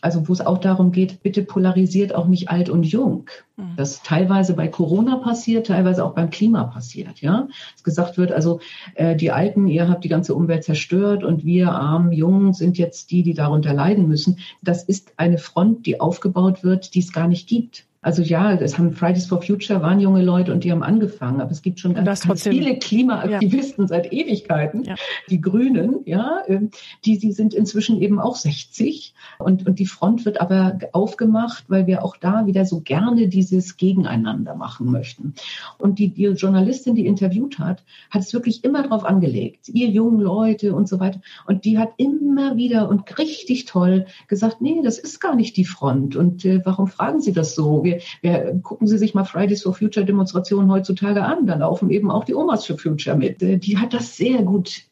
Also 0.00 0.28
wo 0.28 0.32
es 0.32 0.40
auch 0.40 0.58
darum 0.58 0.92
geht, 0.92 1.22
bitte 1.22 1.42
polarisiert 1.42 2.14
auch 2.14 2.26
nicht 2.26 2.50
alt 2.50 2.68
und 2.68 2.84
jung. 2.84 3.28
Mhm. 3.56 3.74
Das 3.76 4.02
teilweise 4.02 4.54
bei 4.54 4.68
Corona 4.68 5.16
passiert, 5.16 5.66
teilweise 5.66 6.04
auch 6.04 6.14
beim 6.14 6.30
Klima 6.30 6.64
passiert. 6.64 7.20
Ja, 7.20 7.48
dass 7.72 7.82
gesagt 7.82 8.16
wird, 8.16 8.30
also 8.30 8.60
äh, 8.94 9.16
die 9.16 9.32
Alten, 9.32 9.66
ihr 9.66 9.88
habt 9.88 10.04
die 10.04 10.08
ganze 10.08 10.34
Umwelt 10.34 10.64
zerstört 10.64 11.24
und 11.24 11.44
wir 11.44 11.72
armen 11.72 12.12
Jungen 12.12 12.52
sind 12.52 12.78
jetzt 12.78 13.10
die, 13.10 13.22
die 13.22 13.34
darunter 13.34 13.74
leiden 13.74 14.06
müssen. 14.06 14.38
Das 14.62 14.84
ist 14.84 15.14
eine 15.16 15.38
Front, 15.38 15.86
die 15.86 16.00
aufgebaut 16.00 16.62
wird, 16.62 16.94
die 16.94 17.00
es 17.00 17.12
gar 17.12 17.26
nicht 17.26 17.48
gibt. 17.48 17.87
Also 18.00 18.22
ja, 18.22 18.52
es 18.52 18.78
haben 18.78 18.92
Fridays 18.92 19.26
for 19.26 19.42
Future 19.42 19.82
waren 19.82 19.98
junge 19.98 20.22
Leute 20.22 20.52
und 20.52 20.62
die 20.62 20.70
haben 20.70 20.84
angefangen, 20.84 21.40
aber 21.40 21.50
es 21.50 21.62
gibt 21.62 21.80
schon 21.80 21.94
ganz, 21.94 22.26
ganz 22.26 22.44
viele 22.44 22.78
Klimaaktivisten 22.78 23.84
ja. 23.84 23.88
seit 23.88 24.12
Ewigkeiten, 24.12 24.84
ja. 24.84 24.94
die 25.28 25.40
Grünen, 25.40 26.00
ja, 26.04 26.42
ähm, 26.46 26.70
die, 27.04 27.18
die 27.18 27.32
sind 27.32 27.54
inzwischen 27.54 28.00
eben 28.00 28.20
auch 28.20 28.36
60 28.36 29.14
und, 29.40 29.66
und 29.66 29.80
die 29.80 29.86
Front 29.86 30.24
wird 30.24 30.40
aber 30.40 30.78
aufgemacht, 30.92 31.64
weil 31.66 31.88
wir 31.88 32.04
auch 32.04 32.16
da 32.16 32.46
wieder 32.46 32.64
so 32.66 32.80
gerne 32.80 33.26
dieses 33.26 33.76
Gegeneinander 33.76 34.54
machen 34.54 34.92
möchten. 34.92 35.34
Und 35.76 35.98
die, 35.98 36.10
die 36.10 36.26
Journalistin, 36.26 36.94
die 36.94 37.06
interviewt 37.06 37.58
hat, 37.58 37.82
hat 38.10 38.22
es 38.22 38.32
wirklich 38.32 38.62
immer 38.62 38.84
darauf 38.84 39.04
angelegt, 39.04 39.68
ihr 39.70 39.88
jungen 39.88 40.20
Leute 40.20 40.72
und 40.72 40.88
so 40.88 41.00
weiter. 41.00 41.20
Und 41.46 41.64
die 41.64 41.78
hat 41.78 41.90
immer 41.96 42.56
wieder 42.56 42.88
und 42.88 43.18
richtig 43.18 43.64
toll 43.64 44.06
gesagt, 44.28 44.60
nee, 44.60 44.82
das 44.84 44.98
ist 44.98 45.20
gar 45.20 45.34
nicht 45.34 45.56
die 45.56 45.64
Front. 45.64 46.14
Und 46.14 46.44
äh, 46.44 46.64
warum 46.64 46.86
fragen 46.86 47.20
Sie 47.20 47.32
das 47.32 47.56
so? 47.56 47.82
Wir, 47.88 48.00
wir, 48.22 48.60
gucken 48.62 48.86
Sie 48.86 48.98
sich 48.98 49.14
mal 49.14 49.24
Fridays 49.24 49.62
for 49.62 49.74
Future 49.74 50.06
Demonstrationen 50.06 50.70
heutzutage 50.70 51.24
an. 51.24 51.46
Da 51.46 51.56
laufen 51.56 51.90
eben 51.90 52.10
auch 52.10 52.24
die 52.24 52.34
Omas 52.34 52.66
for 52.66 52.78
Future 52.78 53.16
mit. 53.16 53.42
Äh, 53.42 53.58
die 53.58 53.78
hat 53.78 53.94
das 53.94 54.16
sehr 54.16 54.42
gut 54.42 54.82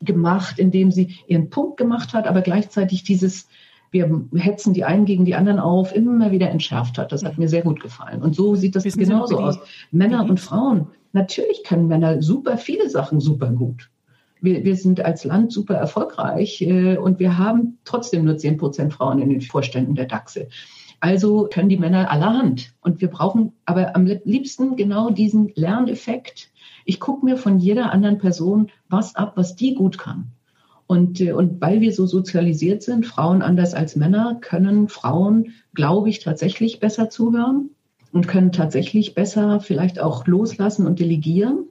gemacht, 0.00 0.58
indem 0.58 0.90
sie 0.92 1.16
ihren 1.26 1.50
Punkt 1.50 1.76
gemacht 1.76 2.14
hat, 2.14 2.26
aber 2.26 2.40
gleichzeitig 2.40 3.02
dieses 3.02 3.48
wir 3.90 4.22
hetzen 4.36 4.74
die 4.74 4.84
einen 4.84 5.06
gegen 5.06 5.24
die 5.24 5.34
anderen 5.34 5.58
auf, 5.58 5.94
immer 5.94 6.30
wieder 6.30 6.50
entschärft 6.50 6.98
hat. 6.98 7.12
Das 7.12 7.24
hat 7.24 7.38
mir 7.38 7.48
sehr 7.48 7.62
gut 7.62 7.80
gefallen. 7.80 8.22
Und 8.22 8.34
so 8.34 8.54
sieht 8.54 8.76
das 8.76 8.84
Wissen 8.84 9.00
genauso 9.00 9.38
aus. 9.38 9.58
Männer 9.90 10.24
und 10.28 10.40
Frauen. 10.40 10.88
Natürlich 11.12 11.64
können 11.64 11.88
Männer 11.88 12.20
super 12.22 12.58
viele 12.58 12.90
Sachen 12.90 13.20
super 13.20 13.50
gut. 13.50 13.90
Wir, 14.40 14.62
wir 14.62 14.76
sind 14.76 15.00
als 15.00 15.24
Land 15.24 15.52
super 15.52 15.74
erfolgreich 15.74 16.60
äh, 16.60 16.96
und 16.96 17.18
wir 17.18 17.38
haben 17.38 17.78
trotzdem 17.84 18.24
nur 18.24 18.36
zehn 18.36 18.56
Prozent 18.56 18.92
Frauen 18.92 19.20
in 19.20 19.30
den 19.30 19.40
Vorständen 19.40 19.94
der 19.94 20.04
DAXe. 20.04 20.48
Also 21.00 21.48
können 21.52 21.68
die 21.68 21.76
Männer 21.76 22.10
allerhand. 22.10 22.72
Und 22.80 23.00
wir 23.00 23.08
brauchen 23.08 23.52
aber 23.64 23.94
am 23.94 24.06
liebsten 24.06 24.76
genau 24.76 25.10
diesen 25.10 25.52
Lerneffekt. 25.54 26.50
Ich 26.84 26.98
gucke 26.98 27.24
mir 27.24 27.36
von 27.36 27.58
jeder 27.58 27.92
anderen 27.92 28.18
Person 28.18 28.70
was 28.88 29.14
ab, 29.14 29.32
was 29.36 29.54
die 29.54 29.74
gut 29.74 29.98
kann. 29.98 30.32
Und, 30.86 31.20
äh, 31.20 31.32
und 31.32 31.60
weil 31.60 31.80
wir 31.80 31.92
so 31.92 32.06
sozialisiert 32.06 32.82
sind, 32.82 33.06
Frauen 33.06 33.42
anders 33.42 33.74
als 33.74 33.94
Männer, 33.94 34.38
können 34.40 34.88
Frauen, 34.88 35.52
glaube 35.74 36.08
ich, 36.08 36.20
tatsächlich 36.20 36.80
besser 36.80 37.10
zuhören 37.10 37.70
und 38.12 38.26
können 38.26 38.52
tatsächlich 38.52 39.14
besser 39.14 39.60
vielleicht 39.60 40.00
auch 40.00 40.26
loslassen 40.26 40.86
und 40.86 40.98
delegieren. 40.98 41.66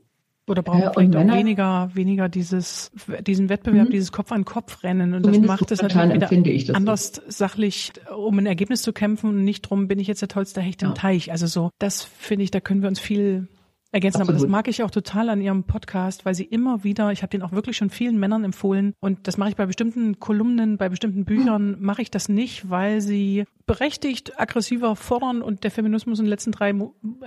Oder 0.47 0.63
brauchen 0.63 0.81
äh, 0.81 0.91
vielleicht 0.93 1.13
Männer, 1.13 1.33
auch 1.33 1.37
weniger, 1.37 1.89
weniger 1.93 2.29
dieses, 2.29 2.91
diesen 3.21 3.49
Wettbewerb, 3.49 3.89
mhm. 3.89 3.91
dieses 3.91 4.13
Kopf-an-Kopf-Rennen. 4.13 5.13
Und 5.13 5.25
das 5.25 5.39
macht 5.39 5.71
es 5.71 5.81
natürlich 5.81 6.67
wieder 6.67 6.75
anders 6.75 7.21
sachlich, 7.27 7.91
um 8.15 8.39
ein 8.39 8.45
Ergebnis 8.45 8.81
zu 8.81 8.93
kämpfen 8.93 9.29
und 9.29 9.43
nicht 9.43 9.63
drum, 9.63 9.87
bin 9.87 9.99
ich 9.99 10.07
jetzt 10.07 10.21
der 10.21 10.29
tollste 10.29 10.61
Hecht 10.61 10.81
im 10.83 10.89
ja. 10.89 10.95
Teich. 10.95 11.31
Also 11.31 11.47
so, 11.47 11.71
das 11.79 12.03
finde 12.03 12.45
ich, 12.45 12.51
da 12.51 12.61
können 12.61 12.81
wir 12.81 12.87
uns 12.87 12.99
viel 12.99 13.47
ergänzen. 13.91 14.21
Absolut. 14.21 14.39
Aber 14.39 14.45
das 14.45 14.51
mag 14.51 14.67
ich 14.67 14.83
auch 14.83 14.91
total 14.91 15.29
an 15.29 15.41
Ihrem 15.41 15.63
Podcast, 15.63 16.25
weil 16.25 16.35
Sie 16.35 16.43
immer 16.43 16.83
wieder, 16.83 17.11
ich 17.11 17.21
habe 17.21 17.29
den 17.29 17.41
auch 17.41 17.51
wirklich 17.51 17.77
schon 17.77 17.89
vielen 17.89 18.19
Männern 18.19 18.43
empfohlen 18.43 18.93
und 18.99 19.27
das 19.27 19.37
mache 19.37 19.49
ich 19.49 19.55
bei 19.55 19.65
bestimmten 19.65 20.19
Kolumnen, 20.19 20.77
bei 20.77 20.89
bestimmten 20.89 21.25
Büchern, 21.25 21.77
mache 21.79 22.01
ich 22.01 22.11
das 22.11 22.29
nicht, 22.29 22.69
weil 22.69 23.01
sie 23.01 23.45
berechtigt 23.65 24.39
aggressiver 24.39 24.95
fordern 24.95 25.41
und 25.41 25.63
der 25.63 25.71
Feminismus 25.71 26.19
in 26.19 26.25
den 26.25 26.29
letzten 26.29 26.53
drei 26.53 26.73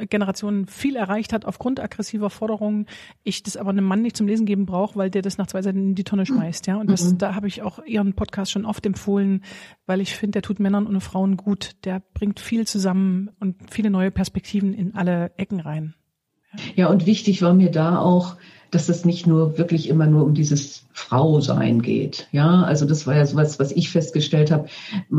Generationen 0.08 0.66
viel 0.66 0.96
erreicht 0.96 1.32
hat 1.32 1.44
aufgrund 1.44 1.80
aggressiver 1.80 2.30
Forderungen. 2.30 2.86
Ich 3.22 3.42
das 3.42 3.58
aber 3.58 3.70
einem 3.70 3.84
Mann 3.84 4.00
nicht 4.02 4.16
zum 4.16 4.26
Lesen 4.26 4.46
geben 4.46 4.64
brauche, 4.64 4.96
weil 4.96 5.10
der 5.10 5.20
das 5.22 5.36
nach 5.36 5.46
zwei 5.46 5.60
Seiten 5.60 5.90
in 5.90 5.94
die 5.94 6.04
Tonne 6.04 6.24
schmeißt. 6.24 6.66
Ja, 6.66 6.76
und 6.76 6.90
das, 6.90 7.12
mhm. 7.12 7.18
da 7.18 7.34
habe 7.34 7.46
ich 7.46 7.60
auch 7.62 7.84
Ihren 7.84 8.14
Podcast 8.14 8.50
schon 8.50 8.64
oft 8.64 8.84
empfohlen, 8.86 9.44
weil 9.86 10.00
ich 10.00 10.16
finde, 10.16 10.32
der 10.32 10.42
tut 10.42 10.60
Männern 10.60 10.86
und 10.86 11.00
Frauen 11.00 11.36
gut. 11.36 11.72
Der 11.84 12.02
bringt 12.14 12.40
viel 12.40 12.66
zusammen 12.66 13.30
und 13.38 13.56
viele 13.70 13.90
neue 13.90 14.10
Perspektiven 14.10 14.72
in 14.72 14.94
alle 14.94 15.32
Ecken 15.36 15.60
rein. 15.60 15.94
Ja, 16.74 16.88
und 16.88 17.06
wichtig 17.06 17.42
war 17.42 17.54
mir 17.54 17.70
da 17.70 17.98
auch, 17.98 18.36
dass 18.70 18.88
es 18.88 19.04
nicht 19.04 19.26
nur 19.26 19.58
wirklich 19.58 19.88
immer 19.88 20.06
nur 20.06 20.24
um 20.24 20.34
dieses 20.34 20.84
Frau-Sein 20.92 21.82
geht. 21.82 22.28
Ja, 22.30 22.62
also 22.62 22.86
das 22.86 23.06
war 23.06 23.16
ja 23.16 23.26
sowas, 23.26 23.58
was 23.58 23.72
ich 23.72 23.90
festgestellt 23.90 24.50
habe. 24.50 24.68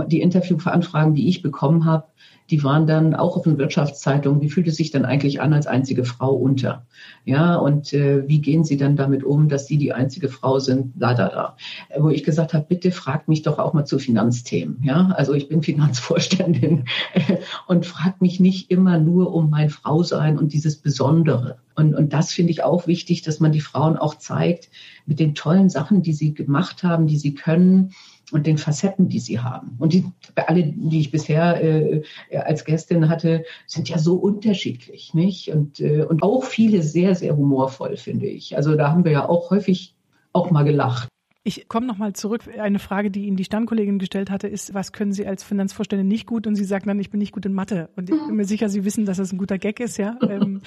Die 0.07 0.21
Interviewveranfragen, 0.21 1.15
die 1.15 1.27
ich 1.27 1.41
bekommen 1.41 1.85
habe, 1.85 2.05
die 2.51 2.63
waren 2.65 2.85
dann 2.85 3.15
auch 3.15 3.37
auf 3.37 3.43
den 3.43 3.57
Wirtschaftszeitungen, 3.57 4.41
wie 4.41 4.49
fühlt 4.49 4.67
es 4.67 4.75
sich 4.75 4.91
denn 4.91 5.05
eigentlich 5.05 5.39
an 5.39 5.53
als 5.53 5.67
einzige 5.67 6.03
Frau 6.03 6.33
unter? 6.33 6.85
Ja, 7.23 7.55
und 7.55 7.93
äh, 7.93 8.27
wie 8.27 8.41
gehen 8.41 8.65
Sie 8.65 8.75
dann 8.75 8.97
damit 8.97 9.23
um, 9.23 9.47
dass 9.47 9.67
Sie 9.67 9.77
die 9.77 9.93
einzige 9.93 10.27
Frau 10.27 10.59
sind? 10.59 10.93
Da, 10.95 11.13
da, 11.13 11.29
da. 11.29 11.57
Wo 11.97 12.09
ich 12.09 12.25
gesagt 12.25 12.53
habe, 12.53 12.65
bitte 12.67 12.91
fragt 12.91 13.29
mich 13.29 13.41
doch 13.41 13.57
auch 13.57 13.71
mal 13.71 13.85
zu 13.85 13.99
Finanzthemen. 13.99 14.83
Ja, 14.83 15.13
also 15.15 15.33
ich 15.33 15.47
bin 15.47 15.63
Finanzvorständin 15.63 16.83
und 17.67 17.85
fragt 17.85 18.21
mich 18.21 18.41
nicht 18.41 18.69
immer 18.69 18.99
nur 18.99 19.33
um 19.33 19.49
mein 19.49 19.69
Frausein 19.69 20.37
und 20.37 20.51
dieses 20.51 20.75
Besondere. 20.75 21.57
Und, 21.75 21.95
und 21.95 22.11
das 22.11 22.33
finde 22.33 22.51
ich 22.51 22.63
auch 22.63 22.85
wichtig, 22.85 23.21
dass 23.21 23.39
man 23.39 23.53
die 23.53 23.61
Frauen 23.61 23.95
auch 23.95 24.15
zeigt 24.15 24.69
mit 25.05 25.19
den 25.19 25.35
tollen 25.35 25.69
Sachen, 25.69 26.01
die 26.01 26.13
sie 26.13 26.33
gemacht 26.33 26.83
haben, 26.83 27.07
die 27.07 27.17
sie 27.17 27.33
können 27.33 27.93
und 28.31 28.47
den 28.47 28.57
Facetten, 28.57 29.09
die 29.09 29.19
sie 29.19 29.39
haben. 29.39 29.75
Und 29.79 29.93
die, 29.93 30.05
alle, 30.35 30.63
die 30.63 30.99
ich 30.99 31.11
bisher 31.11 31.61
äh, 31.63 32.03
als 32.35 32.65
Gästin 32.65 33.09
hatte, 33.09 33.43
sind 33.67 33.89
ja 33.89 33.97
so 33.97 34.15
unterschiedlich, 34.15 35.13
nicht? 35.13 35.49
Und, 35.49 35.79
äh, 35.79 36.03
und 36.03 36.23
auch 36.23 36.43
viele 36.43 36.81
sehr, 36.81 37.15
sehr 37.15 37.35
humorvoll, 37.35 37.97
finde 37.97 38.27
ich. 38.27 38.55
Also 38.55 38.75
da 38.75 38.89
haben 38.89 39.05
wir 39.05 39.11
ja 39.11 39.29
auch 39.29 39.51
häufig 39.51 39.95
auch 40.33 40.51
mal 40.51 40.63
gelacht. 40.63 41.10
Ich 41.43 41.67
komme 41.67 41.87
nochmal 41.87 42.13
zurück. 42.13 42.43
Eine 42.59 42.77
Frage, 42.77 43.09
die 43.09 43.25
Ihnen 43.25 43.35
die 43.35 43.43
Stammkollegin 43.43 43.97
gestellt 43.97 44.29
hatte, 44.29 44.47
ist, 44.47 44.75
was 44.75 44.91
können 44.91 45.11
Sie 45.11 45.25
als 45.25 45.43
Finanzvorständin 45.43 46.07
nicht 46.07 46.27
gut? 46.27 46.45
Und 46.45 46.55
Sie 46.55 46.63
sagen 46.63 46.85
dann, 46.87 46.99
ich 46.99 47.09
bin 47.09 47.19
nicht 47.19 47.31
gut 47.31 47.47
in 47.47 47.53
Mathe. 47.53 47.89
Und 47.95 48.11
ich 48.11 48.15
bin 48.27 48.35
mir 48.35 48.45
sicher, 48.45 48.69
Sie 48.69 48.85
wissen, 48.85 49.05
dass 49.05 49.17
das 49.17 49.31
ein 49.31 49.39
guter 49.39 49.57
Gag 49.57 49.79
ist, 49.79 49.97
ja. 49.97 50.19
Ähm, 50.21 50.61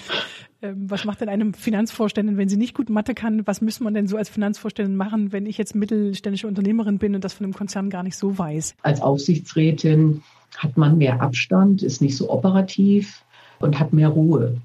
ähm, 0.63 0.91
was 0.91 1.05
macht 1.05 1.21
denn 1.21 1.29
einem 1.29 1.55
Finanzvorständin, 1.55 2.37
wenn 2.39 2.49
sie 2.49 2.57
nicht 2.57 2.75
gut 2.75 2.91
Mathe 2.91 3.15
kann? 3.15 3.47
Was 3.47 3.61
muss 3.61 3.79
man 3.79 3.95
denn 3.95 4.09
so 4.09 4.17
als 4.17 4.29
Finanzvorständin 4.29 4.97
machen, 4.97 5.33
wenn 5.33 5.47
ich 5.47 5.59
jetzt 5.59 5.77
mittelständische 5.77 6.49
Unternehmerin 6.49 6.99
bin 6.99 7.15
und 7.15 7.23
das 7.23 7.35
von 7.35 7.45
einem 7.45 7.55
Konzern 7.55 7.89
gar 7.89 8.03
nicht 8.03 8.17
so 8.17 8.37
weiß? 8.37 8.75
Als 8.83 9.01
Aufsichtsrätin 9.01 10.23
hat 10.57 10.77
man 10.77 10.99
mehr 10.99 11.21
Abstand, 11.21 11.83
ist 11.83 12.01
nicht 12.01 12.17
so 12.17 12.31
operativ 12.31 13.23
und 13.61 13.79
hat 13.79 13.93
mehr 13.93 14.09
Ruhe. 14.09 14.57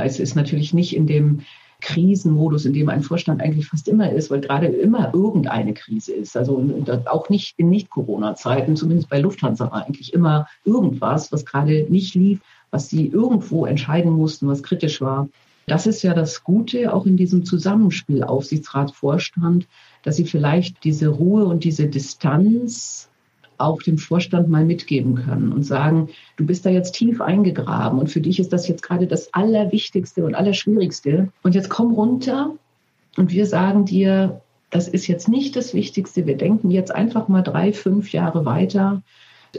Es 0.00 0.20
ist 0.20 0.36
natürlich 0.36 0.74
nicht 0.74 0.94
in 0.94 1.06
dem 1.06 1.40
Krisenmodus, 1.80 2.64
in 2.64 2.72
dem 2.72 2.88
ein 2.88 3.02
Vorstand 3.02 3.40
eigentlich 3.40 3.66
fast 3.68 3.88
immer 3.88 4.10
ist, 4.10 4.30
weil 4.30 4.40
gerade 4.40 4.66
immer 4.66 5.12
irgendeine 5.14 5.74
Krise 5.74 6.12
ist. 6.12 6.36
Also 6.36 6.64
auch 7.06 7.28
nicht 7.28 7.54
in 7.58 7.68
Nicht-Corona-Zeiten, 7.68 8.76
zumindest 8.76 9.08
bei 9.08 9.20
Lufthansa 9.20 9.70
war 9.70 9.86
eigentlich 9.86 10.12
immer 10.14 10.46
irgendwas, 10.64 11.32
was 11.32 11.44
gerade 11.44 11.86
nicht 11.88 12.14
lief, 12.14 12.40
was 12.70 12.88
sie 12.88 13.06
irgendwo 13.06 13.66
entscheiden 13.66 14.12
mussten, 14.12 14.48
was 14.48 14.62
kritisch 14.62 15.00
war. 15.00 15.28
Das 15.66 15.86
ist 15.86 16.02
ja 16.02 16.14
das 16.14 16.44
Gute 16.44 16.92
auch 16.94 17.06
in 17.06 17.16
diesem 17.16 17.44
Zusammenspiel 17.44 18.22
Aufsichtsrat, 18.22 18.92
Vorstand, 18.92 19.66
dass 20.02 20.16
sie 20.16 20.24
vielleicht 20.24 20.84
diese 20.84 21.08
Ruhe 21.08 21.44
und 21.44 21.64
diese 21.64 21.88
Distanz 21.88 23.10
auch 23.58 23.82
dem 23.82 23.98
Vorstand 23.98 24.48
mal 24.48 24.64
mitgeben 24.64 25.14
können 25.14 25.52
und 25.52 25.62
sagen, 25.62 26.08
du 26.36 26.46
bist 26.46 26.66
da 26.66 26.70
jetzt 26.70 26.92
tief 26.92 27.20
eingegraben 27.20 27.98
und 27.98 28.08
für 28.08 28.20
dich 28.20 28.38
ist 28.38 28.52
das 28.52 28.68
jetzt 28.68 28.82
gerade 28.82 29.06
das 29.06 29.32
Allerwichtigste 29.34 30.24
und 30.24 30.34
Allerschwierigste. 30.34 31.28
Und 31.42 31.54
jetzt 31.54 31.70
komm 31.70 31.92
runter 31.94 32.54
und 33.16 33.32
wir 33.32 33.46
sagen 33.46 33.84
dir, 33.84 34.40
das 34.70 34.88
ist 34.88 35.06
jetzt 35.06 35.28
nicht 35.28 35.56
das 35.56 35.74
Wichtigste. 35.74 36.26
Wir 36.26 36.36
denken 36.36 36.70
jetzt 36.70 36.94
einfach 36.94 37.28
mal 37.28 37.42
drei, 37.42 37.72
fünf 37.72 38.12
Jahre 38.12 38.44
weiter. 38.44 39.02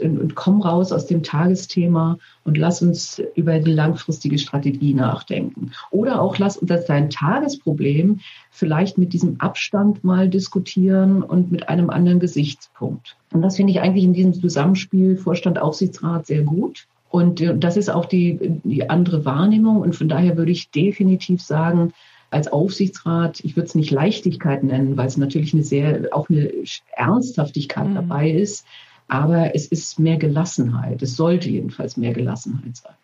Und, 0.00 0.18
und 0.18 0.34
komm 0.34 0.60
raus 0.60 0.92
aus 0.92 1.06
dem 1.06 1.22
Tagesthema 1.22 2.18
und 2.44 2.56
lass 2.56 2.82
uns 2.82 3.22
über 3.34 3.58
die 3.58 3.72
langfristige 3.72 4.38
Strategie 4.38 4.94
nachdenken. 4.94 5.72
Oder 5.90 6.20
auch 6.20 6.38
lass 6.38 6.56
uns 6.56 6.86
dein 6.86 7.10
Tagesproblem 7.10 8.20
vielleicht 8.50 8.98
mit 8.98 9.12
diesem 9.12 9.40
Abstand 9.40 10.04
mal 10.04 10.28
diskutieren 10.28 11.22
und 11.22 11.50
mit 11.52 11.68
einem 11.68 11.90
anderen 11.90 12.20
Gesichtspunkt. 12.20 13.16
Und 13.32 13.42
das 13.42 13.56
finde 13.56 13.72
ich 13.72 13.80
eigentlich 13.80 14.04
in 14.04 14.12
diesem 14.12 14.34
Zusammenspiel 14.34 15.16
Vorstand, 15.16 15.58
Aufsichtsrat 15.58 16.26
sehr 16.26 16.42
gut. 16.42 16.86
Und 17.10 17.40
äh, 17.40 17.56
das 17.56 17.76
ist 17.76 17.88
auch 17.90 18.06
die, 18.06 18.38
die 18.64 18.88
andere 18.88 19.24
Wahrnehmung. 19.24 19.80
Und 19.80 19.96
von 19.96 20.08
daher 20.08 20.36
würde 20.36 20.52
ich 20.52 20.70
definitiv 20.70 21.42
sagen, 21.42 21.92
als 22.30 22.48
Aufsichtsrat, 22.48 23.40
ich 23.40 23.56
würde 23.56 23.68
es 23.68 23.74
nicht 23.74 23.90
Leichtigkeit 23.90 24.62
nennen, 24.62 24.96
weil 24.96 25.06
es 25.06 25.16
natürlich 25.16 25.54
eine 25.54 25.62
sehr, 25.62 26.08
auch 26.12 26.28
eine 26.28 26.52
Ernsthaftigkeit 26.92 27.88
mhm. 27.88 27.94
dabei 27.94 28.30
ist. 28.30 28.66
Aber 29.08 29.54
es 29.54 29.66
ist 29.66 29.98
mehr 29.98 30.18
Gelassenheit. 30.18 31.02
Es 31.02 31.16
sollte 31.16 31.48
jedenfalls 31.48 31.96
mehr 31.96 32.12
Gelassenheit 32.12 32.76
sein. 32.76 32.94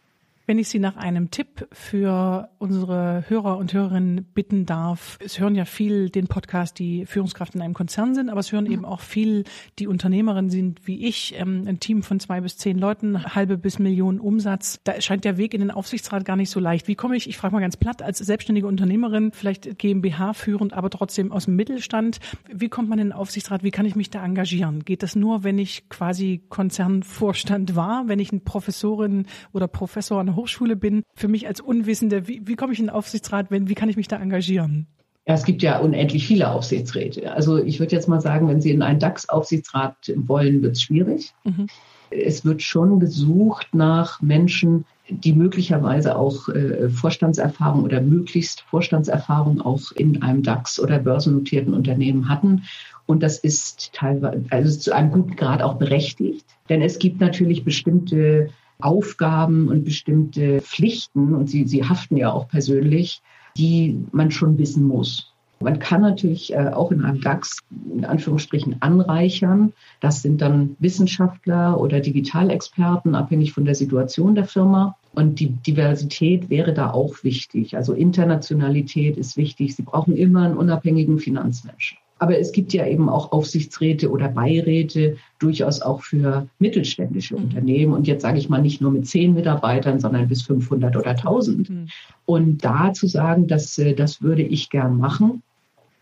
Wenn 0.47 0.59
ich 0.59 0.69
Sie 0.69 0.79
nach 0.79 0.97
einem 0.97 1.31
Tipp 1.31 1.67
für 1.73 2.51
unsere 2.59 3.25
Hörer 3.29 3.57
und 3.57 3.73
Hörerinnen 3.73 4.27
bitten 4.35 4.67
darf, 4.67 5.19
es 5.25 5.41
hören 5.41 5.55
ja 5.55 5.65
viel 5.65 6.11
den 6.11 6.27
Podcast, 6.27 6.79
die 6.79 7.07
Führungskraft 7.07 7.55
in 7.55 7.63
einem 7.63 7.73
Konzern 7.73 8.15
sind, 8.15 8.29
aber 8.29 8.41
es 8.41 8.53
hören 8.53 8.67
eben 8.67 8.85
auch 8.85 9.01
viel, 9.01 9.45
die 9.79 9.87
Unternehmerinnen 9.87 10.51
sind 10.51 10.87
wie 10.87 11.07
ich, 11.07 11.35
ähm, 11.39 11.65
ein 11.67 11.81
Team 11.81 12.03
von 12.03 12.21
zwei 12.21 12.43
bis 12.43 12.59
zehn 12.59 12.77
Leuten, 12.77 13.35
halbe 13.35 13.57
bis 13.57 13.79
Millionen 13.79 14.21
Umsatz. 14.21 14.81
Da 14.85 15.01
scheint 15.01 15.25
der 15.25 15.39
Weg 15.39 15.55
in 15.55 15.61
den 15.61 15.71
Aufsichtsrat 15.71 16.27
gar 16.27 16.37
nicht 16.37 16.51
so 16.51 16.61
leicht. 16.61 16.89
Wie 16.89 16.95
komme 16.95 17.17
ich, 17.17 17.27
ich 17.27 17.39
frage 17.39 17.55
mal 17.55 17.61
ganz 17.61 17.79
platt, 17.79 18.03
als 18.03 18.19
selbstständige 18.19 18.67
Unternehmerin, 18.67 19.33
vielleicht 19.33 19.79
GmbH 19.79 20.35
führend, 20.35 20.75
aber 20.75 20.91
trotzdem 20.91 21.33
aus 21.33 21.47
dem 21.47 21.57
Mittelstand, 21.57 22.21
wie 22.53 22.69
kommt 22.69 22.91
man 22.91 22.99
in 22.99 23.09
den 23.09 23.13
Aufsichtsrat? 23.15 23.63
Wie 23.63 23.71
kann 23.71 23.87
ich 23.87 23.97
mich 23.97 24.11
da 24.11 24.23
engagieren? 24.23 24.85
Geht 24.85 25.03
das 25.03 25.17
nur, 25.17 25.43
wenn 25.43 25.59
ich 25.59 25.89
quasi 25.89 26.43
Konzernvorstand 26.51 27.77
war, 27.77 28.09
wenn 28.09 28.19
ich 28.19 28.31
eine 28.31 28.41
Professorin 28.41 29.25
oder 29.55 29.69
Professor 29.69 30.21
an 30.21 30.34
Hochschule 30.37 30.77
bin, 30.77 31.03
für 31.15 31.29
mich 31.29 31.47
als 31.47 31.61
Unwissende, 31.61 32.29
wie, 32.29 32.47
wie 32.47 32.57
komme 32.57 32.73
ich 32.73 32.79
in 32.79 32.87
den 32.87 32.95
Aufsichtsrat, 32.95 33.51
wenn, 33.51 33.69
wie 33.69 33.75
kann 33.75 33.89
ich 33.89 33.97
mich 33.97 34.09
da 34.09 34.17
engagieren? 34.17 34.87
Ja, 35.27 35.35
es 35.35 35.45
gibt 35.45 35.63
ja 35.63 35.79
unendlich 35.79 36.27
viele 36.27 36.51
Aufsichtsräte. 36.51 37.33
Also 37.33 37.57
ich 37.57 37.81
würde 37.81 37.97
jetzt 37.97 38.09
mal 38.09 38.21
sagen, 38.21 38.47
wenn 38.49 38.61
Sie 38.61 38.71
in 38.71 38.83
einen 38.83 38.99
DAX-Aufsichtsrat 38.99 40.13
wollen, 40.17 40.63
wird 40.63 40.77
es 40.77 40.83
schwierig. 40.83 41.33
Mhm. 41.45 41.67
Es 42.11 42.45
wird 42.45 42.63
schon 42.63 43.01
gesucht 43.01 43.69
nach 43.75 44.21
Menschen, 44.21 44.85
die 45.09 45.33
möglicherweise 45.33 46.17
auch 46.17 46.49
äh, 46.49 46.89
Vorstandserfahrung 46.89 47.85
oder 47.85 48.01
möglichst 48.01 48.63
Vorstandserfahrung 48.63 49.61
auch 49.61 49.93
in 49.93 50.23
einem 50.23 50.43
DAX 50.43 50.79
oder 50.79 50.99
börsennotierten 50.99 51.75
Unternehmen 51.75 52.29
hatten. 52.29 52.65
Und 53.07 53.23
das 53.23 53.39
ist 53.39 53.93
teilweise, 53.93 54.45
also 54.51 54.79
zu 54.79 54.93
einem 54.95 55.11
guten 55.11 55.37
Grad 55.37 55.63
auch 55.63 55.75
berechtigt. 55.75 56.47
Denn 56.69 56.81
es 56.81 56.99
gibt 56.99 57.21
natürlich 57.21 57.65
bestimmte 57.65 58.51
Aufgaben 58.81 59.69
und 59.69 59.85
bestimmte 59.85 60.61
Pflichten, 60.61 61.35
und 61.35 61.49
sie, 61.49 61.67
sie 61.67 61.85
haften 61.85 62.17
ja 62.17 62.33
auch 62.33 62.49
persönlich, 62.49 63.23
die 63.57 64.05
man 64.13 64.31
schon 64.31 64.59
wissen 64.59 64.85
muss. 64.85 65.35
Man 65.61 65.79
kann 65.79 66.03
natürlich 66.03 66.53
äh, 66.53 66.69
auch 66.69 66.91
in 66.91 67.03
einem 67.03 67.21
DAX 67.21 67.61
in 67.91 68.05
Anführungsstrichen 68.05 68.83
anreichern. 68.83 69.73
Das 70.01 70.21
sind 70.21 70.43
dann 70.43 70.77
Wissenschaftler 70.79 71.81
oder 71.81 72.01
Digitalexperten, 72.01 73.15
abhängig 73.15 73.53
von 73.53 73.65
der 73.65 73.75
Situation 73.75 74.35
der 74.35 74.45
Firma. 74.45 74.97
Und 75.15 75.41
die 75.41 75.51
Diversität 75.51 76.51
wäre 76.51 76.75
da 76.75 76.91
auch 76.91 77.23
wichtig. 77.23 77.77
Also 77.77 77.95
Internationalität 77.95 79.17
ist 79.17 79.37
wichtig. 79.37 79.77
Sie 79.77 79.83
brauchen 79.83 80.17
immer 80.17 80.43
einen 80.43 80.57
unabhängigen 80.57 81.19
Finanzmenschen. 81.19 81.97
Aber 82.19 82.39
es 82.39 82.53
gibt 82.53 82.73
ja 82.73 82.87
eben 82.87 83.09
auch 83.09 83.33
Aufsichtsräte 83.33 84.11
oder 84.11 84.29
Beiräte 84.29 85.17
durchaus 85.39 85.83
auch 85.83 86.03
für 86.03 86.49
mittelständische 86.59 87.37
mhm. 87.37 87.45
Unternehmen. 87.45 87.93
Und 87.93 88.07
jetzt 88.07 88.23
sage 88.23 88.39
ich 88.39 88.49
mal 88.49 88.63
nicht 88.63 88.81
nur 88.81 88.93
mit 88.93 89.07
zehn 89.07 89.35
Mitarbeitern, 89.35 90.01
sondern 90.01 90.29
bis 90.29 90.43
500 90.43 90.97
oder 90.97 91.11
1000. 91.11 91.69
Mhm. 91.71 91.87
Und 92.25 92.65
da 92.65 92.93
zu 92.93 93.07
sagen, 93.07 93.47
dass, 93.47 93.77
äh, 93.79 93.95
das 93.95 94.23
würde 94.23 94.43
ich 94.43 94.71
gern 94.71 94.99
machen, 94.99 95.43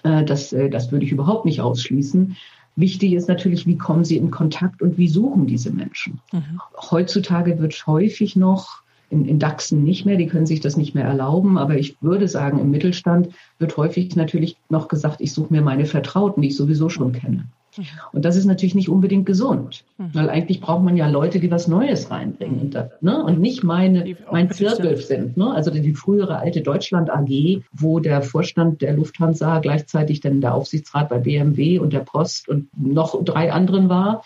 äh, 0.03 0.25
das, 0.25 0.53
äh, 0.53 0.69
das 0.69 0.93
würde 0.93 1.07
ich 1.07 1.13
überhaupt 1.13 1.45
nicht 1.45 1.61
ausschließen. 1.61 2.37
Wichtig 2.77 3.13
ist 3.13 3.29
natürlich, 3.29 3.67
wie 3.67 3.77
kommen 3.77 4.05
Sie 4.05 4.17
in 4.17 4.31
Kontakt 4.31 4.81
und 4.81 4.97
wie 4.97 5.09
suchen 5.09 5.47
diese 5.47 5.71
Menschen? 5.73 6.21
Mhm. 6.33 6.61
Heutzutage 6.91 7.59
wird 7.59 7.87
häufig 7.87 8.37
noch 8.37 8.83
in, 9.13 9.27
in 9.27 9.39
DAXen 9.39 9.85
nicht 9.85 10.07
mehr, 10.07 10.17
die 10.17 10.27
können 10.27 10.47
sich 10.47 10.61
das 10.61 10.77
nicht 10.77 10.95
mehr 10.95 11.05
erlauben. 11.05 11.59
Aber 11.59 11.77
ich 11.77 11.97
würde 12.01 12.27
sagen, 12.27 12.59
im 12.59 12.71
Mittelstand 12.71 13.29
wird 13.59 13.77
häufig 13.77 14.17
natürlich 14.17 14.57
noch 14.71 14.89
gesagt, 14.89 15.21
ich 15.21 15.33
suche 15.33 15.53
mir 15.53 15.63
meine 15.63 15.85
Vertrauten, 15.85 16.43
die 16.43 16.49
ich 16.49 16.57
sowieso 16.57 16.89
schon 16.89 17.13
kenne. 17.13 17.45
Mhm. 17.77 17.85
Und 18.13 18.25
das 18.25 18.37
ist 18.37 18.47
natürlich 18.47 18.75
nicht 18.75 18.89
unbedingt 18.89 19.27
gesund, 19.27 19.85
mhm. 19.99 20.11
weil 20.15 20.31
eigentlich 20.31 20.61
braucht 20.61 20.83
man 20.83 20.97
ja 20.97 21.09
Leute, 21.09 21.41
die 21.41 21.51
was 21.51 21.69
Neues 21.69 22.11
reinbringen 22.11 22.61
und, 22.61 22.75
das, 22.75 22.91
ne? 23.01 23.23
und 23.23 23.39
nicht 23.39 23.63
meine, 23.63 24.17
mein 24.31 24.51
Zirkel 24.51 24.97
sind. 24.97 25.37
Ne? 25.37 25.53
Also 25.53 25.71
die 25.71 25.95
frühere 25.95 26.39
alte 26.39 26.63
Deutschland 26.63 27.11
AG, 27.11 27.63
wo 27.73 28.01
der 28.01 28.23
Vorstand 28.23 28.83
der 28.83 28.95
Lufthansa 28.95 29.59
gleichzeitig 29.61 30.21
dann 30.21 30.41
der 30.41 30.55
Aufsichtsrat 30.55 31.09
bei 31.09 31.19
BMW 31.19 31.79
und 31.79 31.93
der 31.93 32.01
Post 32.01 32.49
und 32.49 32.69
noch 32.77 33.23
drei 33.25 33.53
anderen 33.53 33.89
war. 33.89 34.23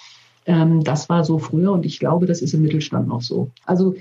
Ähm, 0.46 0.84
das 0.84 1.08
war 1.08 1.24
so 1.24 1.38
früher 1.38 1.72
und 1.72 1.84
ich 1.84 1.98
glaube, 1.98 2.26
das 2.26 2.40
ist 2.40 2.54
im 2.54 2.62
Mittelstand 2.62 3.08
noch 3.08 3.22
so. 3.22 3.50
Also 3.64 3.96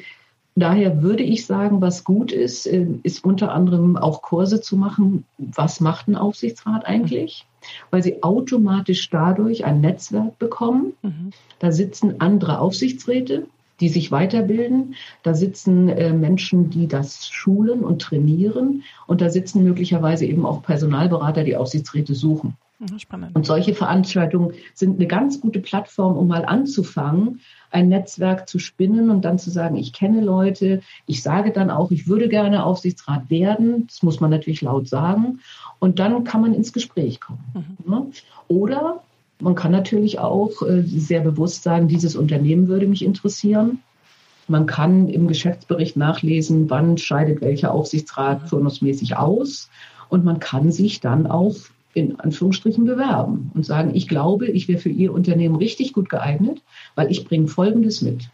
Daher 0.57 1.01
würde 1.01 1.23
ich 1.23 1.45
sagen, 1.45 1.81
was 1.81 2.05
gut 2.05 2.31
ist, 2.31 2.65
äh, 2.65 2.87
ist 3.03 3.25
unter 3.25 3.51
anderem 3.51 3.97
auch 3.97 4.21
Kurse 4.21 4.61
zu 4.61 4.77
machen. 4.77 5.25
Was 5.37 5.81
macht 5.81 6.07
ein 6.07 6.15
Aufsichtsrat 6.15 6.85
eigentlich? 6.85 7.45
Weil 7.91 8.01
sie 8.01 8.23
automatisch 8.23 9.09
dadurch 9.09 9.65
ein 9.65 9.81
Netzwerk 9.81 10.39
bekommen. 10.39 10.93
Mhm. 11.01 11.31
Da 11.59 11.73
sitzen 11.73 12.21
andere 12.21 12.59
Aufsichtsräte, 12.59 13.47
die 13.79 13.89
sich 13.89 14.11
weiterbilden. 14.11 14.95
Da 15.23 15.33
sitzen 15.33 15.89
äh, 15.89 16.13
Menschen, 16.13 16.69
die 16.69 16.87
das 16.87 17.27
schulen 17.27 17.83
und 17.83 18.01
trainieren. 18.01 18.83
Und 19.07 19.21
da 19.21 19.29
sitzen 19.29 19.63
möglicherweise 19.63 20.25
eben 20.25 20.45
auch 20.45 20.63
Personalberater, 20.63 21.43
die 21.43 21.57
Aufsichtsräte 21.57 22.15
suchen. 22.15 22.55
Spannend. 22.97 23.33
Und 23.35 23.45
solche 23.45 23.73
Veranstaltungen 23.73 24.53
sind 24.73 24.97
eine 24.97 25.07
ganz 25.07 25.39
gute 25.39 25.61
Plattform, 25.61 26.17
um 26.17 26.27
mal 26.27 26.43
anzufangen, 26.43 27.39
ein 27.71 27.87
Netzwerk 27.87 28.49
zu 28.49 28.59
spinnen 28.59 29.09
und 29.09 29.23
dann 29.23 29.39
zu 29.39 29.49
sagen, 29.49 29.77
ich 29.77 29.93
kenne 29.93 30.21
Leute, 30.21 30.81
ich 31.05 31.23
sage 31.23 31.51
dann 31.51 31.71
auch, 31.71 31.91
ich 31.91 32.07
würde 32.07 32.27
gerne 32.27 32.65
Aufsichtsrat 32.65 33.29
werden. 33.29 33.87
Das 33.87 34.03
muss 34.03 34.19
man 34.19 34.29
natürlich 34.29 34.61
laut 34.61 34.89
sagen. 34.89 35.39
Und 35.79 35.99
dann 35.99 36.25
kann 36.25 36.41
man 36.41 36.53
ins 36.53 36.73
Gespräch 36.73 37.21
kommen. 37.21 37.43
Mhm. 37.85 38.11
Oder 38.49 39.01
man 39.39 39.55
kann 39.55 39.71
natürlich 39.71 40.19
auch 40.19 40.61
äh, 40.61 40.81
sehr 40.83 41.21
bewusst 41.21 41.63
sagen, 41.63 41.87
dieses 41.87 42.15
Unternehmen 42.15 42.67
würde 42.67 42.87
mich 42.87 43.03
interessieren. 43.03 43.79
Man 44.47 44.65
kann 44.65 45.07
im 45.09 45.27
Geschäftsbericht 45.27 45.97
nachlesen, 45.97 46.69
wann 46.69 46.97
scheidet 46.97 47.41
welcher 47.41 47.73
Aufsichtsrat 47.73 48.43
mhm. 48.43 48.47
turnusmäßig 48.47 49.17
aus. 49.17 49.69
Und 50.09 50.23
man 50.23 50.39
kann 50.39 50.71
sich 50.71 50.99
dann 50.99 51.27
auch 51.27 51.55
in 51.93 52.19
Anführungsstrichen 52.19 52.85
bewerben 52.85 53.51
und 53.53 53.65
sagen, 53.65 53.95
ich 53.95 54.07
glaube, 54.07 54.47
ich 54.47 54.67
wäre 54.67 54.79
für 54.79 54.89
Ihr 54.89 55.13
Unternehmen 55.13 55.55
richtig 55.55 55.93
gut 55.93 56.09
geeignet, 56.09 56.61
weil 56.93 57.09
ich 57.09 57.25
bringe 57.25 57.47
Folgendes 57.47 58.01
mit. 58.01 58.29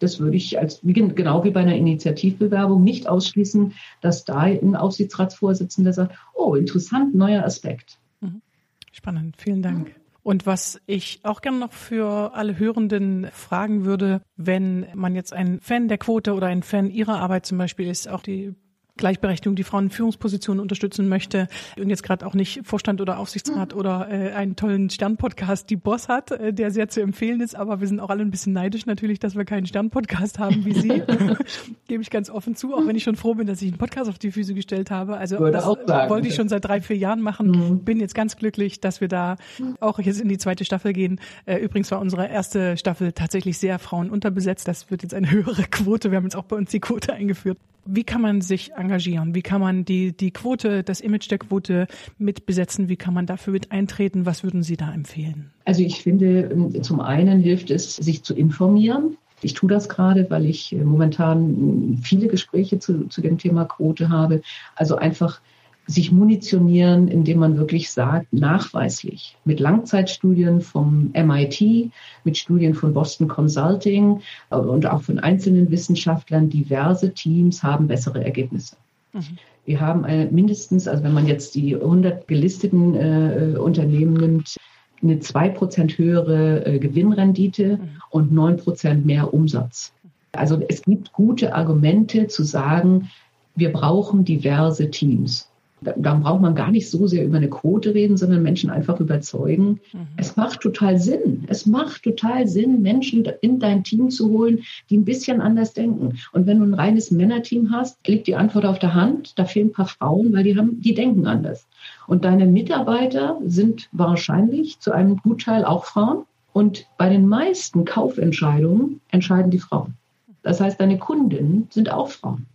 Das 0.00 0.18
würde 0.18 0.36
ich 0.36 0.58
als, 0.58 0.80
genau 0.82 1.44
wie 1.44 1.50
bei 1.50 1.60
einer 1.60 1.76
Initiativbewerbung 1.76 2.82
nicht 2.82 3.08
ausschließen, 3.08 3.74
dass 4.00 4.24
da 4.24 4.38
ein 4.38 4.74
Aufsichtsratsvorsitzender 4.74 5.92
sagt, 5.92 6.16
oh, 6.34 6.56
interessant, 6.56 7.14
neuer 7.14 7.44
Aspekt. 7.44 7.98
Mhm. 8.20 8.42
Spannend, 8.90 9.36
vielen 9.36 9.62
Dank. 9.62 9.94
Und 10.22 10.46
was 10.46 10.80
ich 10.86 11.20
auch 11.24 11.40
gerne 11.40 11.58
noch 11.58 11.72
für 11.72 12.34
alle 12.34 12.58
Hörenden 12.58 13.28
fragen 13.32 13.84
würde, 13.84 14.22
wenn 14.36 14.86
man 14.94 15.16
jetzt 15.16 15.32
ein 15.32 15.58
Fan 15.60 15.88
der 15.88 15.98
Quote 15.98 16.34
oder 16.34 16.46
ein 16.46 16.62
Fan 16.62 16.90
Ihrer 16.90 17.18
Arbeit 17.18 17.44
zum 17.44 17.58
Beispiel 17.58 17.88
ist, 17.88 18.08
auch 18.08 18.22
die 18.22 18.54
Gleichberechtigung, 18.96 19.56
die 19.56 19.64
Frauen 19.64 19.84
in 19.84 19.90
Führungspositionen 19.90 20.60
unterstützen 20.60 21.08
möchte 21.08 21.48
und 21.78 21.88
jetzt 21.88 22.02
gerade 22.02 22.26
auch 22.26 22.34
nicht 22.34 22.60
Vorstand 22.64 23.00
oder 23.00 23.18
Aufsichtsrat 23.18 23.72
mhm. 23.72 23.80
oder 23.80 24.08
äh, 24.10 24.32
einen 24.32 24.54
tollen 24.54 24.90
Sternpodcast, 24.90 25.68
die 25.70 25.76
Boss 25.76 26.08
hat, 26.08 26.30
äh, 26.30 26.52
der 26.52 26.70
sehr 26.70 26.88
zu 26.88 27.00
empfehlen 27.00 27.40
ist, 27.40 27.56
aber 27.56 27.80
wir 27.80 27.88
sind 27.88 28.00
auch 28.00 28.10
alle 28.10 28.22
ein 28.22 28.30
bisschen 28.30 28.52
neidisch 28.52 28.84
natürlich, 28.84 29.18
dass 29.18 29.34
wir 29.34 29.44
keinen 29.44 29.66
Sternpodcast 29.66 30.38
haben 30.38 30.64
wie 30.64 30.74
Sie. 30.74 30.88
Gebe 31.88 32.02
ich 32.02 32.10
ganz 32.10 32.28
offen 32.28 32.54
zu, 32.54 32.74
auch 32.74 32.86
wenn 32.86 32.94
ich 32.94 33.02
schon 33.02 33.16
froh 33.16 33.34
bin, 33.34 33.46
dass 33.46 33.62
ich 33.62 33.68
einen 33.68 33.78
Podcast 33.78 34.10
auf 34.10 34.18
die 34.18 34.30
Füße 34.30 34.52
gestellt 34.54 34.90
habe. 34.90 35.16
Also 35.16 35.38
Würde 35.38 35.52
das 35.52 35.66
wollte 35.66 36.28
ich 36.28 36.34
schon 36.34 36.48
seit 36.48 36.64
drei, 36.64 36.80
vier 36.80 36.96
Jahren 36.96 37.22
machen. 37.22 37.50
Mhm. 37.50 37.84
Bin 37.84 37.98
jetzt 37.98 38.14
ganz 38.14 38.36
glücklich, 38.36 38.80
dass 38.80 39.00
wir 39.00 39.08
da 39.08 39.36
auch 39.80 39.98
jetzt 40.00 40.20
in 40.20 40.28
die 40.28 40.38
zweite 40.38 40.64
Staffel 40.64 40.92
gehen. 40.92 41.18
Äh, 41.46 41.56
übrigens 41.58 41.90
war 41.90 42.00
unsere 42.00 42.28
erste 42.28 42.76
Staffel 42.76 43.12
tatsächlich 43.12 43.58
sehr 43.58 43.78
frauenunterbesetzt. 43.78 44.68
Das 44.68 44.90
wird 44.90 45.02
jetzt 45.02 45.14
eine 45.14 45.30
höhere 45.30 45.62
Quote. 45.62 46.10
Wir 46.10 46.16
haben 46.16 46.24
jetzt 46.24 46.36
auch 46.36 46.44
bei 46.44 46.56
uns 46.56 46.70
die 46.70 46.80
Quote 46.80 47.12
eingeführt. 47.12 47.58
Wie 47.84 48.04
kann 48.04 48.22
man 48.22 48.40
sich 48.40 48.72
engagieren? 48.74 49.34
Wie 49.34 49.42
kann 49.42 49.60
man 49.60 49.84
die, 49.84 50.16
die 50.16 50.30
Quote, 50.30 50.82
das 50.82 51.00
Image 51.00 51.30
der 51.30 51.38
Quote 51.38 51.86
mit 52.18 52.46
besetzen? 52.46 52.88
Wie 52.88 52.96
kann 52.96 53.14
man 53.14 53.26
dafür 53.26 53.52
mit 53.52 53.72
eintreten? 53.72 54.26
Was 54.26 54.44
würden 54.44 54.62
Sie 54.62 54.76
da 54.76 54.92
empfehlen? 54.92 55.50
Also 55.64 55.82
ich 55.82 56.02
finde, 56.02 56.50
ähm, 56.52 56.82
zum 56.82 57.00
einen 57.00 57.40
hilft 57.40 57.70
es, 57.70 57.96
sich 57.96 58.22
zu 58.22 58.34
informieren. 58.34 59.16
Ich 59.42 59.54
tue 59.54 59.68
das 59.68 59.88
gerade, 59.88 60.30
weil 60.30 60.46
ich 60.46 60.72
äh, 60.72 60.76
momentan 60.76 61.98
viele 62.02 62.28
Gespräche 62.28 62.78
zu, 62.78 63.08
zu 63.08 63.20
dem 63.20 63.38
Thema 63.38 63.64
Quote 63.64 64.08
habe. 64.08 64.42
Also 64.76 64.96
einfach 64.96 65.40
sich 65.86 66.12
munitionieren, 66.12 67.08
indem 67.08 67.38
man 67.38 67.56
wirklich 67.56 67.90
sagt, 67.90 68.32
nachweislich, 68.32 69.36
mit 69.44 69.60
Langzeitstudien 69.60 70.60
vom 70.60 71.10
MIT, 71.12 71.90
mit 72.24 72.38
Studien 72.38 72.74
von 72.74 72.92
Boston 72.94 73.28
Consulting 73.28 74.20
äh, 74.50 74.56
und 74.56 74.86
auch 74.86 75.02
von 75.02 75.18
einzelnen 75.18 75.70
Wissenschaftlern, 75.70 76.50
diverse 76.50 77.12
Teams 77.12 77.62
haben 77.62 77.88
bessere 77.88 78.24
Ergebnisse. 78.24 78.76
Mhm. 79.12 79.38
Wir 79.64 79.80
haben 79.80 80.04
eine, 80.04 80.26
mindestens, 80.26 80.88
also 80.88 81.04
wenn 81.04 81.14
man 81.14 81.26
jetzt 81.26 81.54
die 81.54 81.74
100 81.74 82.26
gelisteten 82.26 82.94
äh, 82.94 83.56
Unternehmen 83.58 84.14
nimmt, 84.14 84.56
eine 85.02 85.16
2% 85.16 85.98
höhere 85.98 86.64
äh, 86.64 86.78
Gewinnrendite 86.78 87.78
mhm. 87.78 87.88
und 88.10 88.32
9% 88.32 89.04
mehr 89.04 89.34
Umsatz. 89.34 89.92
Also 90.30 90.62
es 90.68 90.82
gibt 90.82 91.12
gute 91.12 91.54
Argumente 91.54 92.28
zu 92.28 92.44
sagen, 92.44 93.10
wir 93.54 93.72
brauchen 93.72 94.24
diverse 94.24 94.90
Teams 94.90 95.51
da 95.82 96.14
braucht 96.14 96.40
man 96.40 96.54
gar 96.54 96.70
nicht 96.70 96.88
so 96.88 97.06
sehr 97.06 97.24
über 97.24 97.36
eine 97.36 97.48
Quote 97.48 97.94
reden, 97.94 98.16
sondern 98.16 98.42
Menschen 98.42 98.70
einfach 98.70 99.00
überzeugen. 99.00 99.80
Mhm. 99.92 100.06
Es 100.16 100.36
macht 100.36 100.60
total 100.60 100.98
Sinn. 100.98 101.44
Es 101.48 101.66
macht 101.66 102.02
total 102.02 102.46
Sinn, 102.46 102.82
Menschen 102.82 103.24
in 103.40 103.58
dein 103.58 103.84
Team 103.84 104.10
zu 104.10 104.30
holen, 104.30 104.60
die 104.90 104.98
ein 104.98 105.04
bisschen 105.04 105.40
anders 105.40 105.72
denken. 105.72 106.18
Und 106.32 106.46
wenn 106.46 106.58
du 106.58 106.64
ein 106.64 106.74
reines 106.74 107.10
Männerteam 107.10 107.70
hast, 107.72 107.98
liegt 108.06 108.26
die 108.26 108.36
Antwort 108.36 108.64
auf 108.64 108.78
der 108.78 108.94
Hand. 108.94 109.38
Da 109.38 109.44
fehlen 109.44 109.68
ein 109.68 109.72
paar 109.72 109.88
Frauen, 109.88 110.32
weil 110.32 110.44
die 110.44 110.56
haben, 110.56 110.80
die 110.80 110.94
denken 110.94 111.26
anders. 111.26 111.66
Und 112.06 112.24
deine 112.24 112.46
Mitarbeiter 112.46 113.38
sind 113.44 113.88
wahrscheinlich 113.92 114.78
zu 114.80 114.92
einem 114.92 115.16
Gutteil 115.16 115.64
auch 115.64 115.84
Frauen. 115.84 116.24
Und 116.52 116.86
bei 116.98 117.08
den 117.08 117.26
meisten 117.26 117.84
Kaufentscheidungen 117.84 119.00
entscheiden 119.10 119.50
die 119.50 119.58
Frauen. 119.58 119.94
Das 120.42 120.60
heißt, 120.60 120.80
deine 120.80 120.98
Kundinnen 120.98 121.68
sind 121.70 121.90
auch 121.90 122.08
Frauen. 122.08 122.46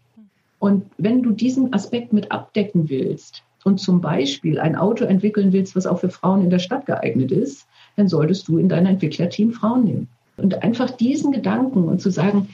Und 0.67 0.83
wenn 0.97 1.23
du 1.23 1.31
diesen 1.31 1.73
Aspekt 1.73 2.11
mit 2.11 2.29
abdecken 2.29 2.89
willst 2.89 3.41
und 3.63 3.79
zum 3.79 4.01
Beispiel 4.01 4.59
ein 4.59 4.75
Auto 4.75 5.05
entwickeln 5.05 5.53
willst, 5.53 5.77
was 5.77 5.87
auch 5.87 5.99
für 5.99 6.09
Frauen 6.09 6.41
in 6.41 6.49
der 6.49 6.59
Stadt 6.59 6.85
geeignet 6.85 7.31
ist, 7.31 7.65
dann 7.95 8.09
solltest 8.09 8.49
du 8.49 8.57
in 8.57 8.67
dein 8.67 8.85
Entwicklerteam 8.85 9.53
Frauen 9.53 9.85
nehmen. 9.85 10.09
Und 10.35 10.63
einfach 10.63 10.91
diesen 10.91 11.31
Gedanken 11.31 11.85
und 11.85 12.01
zu 12.01 12.09
sagen, 12.09 12.49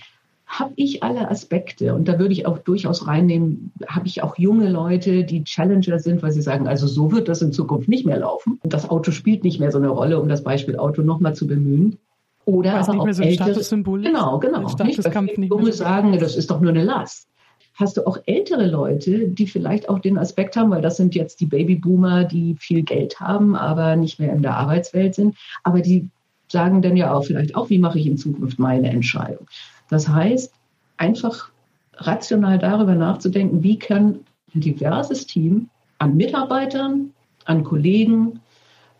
habe 0.46 0.74
ich 0.76 1.02
alle 1.02 1.32
Aspekte 1.32 1.96
und 1.96 2.08
da 2.08 2.20
würde 2.20 2.34
ich 2.34 2.46
auch 2.46 2.60
durchaus 2.60 3.08
reinnehmen, 3.08 3.72
habe 3.88 4.06
ich 4.06 4.22
auch 4.22 4.38
junge 4.38 4.70
Leute, 4.70 5.24
die 5.24 5.44
Challenger 5.44 5.98
sind, 5.98 6.22
weil 6.22 6.32
sie 6.32 6.44
sagen, 6.44 6.68
also 6.68 6.86
so 6.86 7.12
wird 7.12 7.28
das 7.28 7.42
in 7.42 7.52
Zukunft 7.52 7.90
nicht 7.90 8.06
mehr 8.06 8.20
laufen. 8.20 8.60
Und 8.62 8.74
das 8.74 8.88
Auto 8.92 9.10
spielt 9.10 9.44
nicht 9.44 9.60
mehr 9.60 9.72
so 9.72 9.80
eine 9.80 9.90
Rolle, 9.90 10.20
um 10.20 10.30
das 10.30 10.44
Beispiel 10.44 10.78
Auto 10.78 11.02
nochmal 11.02 11.34
zu 11.34 11.48
bemühen. 11.48 11.98
Oder 12.46 12.76
aber 12.76 13.00
auch 13.00 13.12
so 13.12 13.24
ältere, 13.24 13.60
genau, 14.04 14.38
genau. 14.38 14.68
Statuskampf 14.68 15.36
nicht, 15.36 15.50
Junge 15.50 15.74
sagen, 15.74 16.20
das 16.20 16.36
ist 16.36 16.52
doch 16.52 16.62
nur 16.62 16.70
eine 16.70 16.84
Last 16.84 17.28
hast 17.76 17.98
du 17.98 18.06
auch 18.06 18.18
ältere 18.26 18.68
Leute, 18.68 19.28
die 19.28 19.48
vielleicht 19.48 19.90
auch 19.90 20.00
den 20.00 20.18
Aspekt 20.18 20.56
haben, 20.56 20.72
weil 20.72 20.82
das 20.82 20.98
sind 20.98 21.16
jetzt 21.16 21.40
die 21.40 21.46
Babyboomer, 21.46 22.24
die 22.24 22.56
viel 22.60 22.84
Geld 22.84 23.20
haben, 23.20 23.56
aber 23.56 23.96
nicht 23.96 24.20
mehr 24.20 24.34
in 24.34 24.42
der 24.42 24.56
Arbeitswelt 24.58 25.16
sind. 25.16 25.36
Aber 25.64 25.82
die 25.82 26.10
sagen 26.52 26.82
dann 26.82 26.96
ja 26.96 27.14
auch 27.14 27.26
vielleicht 27.26 27.56
auch, 27.56 27.70
wie 27.70 27.80
mache 27.80 28.00
ich 28.00 28.06
in 28.06 28.18
Zukunft 28.18 28.60
meine 28.60 28.90
Entscheidung. 28.90 29.48
Das 29.90 30.08
heißt, 30.08 30.54
einfach 30.98 31.50
rational 31.96 32.60
darüber 32.60 32.96
nachzudenken, 32.96 33.64
wie 33.64 33.80
kann 33.80 34.20
ein 34.54 34.62
diverses 34.62 35.26
Team 35.26 35.70
an 35.98 36.16
Mitarbeitern, 36.16 37.12
an 37.46 37.64
Kollegen, 37.64 38.40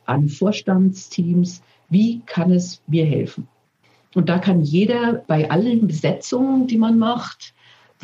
an 0.06 0.30
Vorstandsteams, 0.30 1.62
wie 1.90 2.22
kann 2.26 2.52
es 2.52 2.82
mir 2.88 3.06
helfen? 3.06 3.48
Und 4.16 4.30
da 4.30 4.40
kann 4.40 4.62
jeder 4.62 5.24
bei 5.28 5.50
allen 5.50 5.88
Besetzungen, 5.88 6.68
die 6.68 6.78
man 6.78 6.98
macht, 6.98 7.54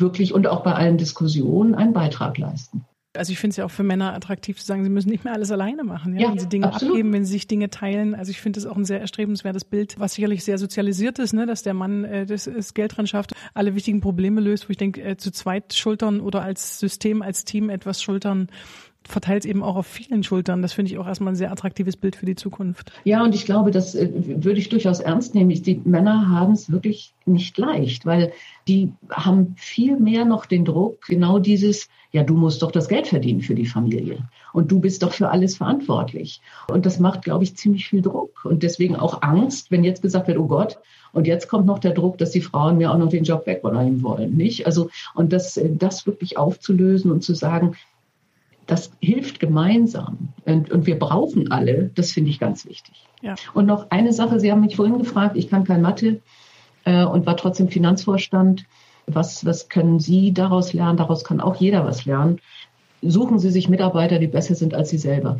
wirklich 0.00 0.34
und 0.34 0.46
auch 0.46 0.62
bei 0.62 0.74
allen 0.74 0.98
Diskussionen 0.98 1.74
einen 1.74 1.92
Beitrag 1.92 2.38
leisten. 2.38 2.84
Also 3.16 3.32
ich 3.32 3.40
finde 3.40 3.50
es 3.52 3.56
ja 3.56 3.64
auch 3.64 3.72
für 3.72 3.82
Männer 3.82 4.14
attraktiv 4.14 4.60
zu 4.60 4.64
sagen, 4.64 4.84
sie 4.84 4.90
müssen 4.90 5.10
nicht 5.10 5.24
mehr 5.24 5.32
alles 5.32 5.50
alleine 5.50 5.82
machen, 5.82 6.14
ja? 6.14 6.22
ja 6.22 6.30
wenn 6.30 6.38
sie 6.38 6.48
Dinge 6.48 6.68
absolut. 6.68 6.94
abgeben, 6.94 7.12
wenn 7.12 7.24
sie 7.24 7.32
sich 7.32 7.48
Dinge 7.48 7.68
teilen. 7.68 8.14
Also 8.14 8.30
ich 8.30 8.40
finde 8.40 8.60
es 8.60 8.66
auch 8.66 8.76
ein 8.76 8.84
sehr 8.84 9.00
erstrebenswertes 9.00 9.64
Bild, 9.64 9.98
was 9.98 10.14
sicherlich 10.14 10.44
sehr 10.44 10.58
sozialisiert 10.58 11.18
ist, 11.18 11.32
ne? 11.32 11.44
dass 11.44 11.64
der 11.64 11.74
Mann 11.74 12.04
äh, 12.04 12.24
das, 12.24 12.44
das 12.44 12.72
Geld 12.72 12.96
dran 12.96 13.08
schafft, 13.08 13.32
alle 13.52 13.74
wichtigen 13.74 14.00
Probleme 14.00 14.40
löst, 14.40 14.68
wo 14.68 14.70
ich 14.70 14.76
denke, 14.76 15.02
äh, 15.02 15.16
zu 15.16 15.32
zweit 15.32 15.74
schultern 15.74 16.20
oder 16.20 16.42
als 16.42 16.78
System, 16.78 17.20
als 17.22 17.44
Team 17.44 17.68
etwas 17.68 18.00
schultern, 18.00 18.48
verteilt 19.04 19.44
eben 19.44 19.62
auch 19.62 19.76
auf 19.76 19.86
vielen 19.86 20.22
Schultern. 20.22 20.62
Das 20.62 20.72
finde 20.72 20.92
ich 20.92 20.98
auch 20.98 21.06
erstmal 21.06 21.32
ein 21.32 21.36
sehr 21.36 21.50
attraktives 21.50 21.96
Bild 21.96 22.16
für 22.16 22.26
die 22.26 22.34
Zukunft. 22.34 22.92
Ja, 23.04 23.22
und 23.22 23.34
ich 23.34 23.44
glaube, 23.44 23.70
das 23.70 23.94
äh, 23.94 24.08
würde 24.12 24.58
ich 24.58 24.68
durchaus 24.68 25.00
ernst 25.00 25.34
nehmen. 25.34 25.50
Die 25.50 25.80
Männer 25.84 26.28
haben 26.28 26.52
es 26.52 26.70
wirklich 26.70 27.14
nicht 27.26 27.56
leicht, 27.58 28.06
weil 28.06 28.32
die 28.68 28.92
haben 29.10 29.54
viel 29.56 29.98
mehr 29.98 30.24
noch 30.24 30.46
den 30.46 30.64
Druck, 30.64 31.06
genau 31.06 31.38
dieses, 31.38 31.88
ja, 32.12 32.22
du 32.22 32.34
musst 32.34 32.62
doch 32.62 32.72
das 32.72 32.88
Geld 32.88 33.06
verdienen 33.06 33.40
für 33.40 33.54
die 33.54 33.66
Familie 33.66 34.28
und 34.52 34.70
du 34.70 34.80
bist 34.80 35.02
doch 35.02 35.12
für 35.12 35.28
alles 35.28 35.56
verantwortlich. 35.56 36.40
Und 36.68 36.86
das 36.86 36.98
macht, 36.98 37.22
glaube 37.22 37.44
ich, 37.44 37.56
ziemlich 37.56 37.88
viel 37.88 38.02
Druck 38.02 38.44
und 38.44 38.62
deswegen 38.62 38.96
auch 38.96 39.22
Angst, 39.22 39.70
wenn 39.70 39.84
jetzt 39.84 40.02
gesagt 40.02 40.28
wird, 40.28 40.38
oh 40.38 40.46
Gott, 40.46 40.78
und 41.12 41.26
jetzt 41.26 41.48
kommt 41.48 41.66
noch 41.66 41.78
der 41.78 41.92
Druck, 41.92 42.18
dass 42.18 42.30
die 42.30 42.40
Frauen 42.40 42.78
mir 42.78 42.92
auch 42.92 42.98
noch 42.98 43.08
den 43.08 43.24
Job 43.24 43.46
wegnehmen 43.46 44.02
wollen, 44.02 44.36
nicht? 44.36 44.66
Also, 44.66 44.90
und 45.14 45.32
das, 45.32 45.56
äh, 45.56 45.70
das 45.72 46.06
wirklich 46.06 46.38
aufzulösen 46.38 47.10
und 47.10 47.22
zu 47.22 47.34
sagen, 47.34 47.76
das 48.70 48.92
hilft 49.00 49.40
gemeinsam. 49.40 50.28
Und, 50.44 50.70
und 50.70 50.86
wir 50.86 50.96
brauchen 50.96 51.50
alle, 51.50 51.90
das 51.96 52.12
finde 52.12 52.30
ich 52.30 52.38
ganz 52.38 52.66
wichtig. 52.66 53.04
Ja. 53.20 53.34
Und 53.52 53.66
noch 53.66 53.90
eine 53.90 54.12
Sache, 54.12 54.38
Sie 54.38 54.50
haben 54.52 54.60
mich 54.60 54.76
vorhin 54.76 54.98
gefragt, 54.98 55.36
ich 55.36 55.50
kann 55.50 55.64
kein 55.64 55.82
Mathe 55.82 56.20
äh, 56.84 57.04
und 57.04 57.26
war 57.26 57.36
trotzdem 57.36 57.68
Finanzvorstand. 57.68 58.66
Was, 59.06 59.44
was 59.44 59.68
können 59.68 59.98
Sie 59.98 60.32
daraus 60.32 60.72
lernen? 60.72 60.98
Daraus 60.98 61.24
kann 61.24 61.40
auch 61.40 61.56
jeder 61.56 61.84
was 61.84 62.04
lernen. 62.04 62.38
Suchen 63.02 63.40
Sie 63.40 63.50
sich 63.50 63.68
Mitarbeiter, 63.68 64.20
die 64.20 64.28
besser 64.28 64.54
sind 64.54 64.72
als 64.72 64.90
Sie 64.90 64.98
selber. 64.98 65.38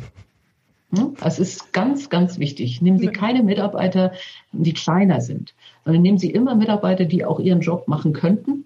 Hm? 0.93 1.15
Das 1.21 1.39
ist 1.39 1.71
ganz, 1.71 2.09
ganz 2.09 2.37
wichtig. 2.37 2.81
Nehmen 2.81 2.99
Sie 2.99 3.07
keine 3.07 3.43
Mitarbeiter, 3.43 4.11
die 4.51 4.73
kleiner 4.73 5.21
sind, 5.21 5.53
sondern 5.85 6.01
nehmen 6.01 6.17
Sie 6.17 6.31
immer 6.31 6.55
Mitarbeiter, 6.55 7.05
die 7.05 7.23
auch 7.23 7.39
ihren 7.39 7.61
Job 7.61 7.87
machen 7.87 8.11
könnten 8.11 8.65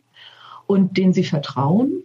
und 0.66 0.98
denen 0.98 1.14
Sie 1.14 1.24
vertrauen 1.24 2.02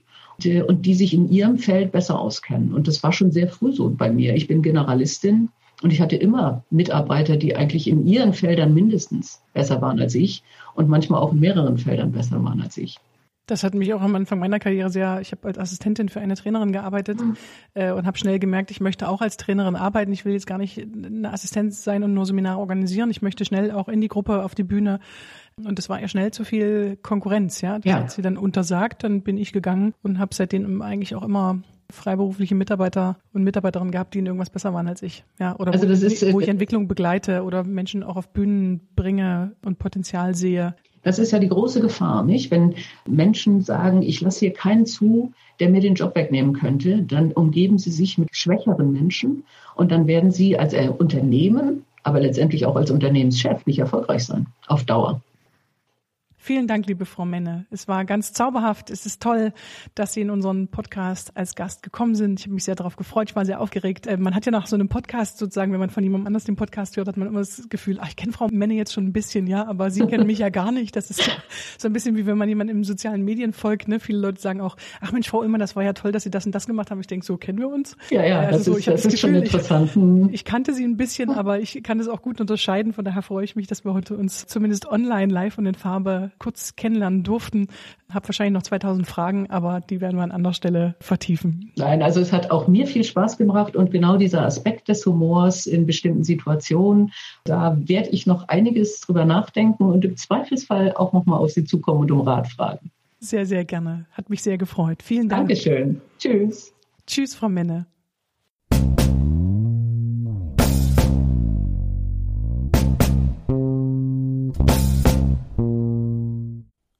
und 0.46 0.86
die 0.86 0.94
sich 0.94 1.14
in 1.14 1.30
ihrem 1.30 1.58
Feld 1.58 1.92
besser 1.92 2.18
auskennen. 2.18 2.72
Und 2.72 2.88
das 2.88 3.02
war 3.02 3.12
schon 3.12 3.30
sehr 3.30 3.48
früh 3.48 3.72
so 3.72 3.90
bei 3.90 4.10
mir. 4.10 4.34
Ich 4.34 4.46
bin 4.46 4.62
Generalistin 4.62 5.48
und 5.82 5.92
ich 5.92 6.00
hatte 6.00 6.16
immer 6.16 6.64
Mitarbeiter, 6.70 7.36
die 7.36 7.56
eigentlich 7.56 7.88
in 7.88 8.06
ihren 8.06 8.32
Feldern 8.32 8.74
mindestens 8.74 9.42
besser 9.54 9.80
waren 9.80 9.98
als 10.00 10.14
ich 10.14 10.42
und 10.74 10.88
manchmal 10.88 11.20
auch 11.20 11.32
in 11.32 11.40
mehreren 11.40 11.78
Feldern 11.78 12.12
besser 12.12 12.42
waren 12.42 12.60
als 12.60 12.76
ich. 12.76 12.98
Das 13.50 13.64
hat 13.64 13.74
mich 13.74 13.92
auch 13.92 14.00
am 14.00 14.14
Anfang 14.14 14.38
meiner 14.38 14.60
Karriere 14.60 14.90
sehr, 14.90 15.20
ich 15.20 15.32
habe 15.32 15.48
als 15.48 15.58
Assistentin 15.58 16.08
für 16.08 16.20
eine 16.20 16.36
Trainerin 16.36 16.70
gearbeitet 16.70 17.20
mhm. 17.20 17.36
äh, 17.74 17.90
und 17.90 18.06
habe 18.06 18.16
schnell 18.16 18.38
gemerkt, 18.38 18.70
ich 18.70 18.80
möchte 18.80 19.08
auch 19.08 19.20
als 19.20 19.38
Trainerin 19.38 19.74
arbeiten. 19.74 20.12
Ich 20.12 20.24
will 20.24 20.34
jetzt 20.34 20.46
gar 20.46 20.58
nicht 20.58 20.78
eine 20.78 21.32
Assistenz 21.32 21.82
sein 21.82 22.04
und 22.04 22.14
nur 22.14 22.26
Seminare 22.26 22.60
organisieren. 22.60 23.10
Ich 23.10 23.22
möchte 23.22 23.44
schnell 23.44 23.72
auch 23.72 23.88
in 23.88 24.00
die 24.00 24.06
Gruppe 24.06 24.44
auf 24.44 24.54
die 24.54 24.62
Bühne 24.62 25.00
und 25.66 25.78
das 25.78 25.88
war 25.88 26.00
ja 26.00 26.08
schnell 26.08 26.30
zu 26.32 26.44
viel 26.44 26.98
Konkurrenz, 27.02 27.60
ja. 27.60 27.78
Das 27.78 27.84
ja. 27.84 27.94
hat 27.96 28.10
sie 28.10 28.22
dann 28.22 28.36
untersagt, 28.36 29.04
dann 29.04 29.22
bin 29.22 29.38
ich 29.38 29.52
gegangen 29.52 29.94
und 30.02 30.18
habe 30.18 30.34
seitdem 30.34 30.82
eigentlich 30.82 31.14
auch 31.14 31.22
immer 31.22 31.62
freiberufliche 31.92 32.54
Mitarbeiter 32.54 33.16
und 33.32 33.42
Mitarbeiterinnen 33.44 33.90
gehabt, 33.90 34.14
die 34.14 34.20
in 34.20 34.26
irgendwas 34.26 34.50
besser 34.50 34.72
waren 34.74 34.88
als 34.88 35.02
ich. 35.02 35.24
Ja, 35.38 35.56
oder 35.56 35.72
also 35.72 35.88
wo, 35.88 35.92
ist, 35.92 36.32
wo 36.32 36.40
ich 36.40 36.48
Entwicklung 36.48 36.88
begleite 36.88 37.42
oder 37.42 37.64
Menschen 37.64 38.02
auch 38.02 38.16
auf 38.16 38.28
Bühnen 38.28 38.80
bringe 38.96 39.52
und 39.64 39.78
Potenzial 39.78 40.34
sehe. 40.34 40.74
Das 41.02 41.18
ist 41.18 41.30
ja 41.30 41.38
die 41.38 41.48
große 41.48 41.80
Gefahr, 41.80 42.22
nicht? 42.24 42.50
Wenn 42.50 42.74
Menschen 43.06 43.62
sagen, 43.62 44.02
ich 44.02 44.20
lasse 44.20 44.40
hier 44.40 44.52
keinen 44.52 44.84
zu, 44.84 45.32
der 45.58 45.70
mir 45.70 45.80
den 45.80 45.94
Job 45.94 46.14
wegnehmen 46.14 46.52
könnte, 46.52 47.02
dann 47.02 47.32
umgeben 47.32 47.78
sie 47.78 47.90
sich 47.90 48.18
mit 48.18 48.28
schwächeren 48.32 48.92
Menschen 48.92 49.44
und 49.74 49.90
dann 49.92 50.06
werden 50.06 50.30
sie 50.30 50.58
als 50.58 50.74
Unternehmen, 50.74 51.84
aber 52.02 52.20
letztendlich 52.20 52.66
auch 52.66 52.76
als 52.76 52.90
Unternehmenschef 52.90 53.64
nicht 53.64 53.78
erfolgreich 53.78 54.26
sein, 54.26 54.46
auf 54.66 54.84
Dauer. 54.84 55.22
Vielen 56.42 56.66
Dank, 56.66 56.86
liebe 56.86 57.04
Frau 57.04 57.26
Menne. 57.26 57.66
Es 57.70 57.86
war 57.86 58.06
ganz 58.06 58.32
zauberhaft. 58.32 58.88
Es 58.88 59.04
ist 59.04 59.20
toll, 59.20 59.52
dass 59.94 60.14
Sie 60.14 60.22
in 60.22 60.30
unseren 60.30 60.68
Podcast 60.68 61.36
als 61.36 61.54
Gast 61.54 61.82
gekommen 61.82 62.14
sind. 62.14 62.40
Ich 62.40 62.46
habe 62.46 62.54
mich 62.54 62.64
sehr 62.64 62.74
darauf 62.74 62.96
gefreut. 62.96 63.28
Ich 63.28 63.36
war 63.36 63.44
sehr 63.44 63.60
aufgeregt. 63.60 64.06
Äh, 64.06 64.16
man 64.16 64.34
hat 64.34 64.46
ja 64.46 64.50
nach 64.50 64.66
so 64.66 64.74
einem 64.74 64.88
Podcast 64.88 65.36
sozusagen, 65.36 65.70
wenn 65.72 65.80
man 65.80 65.90
von 65.90 66.02
jemandem 66.02 66.28
anders 66.28 66.44
den 66.44 66.56
Podcast 66.56 66.96
hört, 66.96 67.08
hat 67.08 67.18
man 67.18 67.28
immer 67.28 67.40
das 67.40 67.68
Gefühl, 67.68 67.98
ach, 68.00 68.08
ich 68.08 68.16
kenne 68.16 68.32
Frau 68.32 68.48
Menne 68.50 68.72
jetzt 68.72 68.94
schon 68.94 69.04
ein 69.04 69.12
bisschen, 69.12 69.46
ja, 69.48 69.66
aber 69.66 69.90
Sie 69.90 70.06
kennen 70.06 70.26
mich 70.26 70.38
ja 70.38 70.48
gar 70.48 70.72
nicht. 70.72 70.96
Das 70.96 71.10
ist 71.10 71.30
so 71.76 71.88
ein 71.88 71.92
bisschen 71.92 72.16
wie 72.16 72.24
wenn 72.24 72.38
man 72.38 72.48
jemandem 72.48 72.78
im 72.78 72.84
sozialen 72.84 73.22
Medien 73.22 73.52
folgt. 73.52 73.86
Ne? 73.86 74.00
Viele 74.00 74.20
Leute 74.20 74.40
sagen 74.40 74.62
auch, 74.62 74.78
ach 75.02 75.12
Mensch, 75.12 75.28
Frau 75.28 75.40
Ullmann, 75.40 75.60
das 75.60 75.76
war 75.76 75.84
ja 75.84 75.92
toll, 75.92 76.10
dass 76.10 76.22
Sie 76.22 76.30
das 76.30 76.46
und 76.46 76.54
das 76.54 76.66
gemacht 76.66 76.90
haben. 76.90 77.00
Ich 77.00 77.06
denke, 77.06 77.26
so 77.26 77.36
kennen 77.36 77.58
wir 77.58 77.68
uns. 77.68 77.98
Ja, 78.08 78.24
ja, 78.24 78.40
also 78.40 78.56
das 78.56 78.64
so, 78.64 78.72
ist, 78.72 78.78
ich 78.78 78.84
das, 78.86 79.02
das 79.02 79.12
ist 79.12 79.20
Gefühl, 79.20 79.34
schon 79.34 79.42
interessant. 79.42 80.28
Ich, 80.28 80.36
ich 80.36 80.44
kannte 80.46 80.72
Sie 80.72 80.84
ein 80.84 80.96
bisschen, 80.96 81.28
aber 81.28 81.60
ich 81.60 81.82
kann 81.82 82.00
es 82.00 82.08
auch 82.08 82.22
gut 82.22 82.40
unterscheiden. 82.40 82.94
Von 82.94 83.04
daher 83.04 83.20
freue 83.20 83.44
ich 83.44 83.56
mich, 83.56 83.66
dass 83.66 83.84
wir 83.84 83.92
heute 83.92 84.16
uns 84.16 84.46
zumindest 84.46 84.86
online 84.86 85.30
live 85.30 85.58
und 85.58 85.66
in 85.66 85.74
Farbe 85.74 86.29
kurz 86.38 86.76
kennenlernen 86.76 87.22
durften. 87.22 87.68
Habe 88.12 88.28
wahrscheinlich 88.28 88.54
noch 88.54 88.62
2000 88.62 89.06
Fragen, 89.06 89.50
aber 89.50 89.80
die 89.80 90.00
werden 90.00 90.16
wir 90.16 90.22
an 90.22 90.32
anderer 90.32 90.54
Stelle 90.54 90.96
vertiefen. 91.00 91.72
Nein, 91.76 92.02
also 92.02 92.20
es 92.20 92.32
hat 92.32 92.50
auch 92.50 92.68
mir 92.68 92.86
viel 92.86 93.04
Spaß 93.04 93.36
gemacht 93.36 93.76
und 93.76 93.90
genau 93.90 94.16
dieser 94.16 94.44
Aspekt 94.44 94.88
des 94.88 95.04
Humors 95.06 95.66
in 95.66 95.86
bestimmten 95.86 96.24
Situationen, 96.24 97.12
da 97.44 97.76
werde 97.78 98.10
ich 98.10 98.26
noch 98.26 98.48
einiges 98.48 99.00
drüber 99.00 99.24
nachdenken 99.24 99.84
und 99.84 100.04
im 100.04 100.16
Zweifelsfall 100.16 100.92
auch 100.94 101.12
nochmal 101.12 101.38
auf 101.38 101.50
Sie 101.50 101.64
zukommen 101.64 102.00
und 102.00 102.10
um 102.10 102.20
Rat 102.22 102.48
fragen. 102.48 102.90
Sehr, 103.20 103.44
sehr 103.44 103.64
gerne. 103.64 104.06
Hat 104.12 104.30
mich 104.30 104.42
sehr 104.42 104.56
gefreut. 104.56 105.02
Vielen 105.02 105.28
Dank. 105.28 105.48
Dankeschön. 105.48 106.00
Tschüss. 106.18 106.72
Tschüss, 107.06 107.34
Frau 107.34 107.48
Menne. 107.48 107.86